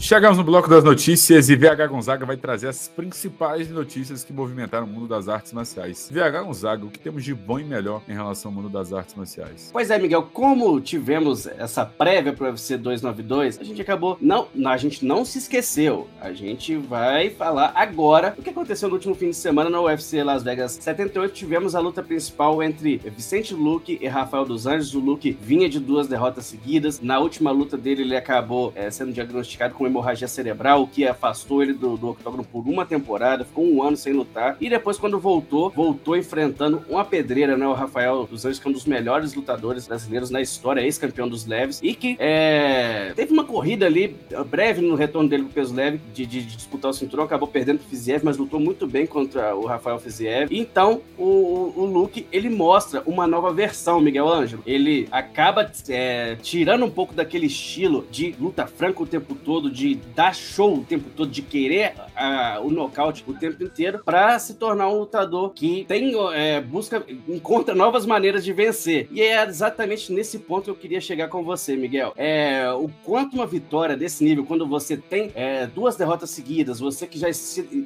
Chegamos 0.00 0.38
no 0.38 0.44
bloco 0.44 0.70
das 0.70 0.84
notícias 0.84 1.48
e 1.50 1.56
VH 1.56 1.88
Gonzaga 1.88 2.24
vai 2.24 2.36
trazer 2.36 2.68
as 2.68 2.86
principais 2.86 3.68
notícias 3.68 4.22
que 4.22 4.32
movimentaram 4.32 4.86
o 4.86 4.88
mundo 4.88 5.08
das 5.08 5.28
artes 5.28 5.52
marciais. 5.52 6.08
VH 6.10 6.44
Gonzaga, 6.44 6.86
o 6.86 6.88
que 6.88 7.00
temos 7.00 7.24
de 7.24 7.34
bom 7.34 7.58
e 7.58 7.64
melhor 7.64 8.00
em 8.08 8.12
relação 8.12 8.52
ao 8.52 8.54
mundo 8.54 8.68
das 8.68 8.92
artes 8.92 9.16
marciais? 9.16 9.70
Pois 9.72 9.90
é, 9.90 9.98
Miguel, 9.98 10.22
como 10.32 10.80
tivemos 10.80 11.48
essa 11.48 11.84
prévia 11.84 12.32
para 12.32 12.44
o 12.44 12.50
UFC 12.50 12.78
292, 12.78 13.58
a 13.58 13.64
gente 13.64 13.82
acabou. 13.82 14.16
Não, 14.20 14.46
a 14.66 14.76
gente 14.76 15.04
não 15.04 15.24
se 15.24 15.38
esqueceu. 15.38 16.06
A 16.20 16.32
gente 16.32 16.76
vai 16.76 17.30
falar 17.30 17.72
agora 17.74 18.34
o 18.38 18.42
que 18.42 18.50
aconteceu 18.50 18.88
no 18.88 18.94
último 18.94 19.16
fim 19.16 19.30
de 19.30 19.36
semana 19.36 19.68
no 19.68 19.82
UFC 19.82 20.22
Las 20.22 20.44
Vegas 20.44 20.78
78. 20.80 21.34
Tivemos 21.34 21.74
a 21.74 21.80
luta 21.80 22.04
principal 22.04 22.62
entre 22.62 22.98
Vicente 22.98 23.52
Luque 23.52 23.98
e 24.00 24.06
Rafael 24.06 24.44
dos 24.44 24.64
Anjos. 24.64 24.94
O 24.94 25.00
Luque 25.00 25.36
vinha 25.42 25.68
de 25.68 25.80
duas 25.80 26.06
derrotas 26.06 26.46
seguidas. 26.46 27.00
Na 27.00 27.18
última 27.18 27.50
luta 27.50 27.76
dele, 27.76 28.02
ele 28.02 28.16
acabou 28.16 28.72
é, 28.76 28.88
sendo 28.92 29.12
diagnosticado 29.12 29.74
com 29.74 29.87
hemorragia 29.88 30.28
cerebral, 30.28 30.82
o 30.82 30.86
que 30.86 31.06
afastou 31.06 31.62
ele 31.62 31.72
do, 31.72 31.96
do 31.96 32.10
octógono 32.10 32.44
por 32.44 32.66
uma 32.66 32.86
temporada, 32.86 33.44
ficou 33.44 33.64
um 33.64 33.82
ano 33.82 33.96
sem 33.96 34.12
lutar. 34.12 34.56
E 34.60 34.68
depois, 34.68 34.98
quando 34.98 35.18
voltou, 35.18 35.70
voltou 35.70 36.16
enfrentando 36.16 36.82
uma 36.88 37.04
pedreira, 37.04 37.56
né? 37.56 37.66
O 37.66 37.72
Rafael 37.72 38.26
dos 38.26 38.44
Anjos, 38.44 38.58
que 38.58 38.66
é 38.66 38.70
um 38.70 38.72
dos 38.72 38.84
melhores 38.84 39.34
lutadores 39.34 39.86
brasileiros 39.86 40.30
na 40.30 40.40
história, 40.40 40.80
ex-campeão 40.80 41.28
dos 41.28 41.46
leves, 41.46 41.80
e 41.82 41.94
que 41.94 42.16
é, 42.18 43.12
teve 43.14 43.32
uma 43.32 43.44
corrida 43.44 43.86
ali, 43.86 44.16
breve 44.48 44.80
no 44.80 44.94
retorno 44.94 45.28
dele 45.28 45.44
pro 45.44 45.52
peso 45.52 45.74
leve, 45.74 46.00
de, 46.12 46.26
de, 46.26 46.42
de 46.42 46.56
disputar 46.56 46.90
o 46.90 46.94
cinturão, 46.94 47.24
acabou 47.24 47.48
perdendo 47.48 47.78
pro 47.78 47.88
Fiziev, 47.88 48.24
mas 48.24 48.36
lutou 48.36 48.60
muito 48.60 48.86
bem 48.86 49.06
contra 49.06 49.54
o 49.54 49.66
Rafael 49.66 49.98
Fiziev. 49.98 50.48
Então, 50.50 51.00
o, 51.16 51.72
o 51.76 51.84
Luke, 51.84 52.26
ele 52.32 52.48
mostra 52.48 53.02
uma 53.06 53.26
nova 53.26 53.52
versão, 53.52 54.00
Miguel 54.00 54.28
Ângelo. 54.28 54.62
Ele 54.66 55.08
acaba 55.10 55.70
é, 55.88 56.36
tirando 56.42 56.84
um 56.84 56.90
pouco 56.90 57.14
daquele 57.14 57.46
estilo 57.46 58.06
de 58.10 58.34
luta 58.38 58.66
franca 58.66 59.02
o 59.02 59.06
tempo 59.06 59.34
todo, 59.34 59.70
de 59.78 59.94
dar 59.94 60.34
show 60.34 60.78
o 60.78 60.84
tempo 60.84 61.08
todo, 61.14 61.30
de 61.30 61.40
querer 61.40 61.94
a, 62.16 62.58
o 62.60 62.68
nocaute 62.68 63.22
o 63.28 63.32
tempo 63.32 63.62
inteiro, 63.62 64.00
para 64.04 64.36
se 64.40 64.54
tornar 64.54 64.88
um 64.88 64.98
lutador 64.98 65.50
que 65.50 65.84
tem, 65.86 66.12
é, 66.32 66.60
busca, 66.60 67.04
encontra 67.28 67.76
novas 67.76 68.04
maneiras 68.04 68.44
de 68.44 68.52
vencer. 68.52 69.08
E 69.12 69.22
é 69.22 69.44
exatamente 69.44 70.12
nesse 70.12 70.40
ponto 70.40 70.64
que 70.64 70.70
eu 70.70 70.74
queria 70.74 71.00
chegar 71.00 71.28
com 71.28 71.44
você, 71.44 71.76
Miguel. 71.76 72.12
É, 72.16 72.68
o 72.72 72.90
quanto 73.04 73.34
uma 73.34 73.46
vitória 73.46 73.96
desse 73.96 74.24
nível, 74.24 74.44
quando 74.44 74.66
você 74.66 74.96
tem 74.96 75.30
é, 75.34 75.66
duas 75.66 75.94
derrotas 75.94 76.30
seguidas, 76.30 76.80
você 76.80 77.06
que 77.06 77.18
já. 77.18 77.28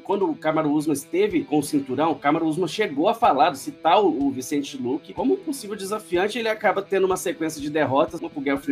Quando 0.03 0.31
o 0.31 0.35
Camaro 0.35 0.73
Usman 0.73 0.95
esteve 0.95 1.45
com 1.45 1.59
o 1.59 1.63
cinturão, 1.63 2.13
o 2.13 2.17
Camaro 2.17 2.47
Usman 2.47 2.69
chegou 2.69 3.09
a 3.09 3.15
falar, 3.15 3.55
citar 3.55 4.03
o, 4.03 4.29
o 4.29 4.31
Vicente 4.31 4.79
Luque 4.79 5.13
como 5.13 5.37
possível 5.37 5.77
desafiante, 5.77 6.39
ele 6.39 6.49
acaba 6.49 6.81
tendo 6.81 7.05
uma 7.05 7.17
sequência 7.17 7.61
de 7.61 7.69
derrotas, 7.69 8.21
uma 8.21 8.31
pro 8.31 8.43
Gelf 8.43 8.67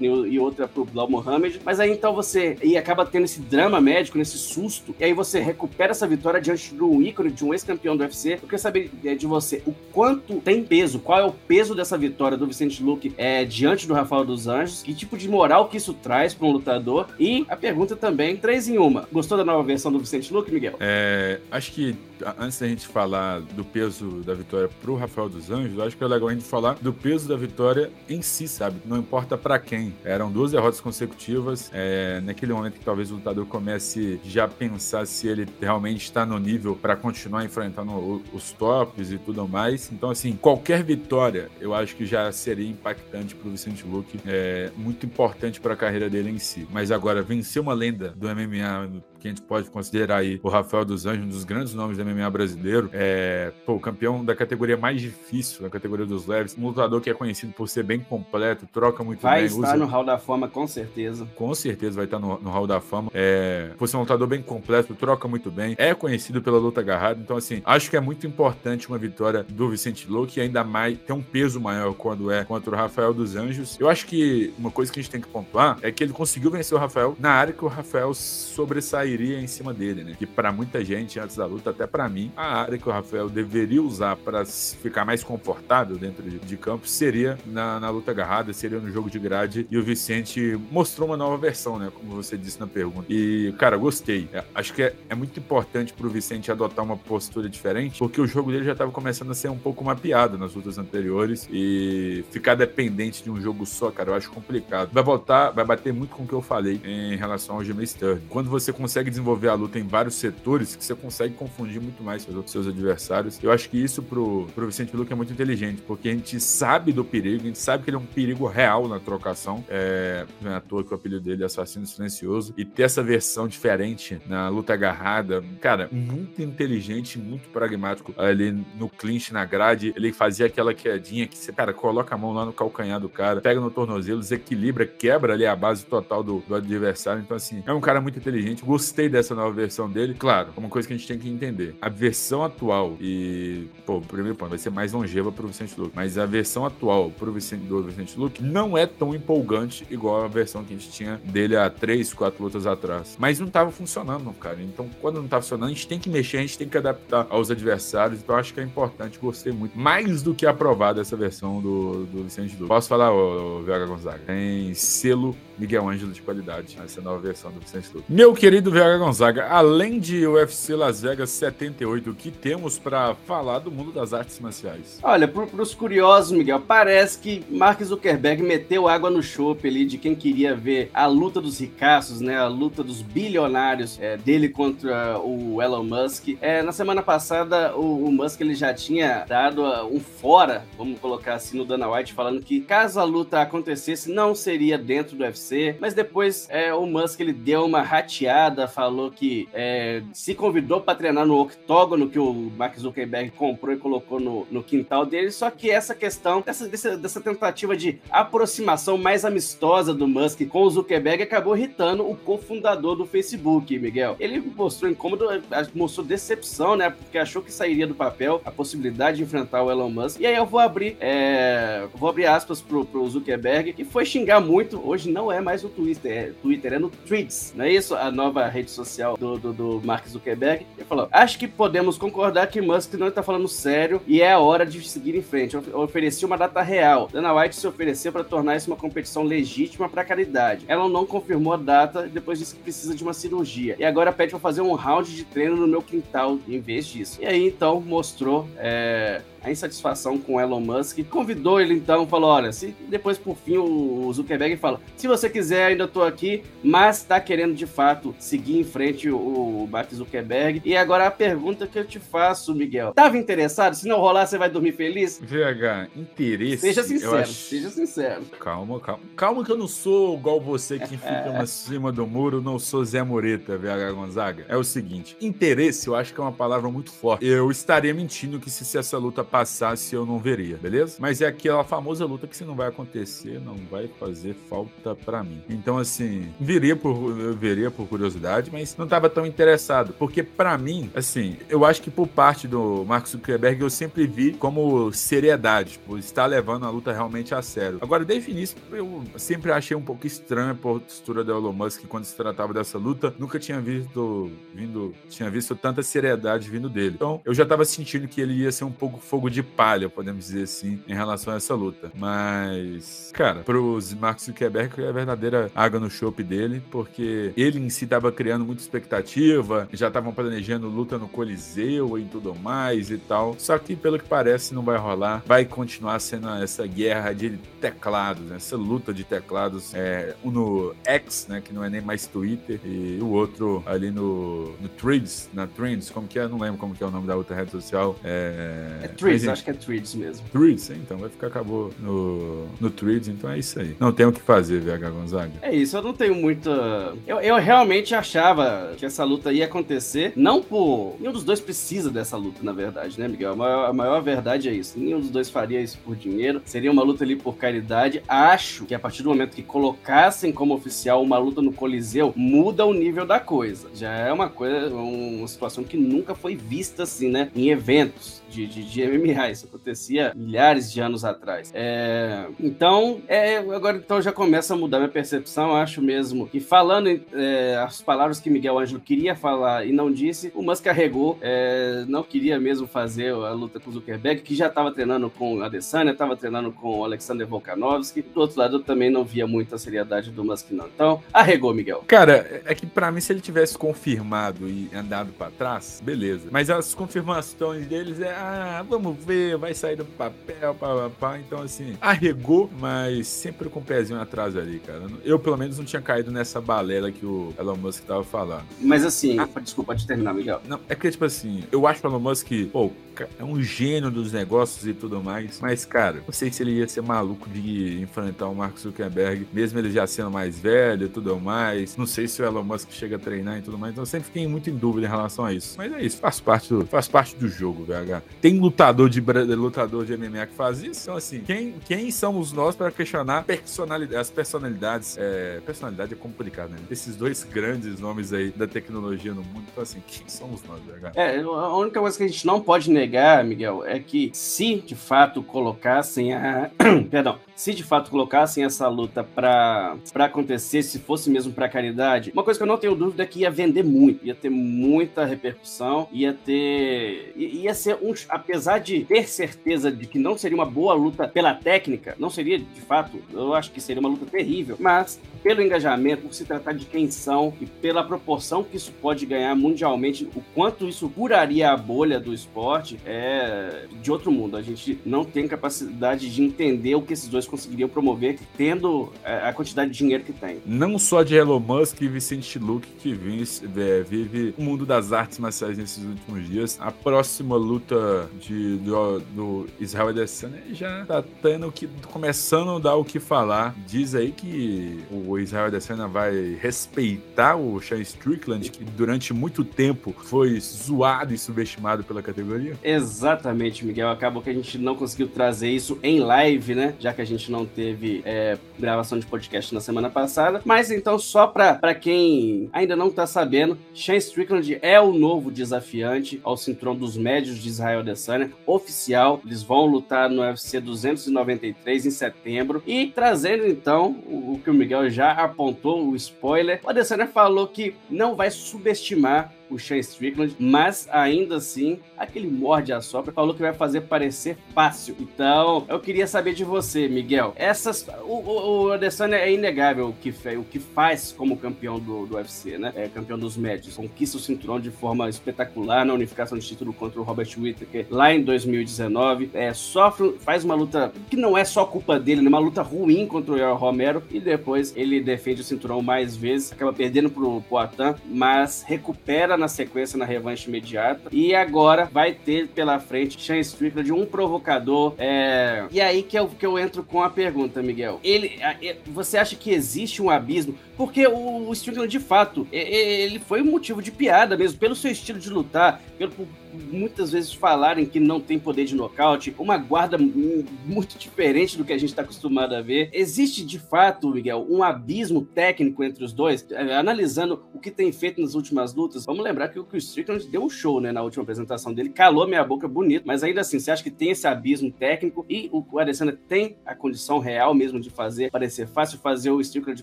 News, 0.00 0.26
e 0.30 0.38
outra 0.38 0.68
pro 0.68 0.84
Blau 0.84 1.08
Mohamed. 1.08 1.60
Mas 1.64 1.80
aí 1.80 1.95
então 1.96 2.14
você 2.14 2.56
e 2.62 2.76
acaba 2.76 3.04
tendo 3.04 3.24
esse 3.24 3.40
drama 3.40 3.80
médico, 3.80 4.18
nesse 4.18 4.38
susto, 4.38 4.94
e 4.98 5.04
aí 5.04 5.12
você 5.12 5.40
recupera 5.40 5.90
essa 5.90 6.06
vitória 6.06 6.40
diante 6.40 6.74
de 6.74 6.82
um 6.82 7.02
ícone, 7.02 7.30
de 7.30 7.44
um 7.44 7.52
ex-campeão 7.52 7.96
do 7.96 8.02
UFC. 8.02 8.34
Eu 8.34 8.40
queria 8.40 8.58
saber 8.58 8.90
é, 9.04 9.14
de 9.14 9.26
você 9.26 9.62
o 9.66 9.72
quanto 9.92 10.40
tem 10.40 10.62
peso, 10.62 10.98
qual 10.98 11.18
é 11.18 11.24
o 11.24 11.32
peso 11.32 11.74
dessa 11.74 11.96
vitória 11.96 12.36
do 12.36 12.46
Vicente 12.46 12.82
Luke 12.82 13.12
é, 13.16 13.44
diante 13.44 13.86
do 13.86 13.94
Rafael 13.94 14.24
dos 14.24 14.46
Anjos, 14.46 14.82
que 14.82 14.94
tipo 14.94 15.16
de 15.16 15.28
moral 15.28 15.68
que 15.68 15.76
isso 15.76 15.94
traz 15.94 16.34
para 16.34 16.46
um 16.46 16.52
lutador. 16.52 17.08
E 17.18 17.44
a 17.48 17.56
pergunta 17.56 17.96
também, 17.96 18.36
três 18.36 18.68
em 18.68 18.78
uma. 18.78 19.08
Gostou 19.12 19.38
da 19.38 19.44
nova 19.44 19.62
versão 19.62 19.90
do 19.90 19.98
Vicente 19.98 20.32
Luke, 20.32 20.52
Miguel? 20.52 20.76
É, 20.80 21.40
acho 21.50 21.72
que 21.72 21.96
antes 22.38 22.58
da 22.58 22.68
gente 22.68 22.86
falar 22.86 23.40
do 23.40 23.64
peso 23.64 24.22
da 24.24 24.34
vitória 24.34 24.68
pro 24.80 24.94
Rafael 24.96 25.28
dos 25.28 25.50
Anjos, 25.50 25.78
acho 25.80 25.96
que 25.96 26.04
é 26.04 26.06
legal 26.06 26.28
a 26.28 26.32
gente 26.32 26.44
falar 26.44 26.74
do 26.80 26.92
peso 26.92 27.28
da 27.28 27.36
vitória 27.36 27.90
em 28.08 28.22
si, 28.22 28.48
sabe? 28.48 28.76
Não 28.84 28.96
importa 28.96 29.36
para 29.36 29.58
quem. 29.58 29.94
Eram 30.04 30.30
duas 30.30 30.52
derrotas 30.52 30.80
consecutivas. 30.80 31.70
É, 31.78 32.22
naquele 32.22 32.54
momento 32.54 32.78
que 32.78 32.84
talvez 32.84 33.10
o 33.10 33.16
lutador 33.16 33.44
comece 33.44 34.18
já 34.24 34.44
a 34.44 34.48
pensar 34.48 35.06
se 35.06 35.28
ele 35.28 35.46
realmente 35.60 36.04
está 36.04 36.24
no 36.24 36.38
nível 36.38 36.74
para 36.74 36.96
continuar 36.96 37.44
enfrentando 37.44 38.22
os 38.32 38.50
tops 38.52 39.12
e 39.12 39.18
tudo 39.18 39.46
mais. 39.46 39.92
Então, 39.92 40.08
assim, 40.08 40.32
qualquer 40.32 40.82
vitória 40.82 41.50
eu 41.60 41.74
acho 41.74 41.94
que 41.94 42.06
já 42.06 42.32
seria 42.32 42.66
impactante 42.66 43.34
pro 43.34 43.50
Vicente 43.50 43.86
Luque. 43.86 44.18
É 44.26 44.70
muito 44.74 45.04
importante 45.04 45.60
para 45.60 45.74
a 45.74 45.76
carreira 45.76 46.08
dele 46.08 46.30
em 46.30 46.38
si. 46.38 46.66
Mas 46.72 46.90
agora, 46.90 47.22
vencer 47.22 47.60
uma 47.60 47.74
lenda 47.74 48.14
do 48.16 48.26
MMA 48.26 49.02
que 49.18 49.28
a 49.28 49.30
gente 49.30 49.42
pode 49.42 49.68
considerar 49.70 50.18
aí 50.18 50.40
o 50.42 50.48
Rafael 50.48 50.84
dos 50.84 51.04
Anjos, 51.04 51.24
um 51.24 51.28
dos 51.28 51.44
grandes 51.44 51.74
nomes 51.74 51.98
do 51.98 52.04
MMA 52.04 52.30
brasileiro, 52.30 52.88
é 52.92 53.52
pô, 53.64 53.74
o 53.74 53.80
campeão 53.80 54.24
da 54.24 54.34
categoria 54.34 54.76
mais 54.76 55.00
difícil, 55.00 55.62
da 55.62 55.70
categoria 55.70 56.06
dos 56.06 56.26
leves, 56.26 56.56
um 56.56 56.66
lutador 56.66 57.00
que 57.00 57.10
é 57.10 57.14
conhecido 57.14 57.52
por 57.52 57.68
ser 57.68 57.82
bem 57.82 57.98
completo, 57.98 58.66
troca 58.66 59.02
muito 59.02 59.20
vai 59.20 59.40
bem. 59.40 59.48
Vai 59.48 59.58
estar 59.58 59.74
usa... 59.74 59.76
no 59.76 59.86
Hall 59.86 60.04
da 60.04 60.18
Fama, 60.18 60.48
com 60.48 60.66
certeza. 60.66 61.26
Com 61.34 61.54
certeza 61.54 61.65
vai 61.72 62.04
estar 62.04 62.18
no, 62.18 62.40
no 62.40 62.50
Hall 62.50 62.66
da 62.66 62.80
Fama. 62.80 63.10
É, 63.14 63.70
por 63.78 63.88
ser 63.88 63.96
um 63.96 64.00
lutador 64.00 64.26
bem 64.26 64.42
completo, 64.42 64.94
troca 64.94 65.28
muito 65.28 65.50
bem, 65.50 65.74
é 65.78 65.94
conhecido 65.94 66.42
pela 66.42 66.58
luta 66.58 66.80
agarrada, 66.80 67.20
então 67.20 67.36
assim, 67.36 67.62
acho 67.64 67.90
que 67.90 67.96
é 67.96 68.00
muito 68.00 68.26
importante 68.26 68.88
uma 68.88 68.98
vitória 68.98 69.42
do 69.42 69.68
Vicente 69.68 70.08
Luque, 70.08 70.38
e 70.38 70.42
ainda 70.42 70.62
mais 70.64 70.98
tem 70.98 71.14
um 71.14 71.22
peso 71.22 71.60
maior 71.60 71.94
quando 71.94 72.30
é 72.30 72.44
contra 72.44 72.74
o 72.74 72.76
Rafael 72.76 73.12
dos 73.12 73.36
Anjos. 73.36 73.76
Eu 73.78 73.88
acho 73.88 74.06
que 74.06 74.52
uma 74.58 74.70
coisa 74.70 74.92
que 74.92 75.00
a 75.00 75.02
gente 75.02 75.10
tem 75.10 75.20
que 75.20 75.28
pontuar 75.28 75.78
é 75.82 75.90
que 75.90 76.02
ele 76.02 76.12
conseguiu 76.12 76.50
vencer 76.50 76.76
o 76.76 76.80
Rafael 76.80 77.16
na 77.18 77.30
área 77.30 77.52
que 77.52 77.64
o 77.64 77.68
Rafael 77.68 78.12
sobressairia 78.14 79.40
em 79.40 79.46
cima 79.46 79.72
dele, 79.72 80.04
né? 80.04 80.16
Que 80.18 80.26
para 80.26 80.52
muita 80.52 80.84
gente 80.84 81.18
antes 81.18 81.36
da 81.36 81.46
luta, 81.46 81.70
até 81.70 81.86
para 81.86 82.08
mim, 82.08 82.30
a 82.36 82.62
área 82.62 82.78
que 82.78 82.88
o 82.88 82.92
Rafael 82.92 83.28
deveria 83.28 83.82
usar 83.82 84.16
para 84.16 84.44
ficar 84.44 85.04
mais 85.04 85.22
confortável 85.22 85.96
dentro 85.96 86.22
de, 86.22 86.38
de 86.38 86.56
campo 86.56 86.86
seria 86.88 87.38
na, 87.46 87.80
na, 87.80 87.90
luta 87.90 88.10
agarrada, 88.10 88.52
seria 88.52 88.78
no 88.78 88.90
jogo 88.90 89.10
de 89.10 89.18
grade. 89.18 89.66
E 89.70 89.78
o 89.78 89.82
Vicente 89.82 90.58
mostrou 90.70 91.08
uma 91.08 91.16
nova 91.16 91.36
versão, 91.36 91.55
né? 91.78 91.90
Como 91.94 92.14
você 92.14 92.36
disse 92.36 92.58
na 92.60 92.66
pergunta. 92.66 93.06
E, 93.08 93.54
cara, 93.58 93.76
gostei. 93.76 94.28
É, 94.32 94.44
acho 94.54 94.72
que 94.72 94.82
é, 94.82 94.94
é 95.08 95.14
muito 95.14 95.38
importante 95.38 95.92
pro 95.92 96.08
Vicente 96.08 96.50
adotar 96.50 96.84
uma 96.84 96.96
postura 96.96 97.48
diferente, 97.48 97.98
porque 97.98 98.20
o 98.20 98.26
jogo 98.26 98.50
dele 98.50 98.64
já 98.64 98.72
estava 98.72 98.90
começando 98.90 99.30
a 99.30 99.34
ser 99.34 99.48
um 99.48 99.58
pouco 99.58 99.84
mapeado 99.84 100.38
nas 100.38 100.54
lutas 100.54 100.78
anteriores 100.78 101.48
e 101.50 102.24
ficar 102.30 102.54
dependente 102.54 103.22
de 103.22 103.30
um 103.30 103.40
jogo 103.40 103.66
só, 103.66 103.90
cara, 103.90 104.10
eu 104.10 104.14
acho 104.14 104.30
complicado. 104.30 104.90
Vai 104.92 105.02
voltar, 105.02 105.50
vai 105.50 105.64
bater 105.64 105.92
muito 105.92 106.14
com 106.14 106.24
o 106.24 106.26
que 106.26 106.32
eu 106.32 106.42
falei 106.42 106.80
em 106.84 107.16
relação 107.16 107.56
ao 107.56 107.64
Jimmy 107.64 107.84
Sterling. 107.84 108.22
Quando 108.28 108.50
você 108.50 108.72
consegue 108.72 109.10
desenvolver 109.10 109.48
a 109.48 109.54
luta 109.54 109.78
em 109.78 109.86
vários 109.86 110.14
setores, 110.14 110.76
que 110.76 110.84
você 110.84 110.94
consegue 110.94 111.34
confundir 111.34 111.80
muito 111.80 112.02
mais 112.02 112.22
seus, 112.22 112.50
seus 112.50 112.66
adversários. 112.66 113.42
Eu 113.42 113.52
acho 113.52 113.68
que 113.68 113.82
isso 113.82 114.02
pro, 114.02 114.46
pro 114.54 114.66
Vicente 114.66 114.96
Luque 114.96 115.12
é 115.12 115.16
muito 115.16 115.32
inteligente, 115.32 115.82
porque 115.86 116.08
a 116.08 116.12
gente 116.12 116.40
sabe 116.40 116.92
do 116.92 117.04
perigo, 117.04 117.42
a 117.42 117.46
gente 117.46 117.58
sabe 117.58 117.84
que 117.84 117.90
ele 117.90 117.96
é 117.96 118.00
um 118.00 118.06
perigo 118.06 118.46
real 118.46 118.88
na 118.88 118.98
trocação. 118.98 119.64
É, 119.68 120.26
não 120.40 120.52
é 120.52 120.56
à 120.56 120.60
toa 120.60 120.84
que 120.84 120.92
o 120.92 120.94
apelido 120.94 121.20
dele 121.22 121.44
é 121.44 121.45
Assassino 121.46 121.86
Silencioso. 121.86 122.54
E 122.56 122.64
ter 122.64 122.82
essa 122.82 123.02
versão 123.02 123.48
diferente 123.48 124.20
na 124.26 124.48
luta 124.48 124.74
agarrada, 124.74 125.42
cara, 125.60 125.88
muito 125.90 126.42
inteligente, 126.42 127.18
muito 127.18 127.48
pragmático 127.48 128.14
ali 128.16 128.52
no 128.78 128.88
clinch, 128.88 129.32
na 129.32 129.44
grade. 129.44 129.92
Ele 129.96 130.12
fazia 130.12 130.46
aquela 130.46 130.74
quedinha 130.74 131.26
que 131.26 131.36
você, 131.36 131.52
cara, 131.52 131.72
coloca 131.72 132.14
a 132.14 132.18
mão 132.18 132.32
lá 132.32 132.44
no 132.44 132.52
calcanhar 132.52 133.00
do 133.00 133.08
cara, 133.08 133.40
pega 133.40 133.60
no 133.60 133.70
tornozelo, 133.70 134.20
desequilibra, 134.20 134.86
quebra 134.86 135.32
ali 135.32 135.46
a 135.46 135.56
base 135.56 135.84
total 135.84 136.22
do, 136.22 136.42
do 136.46 136.54
adversário. 136.54 137.22
Então, 137.22 137.36
assim, 137.36 137.62
é 137.66 137.72
um 137.72 137.80
cara 137.80 138.00
muito 138.00 138.18
inteligente. 138.18 138.64
Gostei 138.64 139.08
dessa 139.08 139.34
nova 139.34 139.52
versão 139.52 139.88
dele. 139.90 140.14
Claro, 140.14 140.50
uma 140.56 140.68
coisa 140.68 140.86
que 140.86 140.94
a 140.94 140.96
gente 140.96 141.08
tem 141.08 141.18
que 141.18 141.28
entender. 141.28 141.74
a 141.80 141.88
versão 141.88 142.44
atual 142.44 142.96
e, 143.00 143.66
pô, 143.84 144.00
primeiro 144.00 144.36
ponto, 144.36 144.50
vai 144.50 144.58
ser 144.58 144.70
mais 144.70 144.92
longeva 144.92 145.30
pro 145.30 145.46
Vicente 145.46 145.78
Luke, 145.78 145.92
mas 145.94 146.18
a 146.18 146.26
versão 146.26 146.64
atual 146.64 147.10
pro 147.10 147.32
Vicente, 147.32 147.64
do 147.64 147.82
Vicente 147.82 148.18
Luke 148.18 148.42
não 148.42 148.76
é 148.76 148.86
tão 148.86 149.14
empolgante 149.14 149.86
igual 149.90 150.24
a 150.24 150.28
versão 150.28 150.64
que 150.64 150.74
a 150.74 150.76
gente 150.76 150.90
tinha 150.90 151.20
dele 151.36 151.54
há 151.54 151.68
três, 151.68 152.14
quatro 152.14 152.42
lutas 152.42 152.66
atrás. 152.66 153.14
Mas 153.18 153.38
não 153.38 153.48
tava 153.48 153.70
funcionando, 153.70 154.32
cara. 154.32 154.56
Então, 154.62 154.88
quando 155.02 155.20
não 155.20 155.28
tá 155.28 155.38
funcionando, 155.38 155.68
a 155.68 155.72
gente 155.74 155.86
tem 155.86 155.98
que 155.98 156.08
mexer, 156.08 156.38
a 156.38 156.40
gente 156.40 156.56
tem 156.56 156.66
que 156.66 156.78
adaptar 156.78 157.26
aos 157.28 157.50
adversários. 157.50 158.20
Então, 158.20 158.34
acho 158.34 158.54
que 158.54 158.60
é 158.60 158.62
importante, 158.62 159.18
gostei 159.18 159.52
muito. 159.52 159.78
Mais 159.78 160.22
do 160.22 160.34
que 160.34 160.46
aprovada 160.46 161.02
essa 161.02 161.14
versão 161.14 161.60
do, 161.60 162.06
do 162.06 162.24
Vicente 162.24 162.54
Luke. 162.54 162.68
Posso 162.68 162.88
falar, 162.88 163.12
ô, 163.12 163.60
VH 163.60 163.86
Gonzaga? 163.86 164.20
Tem 164.26 164.72
selo 164.72 165.36
Miguel 165.58 165.88
Ângelo 165.88 166.12
de 166.12 166.22
qualidade, 166.22 166.76
essa 166.82 167.00
nova 167.00 167.18
versão 167.18 167.50
do 167.50 167.60
Vicente 167.60 167.88
Luke. 167.92 168.06
Meu 168.10 168.32
querido 168.32 168.70
VH 168.70 168.98
Gonzaga, 168.98 169.46
além 169.48 169.98
de 169.98 170.26
UFC 170.26 170.74
Las 170.74 171.02
Vegas 171.02 171.30
78, 171.30 172.10
o 172.10 172.14
que 172.14 172.30
temos 172.30 172.78
para 172.78 173.14
falar 173.26 173.58
do 173.58 173.70
mundo 173.70 173.92
das 173.92 174.12
artes 174.12 174.38
marciais? 174.38 174.98
Olha, 175.02 175.28
para 175.28 175.62
os 175.62 175.74
curiosos, 175.74 176.32
Miguel, 176.32 176.60
parece 176.60 177.18
que 177.18 177.44
Mark 177.50 177.82
Zuckerberg 177.82 178.42
meteu 178.42 178.88
água 178.88 179.10
no 179.10 179.22
chope 179.22 179.68
ali 179.68 179.84
de 179.84 179.98
quem 179.98 180.14
queria 180.14 180.54
ver 180.54 180.90
a 180.92 181.06
luta 181.06 181.25
dos 181.30 181.60
ricaços, 181.60 182.20
né? 182.20 182.36
A 182.38 182.48
luta 182.48 182.82
dos 182.82 183.02
bilionários 183.02 183.98
é, 184.00 184.16
dele 184.16 184.48
contra 184.48 185.18
o 185.18 185.60
Elon 185.60 185.84
Musk. 185.84 186.36
É, 186.40 186.62
na 186.62 186.72
semana 186.72 187.02
passada, 187.02 187.76
o, 187.76 188.06
o, 188.06 188.12
Musk 188.12 188.40
ele 188.40 188.54
já 188.54 188.72
tinha 188.72 189.24
dado 189.26 189.62
uh, 189.62 189.94
um 189.94 190.00
fora, 190.00 190.64
vamos 190.76 190.98
colocar 190.98 191.34
assim, 191.34 191.58
no 191.58 191.64
Dana 191.64 191.90
White, 191.90 192.12
falando 192.12 192.40
que 192.40 192.60
caso 192.60 193.00
a 193.00 193.04
luta 193.04 193.40
acontecesse, 193.40 194.10
não 194.10 194.34
seria 194.34 194.78
dentro 194.78 195.16
do 195.16 195.24
UFC. 195.24 195.76
Mas 195.80 195.94
depois 195.94 196.46
é, 196.50 196.72
o 196.72 196.86
Musk 196.86 197.20
ele 197.20 197.32
deu 197.32 197.64
uma 197.64 197.82
rateada, 197.82 198.66
falou 198.68 199.10
que 199.10 199.48
é, 199.52 200.02
se 200.12 200.34
convidou 200.34 200.80
para 200.80 200.94
treinar 200.94 201.26
no 201.26 201.40
octógono 201.40 202.08
que 202.08 202.18
o 202.18 202.32
Mark 202.56 202.76
Zuckerberg 202.78 203.30
comprou 203.32 203.74
e 203.74 203.78
colocou 203.78 204.20
no, 204.20 204.46
no 204.50 204.62
quintal 204.62 205.04
dele. 205.04 205.30
Só 205.30 205.50
que 205.50 205.70
essa 205.70 205.94
questão, 205.94 206.40
dessa, 206.40 206.68
dessa, 206.68 206.96
dessa 206.96 207.20
tentativa 207.20 207.76
de 207.76 207.98
aproximação 208.10 208.98
mais 208.98 209.24
amistosa 209.24 209.94
do 209.94 210.06
Musk 210.06 210.46
com 210.48 210.62
o 210.62 210.70
Zuckerberg 210.70 211.15
acabou 211.22 211.56
irritando 211.56 212.08
o 212.08 212.16
cofundador 212.16 212.96
do 212.96 213.06
Facebook, 213.06 213.78
Miguel. 213.78 214.16
Ele 214.18 214.40
mostrou 214.40 214.90
incômodo, 214.90 215.26
mostrou 215.74 216.06
decepção, 216.06 216.76
né? 216.76 216.90
Porque 216.90 217.18
achou 217.18 217.42
que 217.42 217.52
sairia 217.52 217.86
do 217.86 217.94
papel 217.94 218.40
a 218.44 218.50
possibilidade 218.50 219.18
de 219.18 219.22
enfrentar 219.22 219.62
o 219.62 219.70
Elon 219.70 219.90
Musk. 219.90 220.20
E 220.20 220.26
aí 220.26 220.36
eu 220.36 220.46
vou 220.46 220.60
abrir, 220.60 220.96
é, 221.00 221.86
vou 221.94 222.08
abrir 222.08 222.26
aspas 222.26 222.60
pro, 222.60 222.84
pro 222.84 223.08
Zuckerberg, 223.08 223.72
que 223.72 223.84
foi 223.84 224.04
xingar 224.04 224.40
muito. 224.40 224.80
Hoje 224.86 225.10
não 225.10 225.30
é 225.30 225.40
mais 225.40 225.62
no 225.62 225.68
Twitter, 225.68 226.12
é, 226.12 226.32
Twitter 226.42 226.74
é 226.74 226.78
no 226.78 226.90
Tweets, 226.90 227.52
não 227.56 227.64
é 227.64 227.72
isso? 227.72 227.94
A 227.94 228.10
nova 228.10 228.46
rede 228.46 228.70
social 228.70 229.16
do, 229.16 229.38
do, 229.38 229.52
do 229.52 229.82
Mark 229.84 230.06
Zuckerberg. 230.06 230.66
Ele 230.76 230.86
falou: 230.86 231.08
Acho 231.10 231.38
que 231.38 231.48
podemos 231.48 231.96
concordar 231.98 232.46
que 232.48 232.60
Musk 232.60 232.94
não 232.94 233.08
está 233.08 233.22
falando 233.22 233.48
sério 233.48 234.00
e 234.06 234.20
é 234.20 234.32
a 234.32 234.38
hora 234.38 234.66
de 234.66 234.86
seguir 234.86 235.14
em 235.16 235.22
frente. 235.22 235.54
Eu 235.54 235.80
ofereci 235.80 236.24
uma 236.24 236.36
data 236.36 236.62
real. 236.62 237.08
Dana 237.12 237.34
White 237.34 237.56
se 237.56 237.66
ofereceu 237.66 238.12
para 238.12 238.24
tornar 238.24 238.56
isso 238.56 238.70
uma 238.70 238.76
competição 238.76 239.22
legítima 239.22 239.88
para 239.88 240.04
caridade. 240.04 240.64
Ela 240.68 240.88
não 240.88 241.05
confirmou 241.06 241.52
a 241.52 241.56
data 241.56 242.06
e 242.06 242.10
depois 242.10 242.38
disse 242.38 242.54
que 242.54 242.62
precisa 242.62 242.94
de 242.94 243.02
uma 243.02 243.12
cirurgia. 243.12 243.76
E 243.78 243.84
agora 243.84 244.12
pede 244.12 244.30
para 244.30 244.40
fazer 244.40 244.60
um 244.60 244.74
round 244.74 245.14
de 245.14 245.24
treino 245.24 245.56
no 245.56 245.66
meu 245.66 245.82
quintal 245.82 246.38
em 246.48 246.60
vez 246.60 246.86
disso. 246.86 247.18
E 247.20 247.26
aí 247.26 247.46
então 247.46 247.80
mostrou 247.80 248.48
é, 248.58 249.22
a 249.46 249.50
insatisfação 249.50 250.18
com 250.18 250.40
Elon 250.40 250.60
Musk, 250.60 250.98
convidou 251.08 251.60
ele 251.60 251.74
então, 251.74 252.06
falou: 252.06 252.30
olha, 252.30 252.52
se 252.52 252.74
depois 252.88 253.16
por 253.16 253.36
fim 253.36 253.56
o 253.58 254.12
Zuckerberg 254.12 254.56
fala: 254.56 254.80
se 254.96 255.06
você 255.06 255.30
quiser, 255.30 255.66
ainda 255.66 255.86
tô 255.86 256.02
aqui, 256.02 256.42
mas 256.64 257.04
tá 257.04 257.20
querendo 257.20 257.54
de 257.54 257.64
fato 257.64 258.14
seguir 258.18 258.58
em 258.58 258.64
frente 258.64 259.08
o 259.08 259.68
Mark 259.70 259.92
Zuckerberg. 259.92 260.60
E 260.64 260.76
agora 260.76 261.06
a 261.06 261.10
pergunta 261.10 261.66
que 261.66 261.78
eu 261.78 261.84
te 261.84 262.00
faço, 262.00 262.54
Miguel: 262.54 262.92
tava 262.92 263.16
interessado? 263.16 263.74
Se 263.74 263.86
não 263.86 264.00
rolar, 264.00 264.26
você 264.26 264.36
vai 264.36 264.50
dormir 264.50 264.72
feliz? 264.72 265.20
VH, 265.22 265.90
interesse. 265.96 266.62
Seja 266.62 266.82
sincero, 266.82 267.16
acho... 267.16 267.32
seja 267.32 267.70
sincero. 267.70 268.22
Calma, 268.40 268.80
calma. 268.80 269.02
Calma 269.14 269.44
que 269.44 269.52
eu 269.52 269.56
não 269.56 269.68
sou 269.68 270.16
igual 270.16 270.40
você 270.40 270.76
que 270.78 270.96
fica 270.98 271.40
em 271.40 271.46
cima 271.46 271.92
do 271.92 272.04
muro, 272.04 272.42
não 272.42 272.58
sou 272.58 272.84
Zé 272.84 273.02
Mureta, 273.04 273.56
VH 273.56 273.92
Gonzaga. 273.94 274.44
É 274.48 274.56
o 274.56 274.64
seguinte: 274.64 275.16
interesse 275.20 275.86
eu 275.86 275.94
acho 275.94 276.12
que 276.12 276.20
é 276.20 276.22
uma 276.22 276.32
palavra 276.32 276.68
muito 276.68 276.90
forte. 276.90 277.24
Eu 277.24 277.48
estaria 277.48 277.94
mentindo 277.94 278.40
que 278.40 278.50
se 278.50 278.76
essa 278.76 278.98
luta 278.98 279.22
passasse 279.36 279.94
eu 279.94 280.06
não 280.06 280.18
veria, 280.18 280.56
beleza? 280.56 280.96
Mas 280.98 281.20
é 281.20 281.26
aquela 281.26 281.62
famosa 281.62 282.06
luta 282.06 282.26
que 282.26 282.34
se 282.34 282.44
não 282.44 282.54
vai 282.54 282.68
acontecer, 282.68 283.38
não 283.38 283.54
vai 283.70 283.86
fazer 283.86 284.34
falta 284.48 284.94
para 284.94 285.22
mim. 285.22 285.42
Então, 285.48 285.76
assim, 285.76 286.32
viria 286.40 286.74
por, 286.74 287.18
eu 287.20 287.34
veria 287.34 287.70
por 287.70 287.86
curiosidade, 287.86 288.50
mas 288.50 288.74
não 288.78 288.86
tava 288.88 289.10
tão 289.10 289.26
interessado, 289.26 289.94
porque 289.98 290.22
para 290.22 290.56
mim, 290.56 290.90
assim, 290.94 291.36
eu 291.50 291.66
acho 291.66 291.82
que 291.82 291.90
por 291.90 292.08
parte 292.08 292.48
do 292.48 292.82
Mark 292.86 293.06
Zuckerberg 293.06 293.60
eu 293.60 293.68
sempre 293.68 294.06
vi 294.06 294.32
como 294.32 294.90
seriedade, 294.92 295.72
tipo, 295.72 295.98
estar 295.98 296.24
levando 296.24 296.64
a 296.64 296.70
luta 296.70 296.92
realmente 296.92 297.34
a 297.34 297.42
sério. 297.42 297.78
Agora, 297.82 298.04
desde 298.04 298.30
o 298.30 298.32
início, 298.32 298.56
eu 298.72 299.04
sempre 299.18 299.52
achei 299.52 299.76
um 299.76 299.82
pouco 299.82 300.06
estranha 300.06 300.52
a 300.52 300.54
postura 300.54 301.22
do 301.22 301.32
Elon 301.32 301.52
Musk 301.52 301.84
quando 301.88 302.04
se 302.04 302.16
tratava 302.16 302.54
dessa 302.54 302.78
luta. 302.78 303.14
Nunca 303.18 303.38
tinha 303.38 303.60
visto, 303.60 304.30
vindo, 304.54 304.94
tinha 305.10 305.28
visto 305.28 305.54
tanta 305.54 305.82
seriedade 305.82 306.48
vindo 306.48 306.70
dele. 306.70 306.94
Então, 306.94 307.20
eu 307.24 307.34
já 307.34 307.44
tava 307.44 307.64
sentindo 307.66 308.08
que 308.08 308.20
ele 308.20 308.32
ia 308.34 308.50
ser 308.50 308.64
um 308.64 308.72
pouco 308.72 308.98
fogo 308.98 309.25
fogo 309.26 309.30
de 309.30 309.42
palha, 309.42 309.88
podemos 309.88 310.26
dizer 310.26 310.44
assim, 310.44 310.80
em 310.86 310.94
relação 310.94 311.34
a 311.34 311.36
essa 311.36 311.54
luta. 311.54 311.90
Mas, 311.94 313.10
cara, 313.12 313.40
pros 313.40 313.92
Mark 313.94 314.20
Zuckerberg 314.20 314.82
é 314.82 314.88
a 314.88 314.92
verdadeira 314.92 315.50
água 315.54 315.80
no 315.80 315.90
chope 315.90 316.22
dele, 316.22 316.62
porque 316.70 317.32
ele 317.36 317.58
em 317.58 317.68
si 317.68 317.86
tava 317.86 318.12
criando 318.12 318.44
muita 318.44 318.62
expectativa, 318.62 319.68
já 319.72 319.88
estavam 319.88 320.12
planejando 320.12 320.68
luta 320.68 320.98
no 320.98 321.08
Coliseu 321.08 321.98
e 321.98 322.04
tudo 322.04 322.34
mais 322.34 322.90
e 322.90 322.98
tal. 322.98 323.34
Só 323.38 323.58
que, 323.58 323.74
pelo 323.74 323.98
que 323.98 324.08
parece, 324.08 324.54
não 324.54 324.62
vai 324.62 324.78
rolar. 324.78 325.22
Vai 325.26 325.44
continuar 325.44 325.98
sendo 325.98 326.28
essa 326.28 326.66
guerra 326.66 327.12
de 327.12 327.38
teclados, 327.60 328.22
né? 328.24 328.36
essa 328.36 328.56
luta 328.56 328.92
de 328.92 329.04
teclados. 329.04 329.74
É, 329.74 330.14
um 330.22 330.30
no 330.30 330.74
X, 330.84 331.26
né? 331.28 331.40
Que 331.40 331.52
não 331.52 331.64
é 331.64 331.70
nem 331.70 331.80
mais 331.80 332.06
Twitter, 332.06 332.60
e 332.64 332.98
o 333.00 333.08
outro 333.08 333.62
ali 333.66 333.90
no, 333.90 334.52
no 334.60 334.68
Threads, 334.68 335.28
na 335.32 335.46
Trends, 335.46 335.90
como 335.90 336.06
que 336.06 336.18
é? 336.18 336.28
Não 336.28 336.38
lembro 336.38 336.58
como 336.58 336.74
que 336.74 336.82
é 336.82 336.86
o 336.86 336.90
nome 336.90 337.06
da 337.06 337.16
outra 337.16 337.34
rede 337.34 337.50
social. 337.50 337.96
É, 338.04 338.80
é 338.82 338.88
Threads, 339.06 339.28
acho 339.28 339.44
que 339.44 339.50
é 339.50 339.54
Threads 339.54 339.94
mesmo. 339.94 340.26
Threads, 340.30 340.70
então 340.70 340.98
vai 340.98 341.08
ficar 341.08 341.26
acabou 341.36 341.70
no, 341.78 342.46
no 342.60 342.70
Threads, 342.70 343.08
então 343.08 343.30
é 343.30 343.38
isso 343.38 343.60
aí. 343.60 343.76
Não 343.78 343.92
tem 343.92 344.06
o 344.06 344.12
que 344.12 344.20
fazer, 344.20 344.60
VH 344.60 344.90
Gonzaga. 344.90 345.32
É 345.42 345.54
isso, 345.54 345.76
eu 345.76 345.82
não 345.82 345.92
tenho 345.92 346.14
muita. 346.14 346.94
Eu, 347.06 347.20
eu 347.20 347.36
realmente 347.36 347.94
achava 347.94 348.72
que 348.76 348.86
essa 348.86 349.04
luta 349.04 349.32
ia 349.32 349.44
acontecer, 349.44 350.12
não 350.16 350.42
por. 350.42 350.96
Nenhum 350.98 351.12
dos 351.12 351.24
dois 351.24 351.40
precisa 351.40 351.90
dessa 351.90 352.16
luta, 352.16 352.40
na 352.42 352.52
verdade, 352.52 352.98
né, 352.98 353.06
Miguel? 353.06 353.32
A 353.32 353.36
maior, 353.36 353.70
a 353.70 353.72
maior 353.72 354.02
verdade 354.02 354.48
é 354.48 354.52
isso. 354.52 354.78
Nenhum 354.78 355.00
dos 355.00 355.10
dois 355.10 355.28
faria 355.28 355.60
isso 355.60 355.78
por 355.84 355.94
dinheiro. 355.94 356.40
Seria 356.44 356.70
uma 356.70 356.82
luta 356.82 357.04
ali 357.04 357.16
por 357.16 357.36
caridade. 357.36 358.02
Acho 358.08 358.64
que 358.64 358.74
a 358.74 358.78
partir 358.78 359.02
do 359.02 359.10
momento 359.10 359.34
que 359.34 359.42
colocassem 359.42 360.32
como 360.32 360.54
oficial 360.54 361.02
uma 361.02 361.18
luta 361.18 361.42
no 361.42 361.52
Coliseu, 361.52 362.12
muda 362.16 362.64
o 362.64 362.72
nível 362.72 363.04
da 363.04 363.20
coisa. 363.20 363.68
Já 363.74 363.92
é 363.92 364.12
uma 364.12 364.28
coisa, 364.28 364.74
uma 364.74 365.28
situação 365.28 365.64
que 365.64 365.76
nunca 365.76 366.14
foi 366.14 366.34
vista 366.34 366.84
assim, 366.84 367.10
né? 367.10 367.30
Em 367.34 367.50
eventos 367.50 368.22
de, 368.28 368.46
de, 368.46 368.64
de 368.64 368.86
MMA. 368.86 369.30
Isso 369.30 369.46
acontecia 369.46 370.12
milhares 370.14 370.72
de 370.72 370.80
anos 370.80 371.04
atrás. 371.04 371.50
É, 371.54 372.26
então, 372.40 373.00
é, 373.08 373.38
agora 373.38 373.76
então 373.76 374.00
já 374.00 374.12
começa 374.12 374.54
a 374.54 374.56
mudar 374.56 374.78
minha 374.78 374.90
percepção. 374.90 375.54
Acho 375.56 375.80
mesmo 375.82 376.26
que 376.26 376.40
falando 376.40 376.88
é, 376.88 377.56
as 377.56 377.80
palavras 377.80 378.20
que 378.20 378.30
Miguel 378.30 378.58
Ângelo 378.58 378.80
queria 378.80 379.14
falar 379.14 379.66
e 379.66 379.72
não 379.72 379.90
disse, 379.90 380.32
o 380.34 380.42
Musk 380.42 380.64
carregou. 380.64 381.18
É, 381.20 381.84
não 381.88 382.02
queria 382.02 382.38
mesmo 382.38 382.66
fazer 382.66 383.12
a 383.12 383.32
luta 383.32 383.60
com 383.60 383.70
o 383.70 383.72
Zuckerberg, 383.72 384.22
que 384.22 384.34
já 384.34 384.46
estava 384.46 384.72
treinando 384.72 385.10
com 385.10 385.40
a 385.40 385.46
Adesanya, 385.46 385.92
estava 385.92 386.16
treinando 386.16 386.52
com 386.52 386.80
o 386.80 386.84
Alexander 386.84 387.26
Volkanovski. 387.26 388.02
Do 388.02 388.20
outro 388.20 388.38
lado, 388.38 388.56
eu 388.56 388.62
também 388.62 388.90
não 388.90 389.04
via 389.04 389.26
muita 389.26 389.58
seriedade 389.58 390.10
do 390.10 390.24
Musk, 390.24 390.50
não. 390.50 390.66
Então, 390.66 391.02
arregou, 391.12 391.54
Miguel. 391.54 391.84
Cara, 391.86 392.42
é 392.44 392.54
que 392.54 392.66
para 392.66 392.90
mim, 392.90 393.00
se 393.00 393.12
ele 393.12 393.20
tivesse 393.20 393.56
confirmado 393.56 394.48
e 394.48 394.68
andado 394.74 395.12
para 395.12 395.30
trás, 395.30 395.80
beleza. 395.84 396.28
Mas 396.30 396.50
as 396.50 396.74
confirmações 396.74 397.66
deles 397.66 398.00
é 398.00 398.15
ah, 398.16 398.64
vamos 398.66 398.96
ver, 399.04 399.36
vai 399.36 399.52
sair 399.52 399.76
do 399.76 399.84
papel, 399.84 400.54
papapá. 400.54 401.18
Então, 401.18 401.42
assim, 401.42 401.76
arregou, 401.80 402.50
mas 402.58 403.06
sempre 403.06 403.50
com 403.50 403.60
o 403.60 403.62
pezinho 403.62 404.00
atrás 404.00 404.36
ali, 404.36 404.58
cara. 404.58 404.84
Eu, 405.04 405.18
pelo 405.18 405.36
menos, 405.36 405.58
não 405.58 405.64
tinha 405.64 405.82
caído 405.82 406.10
nessa 406.10 406.40
balela 406.40 406.90
que 406.90 407.04
o 407.04 407.34
Elon 407.38 407.56
Musk 407.56 407.84
tava 407.84 408.02
falando. 408.04 408.44
Mas, 408.60 408.84
assim, 408.84 409.18
ah, 409.18 409.28
desculpa, 409.40 409.72
pode 409.72 409.86
terminar, 409.86 410.14
Miguel. 410.14 410.40
Não, 410.48 410.58
é 410.68 410.74
que, 410.74 410.90
tipo 410.90 411.04
assim, 411.04 411.44
eu 411.52 411.66
acho 411.66 411.80
que 411.80 411.86
o 411.86 411.90
Elon 411.90 412.00
Musk, 412.00 412.28
pô, 412.50 412.72
é 413.18 413.24
um 413.24 413.42
gênio 413.42 413.90
dos 413.90 414.12
negócios 414.12 414.66
e 414.66 414.72
tudo 414.72 415.02
mais. 415.02 415.38
Mas, 415.40 415.66
cara, 415.66 416.02
não 416.06 416.12
sei 416.12 416.32
se 416.32 416.42
ele 416.42 416.52
ia 416.52 416.68
ser 416.68 416.82
maluco 416.82 417.28
de 417.28 417.80
enfrentar 417.82 418.28
o 418.28 418.34
Mark 418.34 418.56
Zuckerberg, 418.56 419.26
mesmo 419.32 419.58
ele 419.58 419.70
já 419.70 419.86
sendo 419.86 420.10
mais 420.10 420.38
velho 420.38 420.86
e 420.86 420.88
tudo 420.88 421.18
mais. 421.20 421.76
Não 421.76 421.86
sei 421.86 422.08
se 422.08 422.22
o 422.22 422.24
Elon 422.24 422.42
Musk 422.42 422.70
chega 422.70 422.96
a 422.96 422.98
treinar 422.98 423.38
e 423.38 423.42
tudo 423.42 423.58
mais. 423.58 423.72
Então 423.72 423.82
eu 423.82 423.86
sempre 423.86 424.06
fiquei 424.06 424.26
muito 424.26 424.48
em 424.48 424.56
dúvida 424.56 424.86
em 424.86 424.90
relação 424.90 425.24
a 425.24 425.32
isso. 425.32 425.54
Mas 425.58 425.72
é 425.72 425.82
isso, 425.82 425.98
faz 425.98 426.20
parte 426.20 426.48
do, 426.48 426.64
faz 426.66 426.88
parte 426.88 427.16
do 427.16 427.28
jogo, 427.28 427.64
VH. 427.64 428.02
Tem 428.20 428.38
lutador 428.38 428.88
de, 428.88 429.00
lutador 429.00 429.84
de 429.84 429.96
MMA 429.96 430.26
que 430.26 430.34
faz 430.34 430.62
isso. 430.62 430.82
Então, 430.82 430.96
assim, 430.96 431.20
quem, 431.20 431.54
quem 431.66 431.90
somos 431.90 432.32
nós 432.32 432.56
para 432.56 432.70
questionar 432.70 433.24
personalidade, 433.24 433.96
as 433.96 434.10
personalidades? 434.10 434.96
É, 434.98 435.40
personalidade 435.44 435.92
é 435.92 435.96
complicado, 435.96 436.50
né? 436.50 436.58
Esses 436.70 436.96
dois 436.96 437.24
grandes 437.24 437.78
nomes 437.78 438.12
aí 438.12 438.30
da 438.30 438.46
tecnologia 438.46 439.12
no 439.12 439.22
mundo. 439.22 439.44
Então, 439.50 439.62
assim, 439.62 439.82
quem 439.86 440.08
somos 440.08 440.42
nós, 440.44 440.60
VH? 440.62 440.92
É, 440.94 441.20
a 441.20 441.56
única 441.56 441.80
coisa 441.80 441.96
que 441.96 442.04
a 442.04 442.08
gente 442.08 442.26
não 442.26 442.40
pode 442.40 442.70
negar, 442.70 443.22
Miguel, 443.24 443.64
é 443.64 443.78
que 443.78 444.10
se 444.12 444.56
de 444.56 444.74
fato 444.74 445.22
colocassem 445.22 446.14
a. 446.14 446.50
Perdão. 446.90 447.18
Se 447.36 447.52
de 447.52 447.62
fato 447.62 447.90
colocassem 447.90 448.44
essa 448.44 448.66
luta 448.66 449.04
para 449.04 449.76
acontecer, 449.96 450.62
se 450.62 450.78
fosse 450.78 451.10
mesmo 451.10 451.34
para 451.34 451.50
caridade, 451.50 452.10
uma 452.14 452.24
coisa 452.24 452.38
que 452.40 452.42
eu 452.42 452.46
não 452.46 452.56
tenho 452.56 452.74
dúvida 452.74 453.02
é 453.02 453.06
que 453.06 453.20
ia 453.20 453.30
vender 453.30 453.62
muito, 453.62 454.06
ia 454.06 454.14
ter 454.14 454.30
muita 454.30 455.04
repercussão, 455.04 455.86
ia 455.92 456.14
ter. 456.14 457.12
ia 457.14 457.52
ser 457.52 457.76
um. 457.82 457.92
Apesar 458.08 458.58
de 458.58 458.84
ter 458.84 459.06
certeza 459.06 459.70
de 459.70 459.86
que 459.86 459.98
não 459.98 460.16
seria 460.16 460.36
uma 460.36 460.46
boa 460.46 460.72
luta 460.72 461.06
pela 461.06 461.34
técnica, 461.34 461.94
não 461.98 462.08
seria 462.08 462.38
de 462.38 462.60
fato, 462.62 463.02
eu 463.12 463.34
acho 463.34 463.50
que 463.50 463.60
seria 463.60 463.80
uma 463.80 463.90
luta 463.90 464.06
terrível, 464.06 464.56
mas 464.58 464.98
pelo 465.22 465.42
engajamento, 465.42 466.02
por 466.02 466.14
se 466.14 466.24
tratar 466.24 466.52
de 466.52 466.64
quem 466.64 466.90
são 466.90 467.34
e 467.40 467.46
pela 467.46 467.82
proporção 467.82 468.44
que 468.44 468.56
isso 468.56 468.72
pode 468.80 469.04
ganhar 469.04 469.34
mundialmente, 469.34 470.08
o 470.14 470.22
quanto 470.34 470.68
isso 470.68 470.88
curaria 470.88 471.50
a 471.50 471.56
bolha 471.56 471.98
do 471.98 472.14
esporte 472.14 472.78
é 472.86 473.66
de 473.82 473.90
outro 473.90 474.10
mundo. 474.12 474.36
A 474.36 474.42
gente 474.42 474.78
não 474.86 475.04
tem 475.04 475.26
capacidade 475.26 476.08
de 476.08 476.22
entender 476.22 476.76
o 476.76 476.82
que 476.82 476.92
esses 476.92 477.08
dois 477.08 477.25
conseguiriam 477.26 477.68
promover 477.68 478.18
tendo 478.36 478.92
é, 479.02 479.28
a 479.28 479.32
quantidade 479.32 479.70
de 479.70 479.78
dinheiro 479.78 480.04
que 480.04 480.12
tem. 480.12 480.38
Não 480.44 480.78
só 480.78 481.02
de 481.02 481.14
Elon 481.14 481.40
Musk 481.40 481.80
e 481.80 481.88
Vicente 481.88 482.38
Luke 482.38 482.68
que 482.78 482.92
vive, 482.92 483.24
é, 483.56 483.82
vive 483.82 484.34
o 484.36 484.42
mundo 484.42 484.66
das 484.66 484.92
artes 484.92 485.18
marciais 485.18 485.56
nesses 485.56 485.82
últimos 485.82 486.28
dias. 486.28 486.58
A 486.60 486.70
próxima 486.70 487.36
luta 487.36 488.08
de, 488.20 488.56
do, 488.58 489.00
do 489.00 489.46
Israel 489.58 489.88
Adesanya 489.88 490.42
já 490.52 490.84
tá 490.84 491.02
tendo 491.22 491.50
que 491.50 491.68
começando 491.90 492.50
a 492.50 492.58
dar 492.58 492.76
o 492.76 492.84
que 492.84 493.00
falar. 493.00 493.54
Diz 493.66 493.94
aí 493.94 494.12
que 494.12 494.84
o 494.90 495.06
o 495.06 495.18
Israel 495.18 495.46
Adesanya 495.46 495.86
vai 495.86 496.36
respeitar 496.40 497.36
o 497.36 497.60
Sean 497.60 497.80
Strickland, 497.80 498.50
que 498.50 498.64
durante 498.64 499.14
muito 499.14 499.44
tempo 499.44 499.94
foi 499.96 500.38
zoado 500.40 501.14
e 501.14 501.18
subestimado 501.18 501.84
pela 501.84 502.02
categoria? 502.02 502.54
Exatamente, 502.62 503.64
Miguel. 503.64 503.88
Acabou 503.88 504.22
que 504.22 504.30
a 504.30 504.34
gente 504.34 504.58
não 504.58 504.74
conseguiu 504.74 505.08
trazer 505.08 505.50
isso 505.50 505.78
em 505.82 506.00
live, 506.00 506.54
né? 506.54 506.74
Já 506.78 506.92
que 506.92 507.00
a 507.00 507.04
gente 507.04 507.15
não 507.30 507.46
teve 507.46 508.02
é, 508.04 508.38
gravação 508.58 508.98
de 508.98 509.06
podcast 509.06 509.54
na 509.54 509.60
semana 509.60 509.90
passada. 509.90 510.40
Mas 510.44 510.70
então, 510.70 510.98
só 510.98 511.26
para 511.26 511.74
quem 511.74 512.48
ainda 512.52 512.76
não 512.76 512.90
tá 512.90 513.06
sabendo, 513.06 513.58
Sean 513.74 513.96
Strickland 513.96 514.58
é 514.62 514.80
o 514.80 514.92
novo 514.92 515.30
desafiante 515.30 516.20
ao 516.22 516.36
cinturão 516.36 516.74
dos 516.76 516.96
médios 516.96 517.38
de 517.38 517.48
Israel 517.48 517.80
Adesanya, 517.80 518.30
oficial. 518.46 519.20
Eles 519.24 519.42
vão 519.42 519.66
lutar 519.66 520.10
no 520.10 520.22
UFC 520.22 520.60
293 520.60 521.86
em 521.86 521.90
setembro. 521.90 522.62
E 522.66 522.86
trazendo 522.88 523.46
então 523.46 523.90
o, 524.06 524.40
que 524.42 524.50
o 524.50 524.54
Miguel 524.54 524.88
já 524.90 525.12
apontou 525.12 525.88
o 525.88 525.96
spoiler. 525.96 526.60
O 526.64 526.70
Adesanya 526.70 527.06
falou 527.06 527.48
que 527.48 527.74
não 527.90 528.14
vai 528.14 528.30
subestimar 528.30 529.32
o 529.50 529.58
Sean 529.58 529.78
Strickland, 529.78 530.36
mas 530.38 530.88
ainda 530.90 531.36
assim, 531.36 531.78
aquele 531.96 532.28
morde 532.28 532.72
a 532.72 532.80
sopra 532.80 533.12
falou 533.12 533.34
que 533.34 533.42
vai 533.42 533.52
fazer 533.52 533.82
parecer 533.82 534.36
fácil. 534.54 534.96
Então, 535.00 535.64
eu 535.68 535.80
queria 535.80 536.06
saber 536.06 536.34
de 536.34 536.44
você, 536.44 536.88
Miguel. 536.88 537.32
Essas. 537.36 537.86
O, 538.04 538.14
o, 538.14 538.64
o 538.64 538.72
Adesanya 538.72 539.16
é 539.16 539.32
inegável 539.32 539.88
o 539.88 539.92
que, 539.92 540.10
o 540.36 540.44
que 540.44 540.58
faz 540.58 541.12
como 541.12 541.36
campeão 541.36 541.78
do, 541.78 542.06
do 542.06 542.16
UFC, 542.16 542.58
né? 542.58 542.72
É 542.74 542.88
campeão 542.88 543.18
dos 543.18 543.36
médios. 543.36 543.76
Conquista 543.76 544.16
o 544.16 544.20
cinturão 544.20 544.60
de 544.60 544.70
forma 544.70 545.08
espetacular 545.08 545.84
na 545.84 545.94
unificação 545.94 546.36
de 546.38 546.46
título 546.46 546.72
contra 546.72 547.00
o 547.00 547.04
Robert 547.04 547.28
Whittaker 547.38 547.86
lá 547.90 548.12
em 548.12 548.22
2019. 548.22 549.30
É, 549.34 549.52
sofre, 549.52 550.16
faz 550.20 550.44
uma 550.44 550.54
luta 550.54 550.92
que 551.10 551.16
não 551.16 551.36
é 551.36 551.44
só 551.44 551.64
culpa 551.64 551.98
dele, 551.98 552.20
né? 552.20 552.28
Uma 552.28 552.38
luta 552.38 552.62
ruim 552.62 553.06
contra 553.06 553.52
o 553.52 553.56
Romero. 553.56 554.02
E 554.10 554.20
depois 554.20 554.74
ele 554.76 555.00
defende 555.00 555.40
o 555.40 555.44
cinturão 555.44 555.82
mais 555.82 556.16
vezes, 556.16 556.52
acaba 556.52 556.72
perdendo 556.72 557.10
pro 557.10 557.40
Poitin, 557.42 557.94
mas 558.06 558.62
recupera 558.66 559.35
na 559.36 559.48
sequência 559.48 559.98
na 559.98 560.04
revanche 560.04 560.48
imediata. 560.48 561.08
E 561.12 561.34
agora 561.34 561.88
vai 561.90 562.12
ter 562.12 562.48
pela 562.48 562.78
frente 562.78 563.22
Sean 563.22 563.38
Strickland, 563.38 563.92
um 563.92 564.06
provocador. 564.06 564.94
É... 564.98 565.64
E 565.70 565.80
aí 565.80 566.02
que 566.02 566.18
eu, 566.18 566.28
que 566.28 566.46
eu 566.46 566.58
entro 566.58 566.82
com 566.82 567.02
a 567.02 567.10
pergunta, 567.10 567.62
Miguel. 567.62 568.00
Ele, 568.02 568.38
você 568.86 569.18
acha 569.18 569.36
que 569.36 569.50
existe 569.50 570.02
um 570.02 570.10
abismo? 570.10 570.54
Porque 570.76 571.06
o, 571.06 571.52
Strickland, 571.52 571.90
de 571.90 572.00
fato, 572.00 572.46
ele 572.52 573.18
foi 573.18 573.42
um 573.42 573.46
motivo 573.46 573.80
de 573.80 573.90
piada 573.90 574.36
mesmo, 574.36 574.58
pelo 574.58 574.74
seu 574.74 574.90
estilo 574.90 575.18
de 575.18 575.30
lutar, 575.30 575.80
pelo 575.96 576.12
muitas 576.56 577.12
vezes 577.12 577.32
falarem 577.32 577.86
que 577.86 578.00
não 578.00 578.20
tem 578.20 578.38
poder 578.38 578.64
de 578.64 578.74
nocaute, 578.74 579.34
uma 579.38 579.58
guarda 579.58 579.98
muito 579.98 580.98
diferente 580.98 581.56
do 581.56 581.64
que 581.64 581.72
a 581.72 581.78
gente 581.78 581.90
está 581.90 582.02
acostumado 582.02 582.54
a 582.54 582.62
ver. 582.62 582.88
Existe 582.92 583.44
de 583.44 583.58
fato, 583.58 584.10
Miguel, 584.10 584.46
um 584.48 584.62
abismo 584.62 585.22
técnico 585.22 585.84
entre 585.84 586.04
os 586.04 586.12
dois? 586.12 586.46
É, 586.50 586.74
analisando 586.74 587.44
o 587.52 587.58
que 587.58 587.70
tem 587.70 587.92
feito 587.92 588.20
nas 588.20 588.34
últimas 588.34 588.74
lutas, 588.74 589.04
vamos 589.04 589.22
lembrar 589.22 589.48
que 589.48 589.58
o 589.58 589.66
Strickland 589.74 590.26
deu 590.28 590.42
um 590.42 590.50
show, 590.50 590.80
né, 590.80 590.92
na 590.92 591.02
última 591.02 591.22
apresentação 591.22 591.72
dele, 591.72 591.90
calou 591.90 592.26
minha 592.26 592.44
boca 592.44 592.66
bonito, 592.66 593.04
mas 593.06 593.22
ainda 593.22 593.40
assim, 593.40 593.58
você 593.58 593.70
acha 593.70 593.82
que 593.82 593.90
tem 593.90 594.10
esse 594.10 594.26
abismo 594.26 594.70
técnico 594.70 595.24
e 595.28 595.48
o 595.52 595.78
Adesanya 595.78 596.18
tem 596.28 596.56
a 596.64 596.74
condição 596.74 597.18
real 597.18 597.54
mesmo 597.54 597.80
de 597.80 597.90
fazer 597.90 598.30
parecer 598.30 598.66
fácil 598.66 598.98
fazer 598.98 599.30
o 599.30 599.40
Strickland 599.40 599.82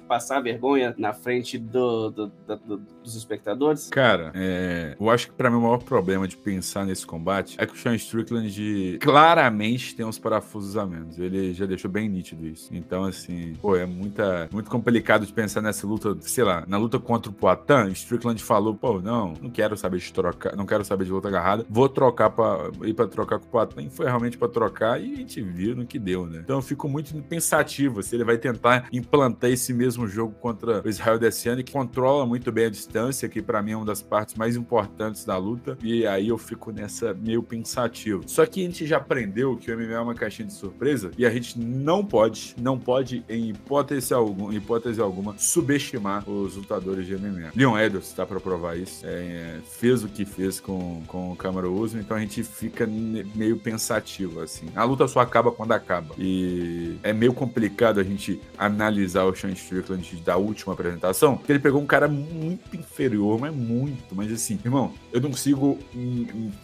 passar 0.01 0.39
vergonha 0.41 0.82
na 0.97 1.13
frente 1.13 1.57
do, 1.57 2.09
do, 2.09 2.27
do, 2.27 2.77
dos 3.03 3.15
espectadores? 3.15 3.89
Cara, 3.89 4.31
é, 4.36 4.95
eu 4.99 5.09
acho 5.09 5.27
que 5.27 5.34
para 5.34 5.49
mim 5.49 5.57
o 5.57 5.61
maior 5.61 5.84
problema 5.84 6.27
de 6.27 6.38
pensar 6.38 6.86
nesse 6.86 7.05
combate 7.05 7.55
é 7.59 7.65
que 7.65 7.73
o 7.73 7.77
Sean 7.77 7.95
Strickland 7.95 8.97
claramente 8.99 9.95
tem 9.95 10.05
uns 10.05 10.17
parafusos 10.17 10.77
a 10.77 10.86
menos. 10.86 11.19
Ele 11.19 11.53
já 11.53 11.65
deixou 11.65 11.89
bem 11.89 12.09
nítido 12.09 12.45
isso. 12.45 12.69
Então, 12.73 13.03
assim, 13.03 13.53
pô, 13.61 13.75
é 13.75 13.86
muita, 13.86 14.49
muito 14.51 14.69
complicado 14.69 15.25
de 15.25 15.34
pensar 15.34 15.61
nessa 15.61 15.86
luta, 15.86 16.15
sei 16.21 16.43
lá, 16.43 16.63
na 16.67 16.77
luta 16.77 16.99
contra 16.99 17.31
o 17.31 17.34
Poitin, 17.34 17.91
Strickland 17.91 18.41
falou, 18.41 18.73
pô, 18.75 19.01
não, 19.01 19.34
não 19.41 19.49
quero 19.49 19.77
saber 19.77 19.99
de 19.99 20.11
trocar, 20.11 20.55
não 20.55 20.65
quero 20.65 20.84
saber 20.84 21.05
de 21.05 21.11
luta 21.11 21.27
agarrada, 21.27 21.65
vou 21.69 21.89
trocar 21.89 22.29
para 22.29 22.71
ir 22.84 22.93
para 22.93 23.07
trocar 23.07 23.39
com 23.39 23.45
o 23.45 23.49
Poitin. 23.49 23.89
Foi 23.89 24.05
realmente 24.05 24.38
para 24.38 24.47
trocar 24.47 25.01
e 25.01 25.13
a 25.13 25.17
gente 25.17 25.41
viu 25.41 25.75
no 25.75 25.86
que 25.86 25.99
deu, 25.99 26.25
né? 26.25 26.39
Então 26.43 26.57
eu 26.57 26.61
fico 26.61 26.88
muito 26.88 27.13
pensativo 27.23 28.01
se 28.01 28.15
ele 28.15 28.23
vai 28.23 28.38
tentar 28.38 28.88
implantar 28.91 29.49
esse 29.49 29.73
mesmo 29.73 30.07
jogo 30.07 30.34
contra 30.39 30.72
o 30.84 30.89
Israel 30.89 31.15
Adesanya, 31.15 31.63
que 31.63 31.71
controla 31.71 32.26
muito 32.26 32.51
bem 32.51 32.65
a 32.65 32.69
distância, 32.69 33.28
que 33.28 33.41
para 33.41 33.61
mim 33.61 33.71
é 33.71 33.78
uma 33.78 33.86
das 33.86 34.01
partes 34.01 34.36
mais 34.36 34.55
importantes 34.55 35.26
da 35.26 35.38
luta. 35.38 35.78
E 35.84 36.05
aí 36.05 36.30
eu 36.30 36.38
fico 36.38 36.71
nessa 36.71 37.13
meio 37.13 37.43
pensativo. 37.43 38.24
Só 38.28 38.45
que 38.45 38.61
a 38.61 38.65
gente 38.65 38.86
já 38.86 38.97
aprendeu 38.97 39.57
que 39.57 39.71
o 39.71 39.78
MMA 39.78 39.93
é 39.93 39.99
uma 39.99 40.15
caixinha 40.15 40.47
de 40.47 40.53
surpresa 40.53 41.11
e 41.17 41.26
a 41.26 41.30
gente 41.30 41.59
não 41.59 42.05
pode, 42.05 42.55
não 42.59 42.78
pode, 42.78 43.24
em 43.30 43.49
hipótese 43.49 44.13
alguma, 44.13 44.53
hipótese 44.53 45.01
alguma 45.01 45.38
subestimar 45.38 46.28
os 46.30 46.55
lutadores 46.55 47.05
de 47.05 47.15
MMA. 47.15 47.51
Leon 47.55 47.78
Edwards 47.78 48.09
está 48.09 48.26
para 48.26 48.39
provar 48.39 48.78
isso. 48.78 49.05
É, 49.05 49.59
fez 49.65 50.03
o 50.03 50.07
que 50.07 50.26
fez 50.26 50.59
com, 50.59 51.03
com 51.07 51.32
o 51.32 51.36
Camaro 51.36 51.74
Uso, 51.74 51.97
então 51.97 52.15
a 52.15 52.19
gente 52.19 52.43
fica 52.43 52.88
meio 52.88 53.57
pensativo, 53.57 54.41
assim. 54.41 54.67
A 54.76 54.84
luta 54.84 55.07
só 55.07 55.19
acaba 55.19 55.51
quando 55.51 55.71
acaba. 55.71 56.15
E 56.17 56.97
é 57.03 57.13
meio 57.13 57.34
complicado 57.34 57.99
a 57.99 58.03
gente 58.03 58.39
analisar 58.57 59.24
o 59.26 59.36
Sean 59.36 59.51
Strickland 59.51 60.15
da 60.24 60.38
última 60.38 60.62
apresentação, 60.72 61.36
porque 61.36 61.51
ele 61.51 61.59
pegou 61.59 61.82
um 61.82 61.86
cara 61.86 62.07
muito 62.07 62.76
inferior, 62.78 63.39
mas 63.39 63.53
muito, 63.53 64.16
mas 64.16 64.32
assim, 64.32 64.57
irmão, 64.64 64.93
eu 65.14 65.22
não 65.22 65.30
consigo 65.30 65.78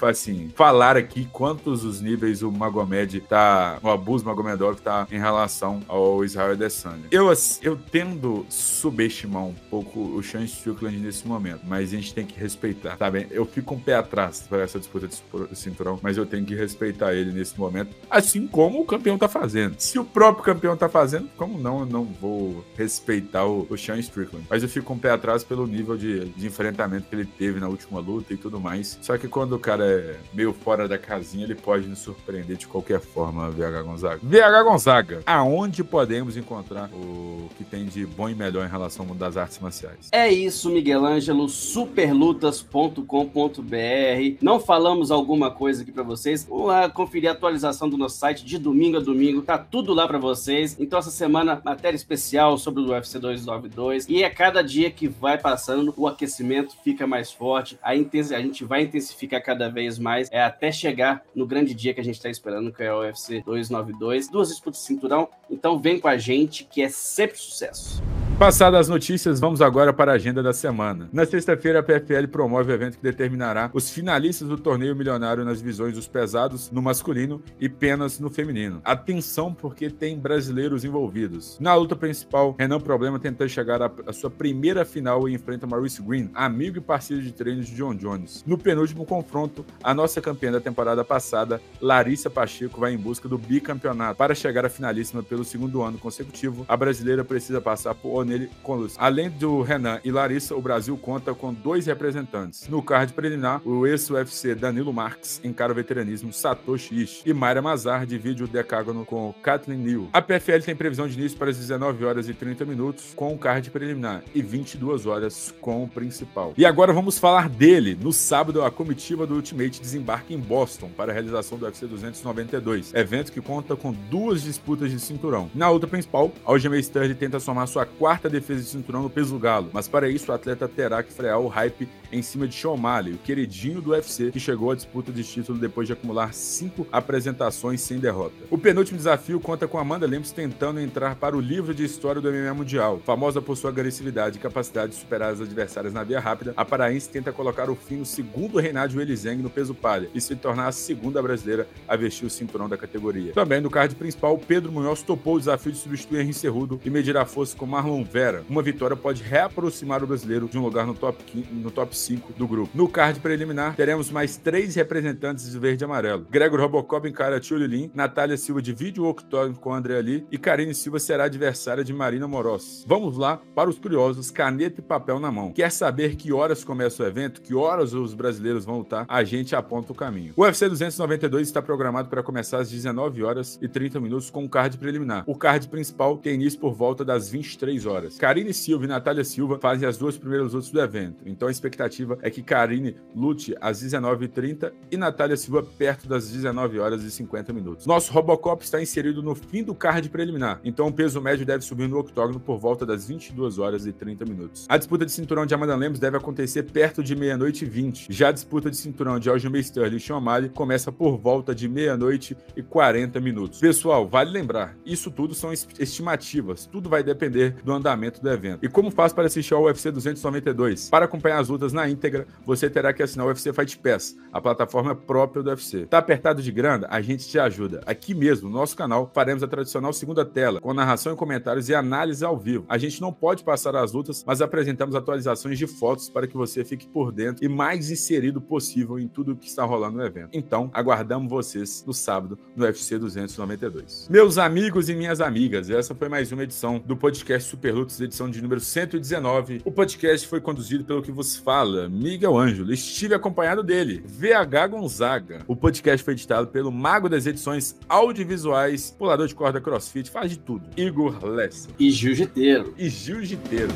assim, 0.02 0.52
falar 0.56 0.98
aqui 0.98 1.30
quantos 1.32 1.84
os 1.84 2.02
níveis 2.02 2.42
o 2.42 2.52
Magomed 2.52 3.22
tá, 3.22 3.78
o 3.84 3.90
abuso 3.90 4.26
Magomedov 4.26 4.82
tá 4.82 5.08
em 5.12 5.20
relação 5.20 5.82
ao 5.88 6.26
Israel 6.26 6.54
Adesanya. 6.54 7.04
Eu, 7.12 7.32
eu 7.62 7.78
tendo 7.92 8.46
subestimar 8.50 9.44
um 9.44 9.54
pouco 9.70 10.00
o 10.00 10.24
Sean 10.24 10.44
Strickland 10.46 10.98
nesse 10.98 11.28
momento, 11.28 11.62
mas 11.68 11.94
a 11.94 11.96
gente 11.96 12.12
tem 12.14 12.26
que 12.26 12.40
respeitar, 12.40 12.98
tá 12.98 13.12
bem? 13.12 13.28
Eu 13.30 13.46
fico 13.46 13.76
um 13.76 13.80
pé 13.80 13.96
atrás 13.96 14.44
para 14.50 14.64
essa 14.64 14.80
disputa 14.80 15.08
de 15.08 15.56
cinturão, 15.56 16.00
mas 16.02 16.18
eu 16.18 16.26
tenho 16.26 16.44
que 16.44 16.56
respeitar 16.56 17.14
ele 17.14 17.32
nesse 17.32 17.58
momento, 17.60 17.96
assim 18.10 18.48
como 18.48 18.82
o 18.82 18.86
campeão 18.86 19.18
tá 19.18 19.28
fazendo. 19.28 19.76
Se 19.78 20.00
o 20.00 20.04
próprio 20.04 20.44
campeão 20.44 20.76
tá 20.76 20.90
fazendo, 20.90 21.30
como 21.38 21.60
não, 21.60 21.82
eu 21.82 21.86
não 21.86 22.06
vou 22.06 22.66
respeitar 22.76 23.46
o, 23.46 23.68
o 23.70 23.78
Sean 23.78 24.00
Strickland. 24.00 24.48
Mas 24.50 24.64
eu 24.64 24.70
fico 24.70 24.92
um 24.92 24.98
pé 24.98 25.12
atrás 25.12 25.44
pelo 25.44 25.68
nível 25.68 25.96
de, 25.96 26.26
de 26.30 26.48
enfrentamento 26.48 27.08
que 27.08 27.16
ele 27.16 27.26
teve 27.26 27.60
na 27.60 27.68
última 27.68 28.00
luta 28.00 28.34
e 28.34 28.39
tudo 28.40 28.60
mais. 28.60 28.98
Só 29.02 29.18
que 29.18 29.28
quando 29.28 29.54
o 29.54 29.60
cara 29.60 29.86
é 29.86 30.16
meio 30.34 30.54
fora 30.54 30.88
da 30.88 30.98
casinha, 30.98 31.44
ele 31.44 31.56
pode 31.56 31.88
nos 31.88 32.00
surpreender 32.00 32.58
de 32.58 32.68
qualquer 32.68 33.00
forma, 33.00 33.50
VH 33.50 33.84
Gonzaga. 33.84 34.20
VH 34.24 34.64
Gonzaga, 34.64 35.20
aonde 35.26 35.84
podemos 35.84 36.38
encontrar 36.38 36.90
o 36.94 37.50
que 37.58 37.64
tem 37.64 37.86
de 37.86 38.06
bom 38.06 38.30
e 38.30 38.36
melhor 38.36 38.66
em 38.66 38.70
relação 38.70 39.04
ao 39.04 39.10
mundo 39.10 39.20
das 39.20 39.38
artes 39.38 39.60
marciais? 39.60 40.10
É 40.12 40.32
isso, 40.32 40.70
Miguel 40.70 41.06
Ângelo, 41.06 41.50
superlutas.com.br. 41.50 44.38
Não 44.42 44.60
falamos 44.60 45.12
alguma 45.12 45.52
coisa 45.52 45.84
aqui 45.84 45.92
para 45.92 46.04
vocês. 46.04 46.46
Vamos 46.46 46.68
lá 46.68 46.90
conferir 46.90 47.30
a 47.30 47.34
atualização 47.34 47.90
do 47.90 47.98
nosso 47.98 48.18
site 48.18 48.46
de 48.46 48.58
domingo 48.58 48.98
a 48.98 49.00
domingo, 49.00 49.42
tá 49.42 49.58
tudo 49.58 49.94
lá 49.94 50.08
para 50.08 50.18
vocês. 50.18 50.76
Então 50.80 51.00
essa 51.00 51.12
semana 51.12 51.62
matéria 51.64 51.96
especial 51.96 52.58
sobre 52.58 52.82
o 52.82 52.90
UFC 52.90 53.20
292 53.20 54.08
e 54.08 54.24
a 54.24 54.30
cada 54.30 54.62
dia 54.62 54.90
que 54.90 55.08
vai 55.08 55.38
passando, 55.38 55.94
o 55.98 56.08
aquecimento 56.08 56.76
fica 56.84 57.06
mais 57.06 57.32
forte, 57.32 57.78
a, 57.82 57.96
a 58.32 58.42
gente 58.42 58.64
vai 58.64 58.84
intensificar 58.84 59.44
cada 59.44 59.70
vez 59.70 59.98
mais, 60.00 60.30
é 60.32 60.42
até 60.42 60.72
chegar 60.72 61.24
no 61.36 61.46
grande 61.46 61.74
dia 61.74 61.94
que 61.94 62.02
a 62.02 62.04
gente 62.04 62.16
está 62.16 62.30
esperando, 62.30 62.72
que 62.72 62.84
é 62.84 62.94
o 62.94 63.00
UFC 63.00 63.42
292. 63.42 64.30
Duas 64.30 64.50
disputas 64.50 64.82
de 64.82 64.88
cinturão, 64.88 65.30
então 65.50 65.80
vem 65.80 66.00
com 66.00 66.08
a 66.08 66.18
gente 66.18 66.64
que 66.64 66.82
é 66.82 66.90
sempre 66.90 67.38
sucesso. 67.38 68.02
Passadas 68.40 68.80
as 68.80 68.88
notícias, 68.88 69.38
vamos 69.38 69.62
agora 69.62 69.92
para 69.92 70.14
a 70.14 70.16
agenda 70.16 70.42
da 70.42 70.54
semana. 70.54 71.10
Na 71.12 71.26
sexta-feira, 71.26 71.80
a 71.80 71.84
PFL 71.84 72.26
promove 72.32 72.72
o 72.72 72.74
evento 72.74 72.96
que 72.96 73.04
determinará 73.04 73.70
os 73.74 73.90
finalistas 73.90 74.48
do 74.48 74.58
torneio 74.58 74.96
milionário 74.96 75.44
nas 75.44 75.58
divisões 75.58 75.94
dos 75.94 76.08
pesados 76.08 76.72
no 76.72 76.82
masculino 76.82 77.44
e 77.60 77.68
penas 77.68 78.18
no 78.18 78.30
feminino. 78.30 78.80
Atenção, 78.86 79.54
porque 79.54 79.90
tem 79.90 80.18
brasileiros 80.18 80.86
envolvidos. 80.86 81.58
Na 81.60 81.76
luta 81.76 81.98
principal, 81.98 82.56
Renan 82.58 82.80
Problema 82.80 83.20
tenta 83.20 83.46
chegar 83.46 83.82
à 83.82 84.14
sua 84.14 84.30
primeira 84.30 84.86
final 84.86 85.28
e 85.28 85.34
enfrenta 85.34 85.68
Maurice 85.68 86.02
Green, 86.02 86.32
amigo 86.34 86.78
e 86.78 86.82
parceiro 86.82 87.22
de 87.22 87.34
treinos 87.34 87.68
de 87.68 87.76
John 87.76 87.94
Jones. 87.94 88.46
No 88.48 88.58
penúltimo 88.58 89.06
confronto, 89.06 89.66
a 89.84 89.94
nossa 89.94 90.22
campeã 90.22 90.50
da 90.50 90.62
temporada 90.62 91.04
passada, 91.04 91.62
Larissa 91.82 92.30
Pacheco, 92.30 92.80
vai 92.80 92.94
em 92.94 92.98
busca 92.98 93.28
do 93.28 93.38
bicampeonato. 93.38 94.16
Para 94.16 94.34
chegar 94.34 94.66
à 94.66 94.70
finalíssima 94.70 95.22
pelo 95.22 95.44
segundo 95.44 95.82
ano 95.82 95.98
consecutivo, 95.98 96.64
a 96.70 96.78
brasileira 96.78 97.26
precisa 97.26 97.60
passar 97.60 97.94
por 97.94 98.29
nele 98.30 98.50
com 98.64 98.80
Além 98.98 99.30
do 99.30 99.62
Renan 99.62 100.00
e 100.06 100.12
Larissa, 100.12 100.56
o 100.56 100.62
Brasil 100.62 100.98
conta 100.98 101.34
com 101.34 101.54
dois 101.54 101.86
representantes. 101.86 102.68
No 102.70 102.82
card 102.82 103.12
preliminar, 103.14 103.62
o 103.68 103.86
ex-UFC 103.86 104.56
Danilo 104.56 104.94
Marques 104.94 105.42
encara 105.44 105.72
o 105.72 105.76
veteranismo 105.76 106.32
Satoshi 106.32 107.04
Ishii 107.04 107.24
e 107.26 107.34
Mayra 107.34 107.62
Mazar 107.62 108.06
divide 108.06 108.44
o 108.44 108.48
decágono 108.48 109.06
com 109.06 109.34
Kathleen 109.44 109.80
New. 109.80 110.10
A 110.14 110.22
PFL 110.22 110.64
tem 110.64 110.76
previsão 110.76 111.08
de 111.08 111.20
início 111.20 111.38
para 111.38 111.50
as 111.50 111.58
19 111.58 112.06
horas 112.06 112.30
e 112.30 112.34
30 112.34 112.66
minutos 112.66 113.14
com 113.16 113.34
o 113.34 113.38
card 113.38 113.70
preliminar 113.70 114.24
e 114.34 114.42
22 114.42 115.06
horas 115.06 115.54
com 115.60 115.84
o 115.84 115.88
principal. 115.88 116.54
E 116.58 116.66
agora 116.66 116.94
vamos 116.94 117.18
falar 117.20 117.50
dele. 117.50 117.98
No 118.00 118.14
sábado, 118.14 118.64
a 118.64 118.72
comitiva 118.72 119.26
do 119.26 119.36
Ultimate 119.36 119.82
desembarca 119.82 120.34
em 120.34 120.38
Boston 120.38 120.90
para 120.96 121.12
a 121.12 121.14
realização 121.14 121.58
do 121.58 121.66
UFC 121.66 121.86
292, 121.88 122.94
evento 122.94 123.32
que 123.32 123.42
conta 123.42 123.76
com 123.76 123.92
duas 123.92 124.44
disputas 124.44 124.92
de 124.92 125.00
cinturão. 125.00 125.50
Na 125.54 125.70
outra 125.70 125.90
principal, 125.90 126.32
Aljamain 126.46 126.80
Sterling 126.80 127.16
tenta 127.16 127.40
somar 127.40 127.68
sua 127.68 127.86
quarta 127.86 128.19
quarta 128.20 128.30
defesa 128.30 128.62
de 128.62 128.68
cinturão 128.68 129.04
no 129.04 129.10
peso 129.10 129.40
galo, 129.40 129.70
mas 129.72 129.88
para 129.88 130.10
isso 130.10 130.30
o 130.30 130.36
atleta 130.36 130.68
terá 130.68 131.02
que 131.02 131.14
frear 131.14 131.40
o 131.40 131.48
hype 131.48 131.88
em 132.12 132.22
cima 132.22 132.48
de 132.48 132.54
Sean 132.54 132.72
O'Malley, 132.72 133.14
o 133.14 133.18
queridinho 133.20 133.82
do 133.82 133.92
UFC, 133.92 134.30
que 134.32 134.40
chegou 134.40 134.72
à 134.72 134.76
disputa 134.76 135.10
de 135.10 135.24
título 135.24 135.58
depois 135.58 135.88
de 135.88 135.94
acumular 135.94 136.34
cinco 136.34 136.86
apresentações 136.92 137.80
sem 137.80 137.98
derrota. 137.98 138.36
O 138.50 138.58
penúltimo 138.58 138.98
desafio 138.98 139.40
conta 139.40 139.68
com 139.68 139.78
Amanda 139.78 140.06
Lemos 140.06 140.32
tentando 140.32 140.82
entrar 140.82 141.16
para 141.16 141.38
o 141.38 141.40
livro 141.40 141.74
de 141.74 141.86
história 141.86 142.22
do 142.22 142.30
MMA 142.30 142.54
Mundial. 142.54 143.00
Famosa 143.06 143.42
por 143.42 143.56
sua 143.56 143.70
agressividade 143.70 144.38
e 144.38 144.42
capacidade 144.42 144.92
de 144.92 145.00
superar 145.00 145.32
as 145.32 145.40
adversárias 145.40 145.94
na 145.94 146.04
via 146.04 146.20
rápida, 146.20 146.54
a 146.58 146.66
paraense 146.66 147.08
tenta 147.08 147.32
colocar 147.32 147.70
o 147.70 147.76
fim 147.76 147.98
no 147.98 148.06
segundo 148.06 148.60
reinado 148.60 148.94
de 148.94 149.36
no 149.38 149.50
peso 149.50 149.74
palha 149.74 150.10
e 150.14 150.20
se 150.20 150.36
tornar 150.36 150.68
a 150.68 150.72
segunda 150.72 151.22
brasileira 151.22 151.68
a 151.88 151.96
vestir 151.96 152.26
o 152.26 152.30
cinturão 152.30 152.68
da 152.68 152.76
categoria. 152.76 153.32
Também 153.34 153.62
no 153.62 153.70
card 153.70 153.96
principal, 153.96 154.38
Pedro 154.38 154.72
Munhoz 154.72 155.02
topou 155.02 155.36
o 155.36 155.40
desafio 155.40 155.72
de 155.72 155.78
substituir 155.78 156.22
Henry 156.22 156.34
Cerrudo 156.34 156.82
e 156.84 156.90
medir 156.90 157.16
a 157.16 157.26
força 157.26 157.56
com 157.56 157.66
Marlon 157.66 158.04
Vera. 158.10 158.44
Uma 158.50 158.62
vitória 158.64 158.96
pode 158.96 159.22
reaproximar 159.22 160.04
o 160.04 160.08
brasileiro 160.08 160.48
de 160.48 160.58
um 160.58 160.64
lugar 160.64 160.86
no 160.88 160.94
top, 160.94 161.24
15, 161.24 161.54
no 161.54 161.70
top 161.70 161.96
5 161.96 162.34
do 162.34 162.48
grupo. 162.48 162.72
No 162.74 162.88
card 162.88 163.20
preliminar, 163.20 163.76
teremos 163.76 164.10
mais 164.10 164.36
três 164.36 164.76
representantes 164.76 165.52
de 165.52 165.60
verde 165.60 165.84
e 165.84 165.86
amarelo. 165.86 166.26
Gregor 166.30 166.60
Robocop 166.60 167.08
encara 167.08 167.40
Tio 167.40 167.60
Natália 167.94 168.38
Silva 168.38 168.62
divide 168.62 169.00
o 169.00 169.06
octógono 169.06 169.56
com 169.56 169.74
André 169.74 169.98
Ali 169.98 170.26
e 170.32 170.38
Karine 170.38 170.74
Silva 170.74 171.00
será 171.00 171.26
adversária 171.26 171.84
de 171.84 171.94
Marina 171.94 172.28
Moros. 172.28 172.84
Vamos 172.88 173.18
lá, 173.18 173.40
para 173.54 173.70
os 173.70 173.78
curiosos, 173.78 174.32
caneta 174.32 174.80
e 174.80 174.84
papel 174.84 175.20
na 175.20 175.32
mão. 175.32 175.52
Quer 175.52 175.72
saber 175.72 176.16
que 176.16 176.34
horas 176.34 176.64
começa 176.64 177.04
o 177.04 177.06
evento? 177.06 177.42
Que 177.42 177.54
horas 177.54 177.94
os 177.94 178.14
brasileiros 178.14 178.66
vão 178.66 178.80
lutar? 178.80 179.06
A 179.08 179.24
gente 179.24 179.56
aponta 179.56 179.92
o 179.92 179.96
caminho. 179.96 180.34
O 180.36 180.42
UFC 180.42 180.68
292 180.68 181.48
está 181.48 181.62
programado 181.62 182.10
para 182.10 182.24
começar 182.24 182.60
às 182.60 182.72
19 182.72 183.24
horas 183.24 183.60
e 183.62 183.68
30 183.68 184.00
minutos 184.00 184.30
com 184.30 184.46
o 184.46 184.50
card 184.50 184.78
preliminar. 184.78 185.24
O 185.28 185.36
card 185.36 185.68
principal 185.68 186.18
tem 186.18 186.34
início 186.34 186.60
por 186.60 186.74
volta 186.74 187.06
das 187.06 187.30
23 187.30 187.86
horas. 187.86 187.89
Karine 188.18 188.54
Silva 188.54 188.86
e 188.86 188.88
Natália 188.88 189.24
Silva 189.24 189.58
fazem 189.60 189.88
as 189.88 189.98
duas 189.98 190.18
primeiras 190.18 190.54
lutas 190.54 190.70
do 190.70 190.80
evento, 190.80 191.24
então 191.26 191.48
a 191.48 191.52
expectativa 191.52 192.18
é 192.22 192.30
que 192.30 192.42
Karine 192.42 192.96
lute 193.16 193.56
às 193.60 193.84
19h30 193.84 194.72
e 194.92 194.98
Natália 194.98 195.38
Silva 195.38 195.64
perto 195.64 196.08
das 196.08 196.30
19 196.30 196.80
horas 196.80 197.04
e 197.04 197.12
50 197.12 197.54
minutos. 197.54 197.86
Nosso 197.86 198.12
Robocop 198.12 198.64
está 198.64 198.82
inserido 198.82 199.22
no 199.22 199.36
fim 199.36 199.64
do 199.64 199.74
card 199.74 200.10
preliminar, 200.10 200.60
então 200.64 200.88
o 200.88 200.94
peso 200.94 201.22
médio 201.22 201.46
deve 201.46 201.64
subir 201.64 201.88
no 201.88 202.00
octógono 202.00 202.40
por 202.40 202.58
volta 202.58 202.86
das 202.86 203.08
22 203.08 203.58
horas 203.58 203.86
e 203.86 203.92
30 203.92 204.26
minutos. 204.26 204.66
A 204.70 204.78
disputa 204.78 205.06
de 205.06 205.12
cinturão 205.12 205.46
de 205.46 205.54
Amanda 205.54 205.76
Lemos 205.76 206.00
deve 206.00 206.18
acontecer 206.18 206.64
perto 206.64 207.04
de 207.04 207.16
meia-noite 207.16 207.66
e 207.66 207.68
20. 207.68 208.08
Já 208.10 208.30
a 208.30 208.32
disputa 208.32 208.70
de 208.70 208.78
cinturão 208.78 209.20
de 209.20 209.30
Aljamain 209.30 209.62
Sterling 209.62 209.98
e 209.98 210.00
Sean 210.00 210.20
começa 210.54 210.92
por 210.92 211.18
volta 211.18 211.56
de 211.56 211.68
meia-noite 211.68 212.36
e 212.56 212.62
40 212.62 213.20
minutos. 213.20 213.60
Pessoal, 213.60 214.08
vale 214.08 214.32
lembrar, 214.32 214.76
isso 214.86 215.10
tudo 215.10 215.34
são 215.34 215.52
estimativas, 215.54 216.66
tudo 216.66 216.90
vai 216.90 217.04
depender 217.04 217.56
do 217.64 217.74
andamento 217.80 218.22
do 218.22 218.30
evento. 218.30 218.64
E 218.64 218.70
como 218.70 218.92
faz 218.92 219.12
para 219.12 219.28
assistir 219.28 219.54
ao 219.54 219.64
UFC 219.64 219.92
292? 219.92 220.90
Para 220.90 221.06
acompanhar 221.06 221.40
as 221.40 221.50
lutas 221.50 221.74
na 221.74 221.90
íntegra, 221.90 222.28
você 222.46 222.70
terá 222.70 222.94
que 222.94 223.02
assinar 223.02 223.26
o 223.26 223.30
UFC 223.30 223.52
Fight 223.54 223.78
Pass, 223.80 224.16
a 224.32 224.42
plataforma 224.42 224.96
própria 224.96 225.42
do 225.42 225.50
UFC. 225.50 225.86
Tá 225.86 225.98
apertado 225.98 226.42
de 226.42 226.52
grana? 226.52 226.88
A 226.90 227.02
gente 227.02 227.28
te 227.28 227.40
ajuda. 227.40 227.82
Aqui 227.86 228.14
mesmo, 228.14 228.50
no 228.50 228.56
nosso 228.56 228.76
canal, 228.76 229.10
faremos 229.14 229.44
a 229.44 229.48
tradicional 229.48 229.92
segunda 229.94 230.26
tela, 230.26 230.62
com 230.62 230.74
narração 230.74 231.14
e 231.14 231.16
comentários 231.16 231.70
e 231.70 231.76
análise 231.76 232.24
ao 232.24 232.38
vivo. 232.38 232.66
A 232.70 232.78
gente 232.78 233.02
não 233.02 233.12
pode 233.12 233.44
passar 233.44 233.76
as 233.76 233.92
lutas, 233.92 234.24
mas 234.26 234.42
apresentamos 234.42 234.96
atualizações 234.96 235.58
de 235.58 235.68
fotos 235.68 236.10
para 236.10 236.28
que 236.28 236.38
você 236.38 236.64
fique 236.64 236.88
por 236.88 237.12
dentro 237.12 237.44
e 237.44 237.48
mais 237.48 237.90
inserido 237.90 238.42
possível 238.42 239.00
em 239.00 239.08
tudo 239.08 239.34
o 239.34 239.36
que 239.36 239.48
está 239.48 239.64
rolando 239.64 239.98
no 239.98 240.06
evento. 240.06 240.30
Então, 240.34 240.70
aguardamos 240.74 241.30
vocês 241.30 241.84
no 241.86 241.94
sábado 241.94 242.38
no 242.56 242.66
UFC 242.66 242.98
292. 242.98 244.08
Meus 244.10 244.38
amigos 244.38 244.90
e 244.90 244.96
minhas 244.96 245.22
amigas, 245.22 245.70
essa 245.70 245.96
foi 245.96 246.10
mais 246.10 246.32
uma 246.32 246.44
edição 246.44 246.80
do 246.80 246.96
podcast 246.96 247.50
Super 247.50 247.69
Lutas, 247.72 248.00
edição 248.02 248.30
de 248.30 248.42
número 248.42 248.60
119. 248.60 249.62
O 249.66 249.72
podcast 249.72 250.28
foi 250.28 250.42
conduzido 250.42 250.84
pelo 250.84 251.02
que 251.02 251.12
vos 251.12 251.36
fala, 251.36 251.88
Miguel 251.90 252.38
Ângelo. 252.38 252.74
Estive 252.74 253.14
acompanhado 253.14 253.64
dele, 253.64 254.04
VH 254.06 254.68
Gonzaga. 254.70 255.42
O 255.48 255.56
podcast 255.56 256.04
foi 256.04 256.14
editado 256.14 256.48
pelo 256.48 256.72
mago 256.72 257.10
das 257.10 257.26
edições 257.26 257.76
audiovisuais, 257.88 258.96
pulador 258.98 259.28
de 259.28 259.36
corda 259.36 259.62
crossfit, 259.62 260.10
faz 260.10 260.32
de 260.32 260.40
tudo, 260.40 260.66
Igor 260.76 261.24
Lessa. 261.26 261.70
E 261.80 261.90
jiu-jiteiro. 261.92 262.74
E 262.78 262.90
jiu-jiteiro. 262.90 263.70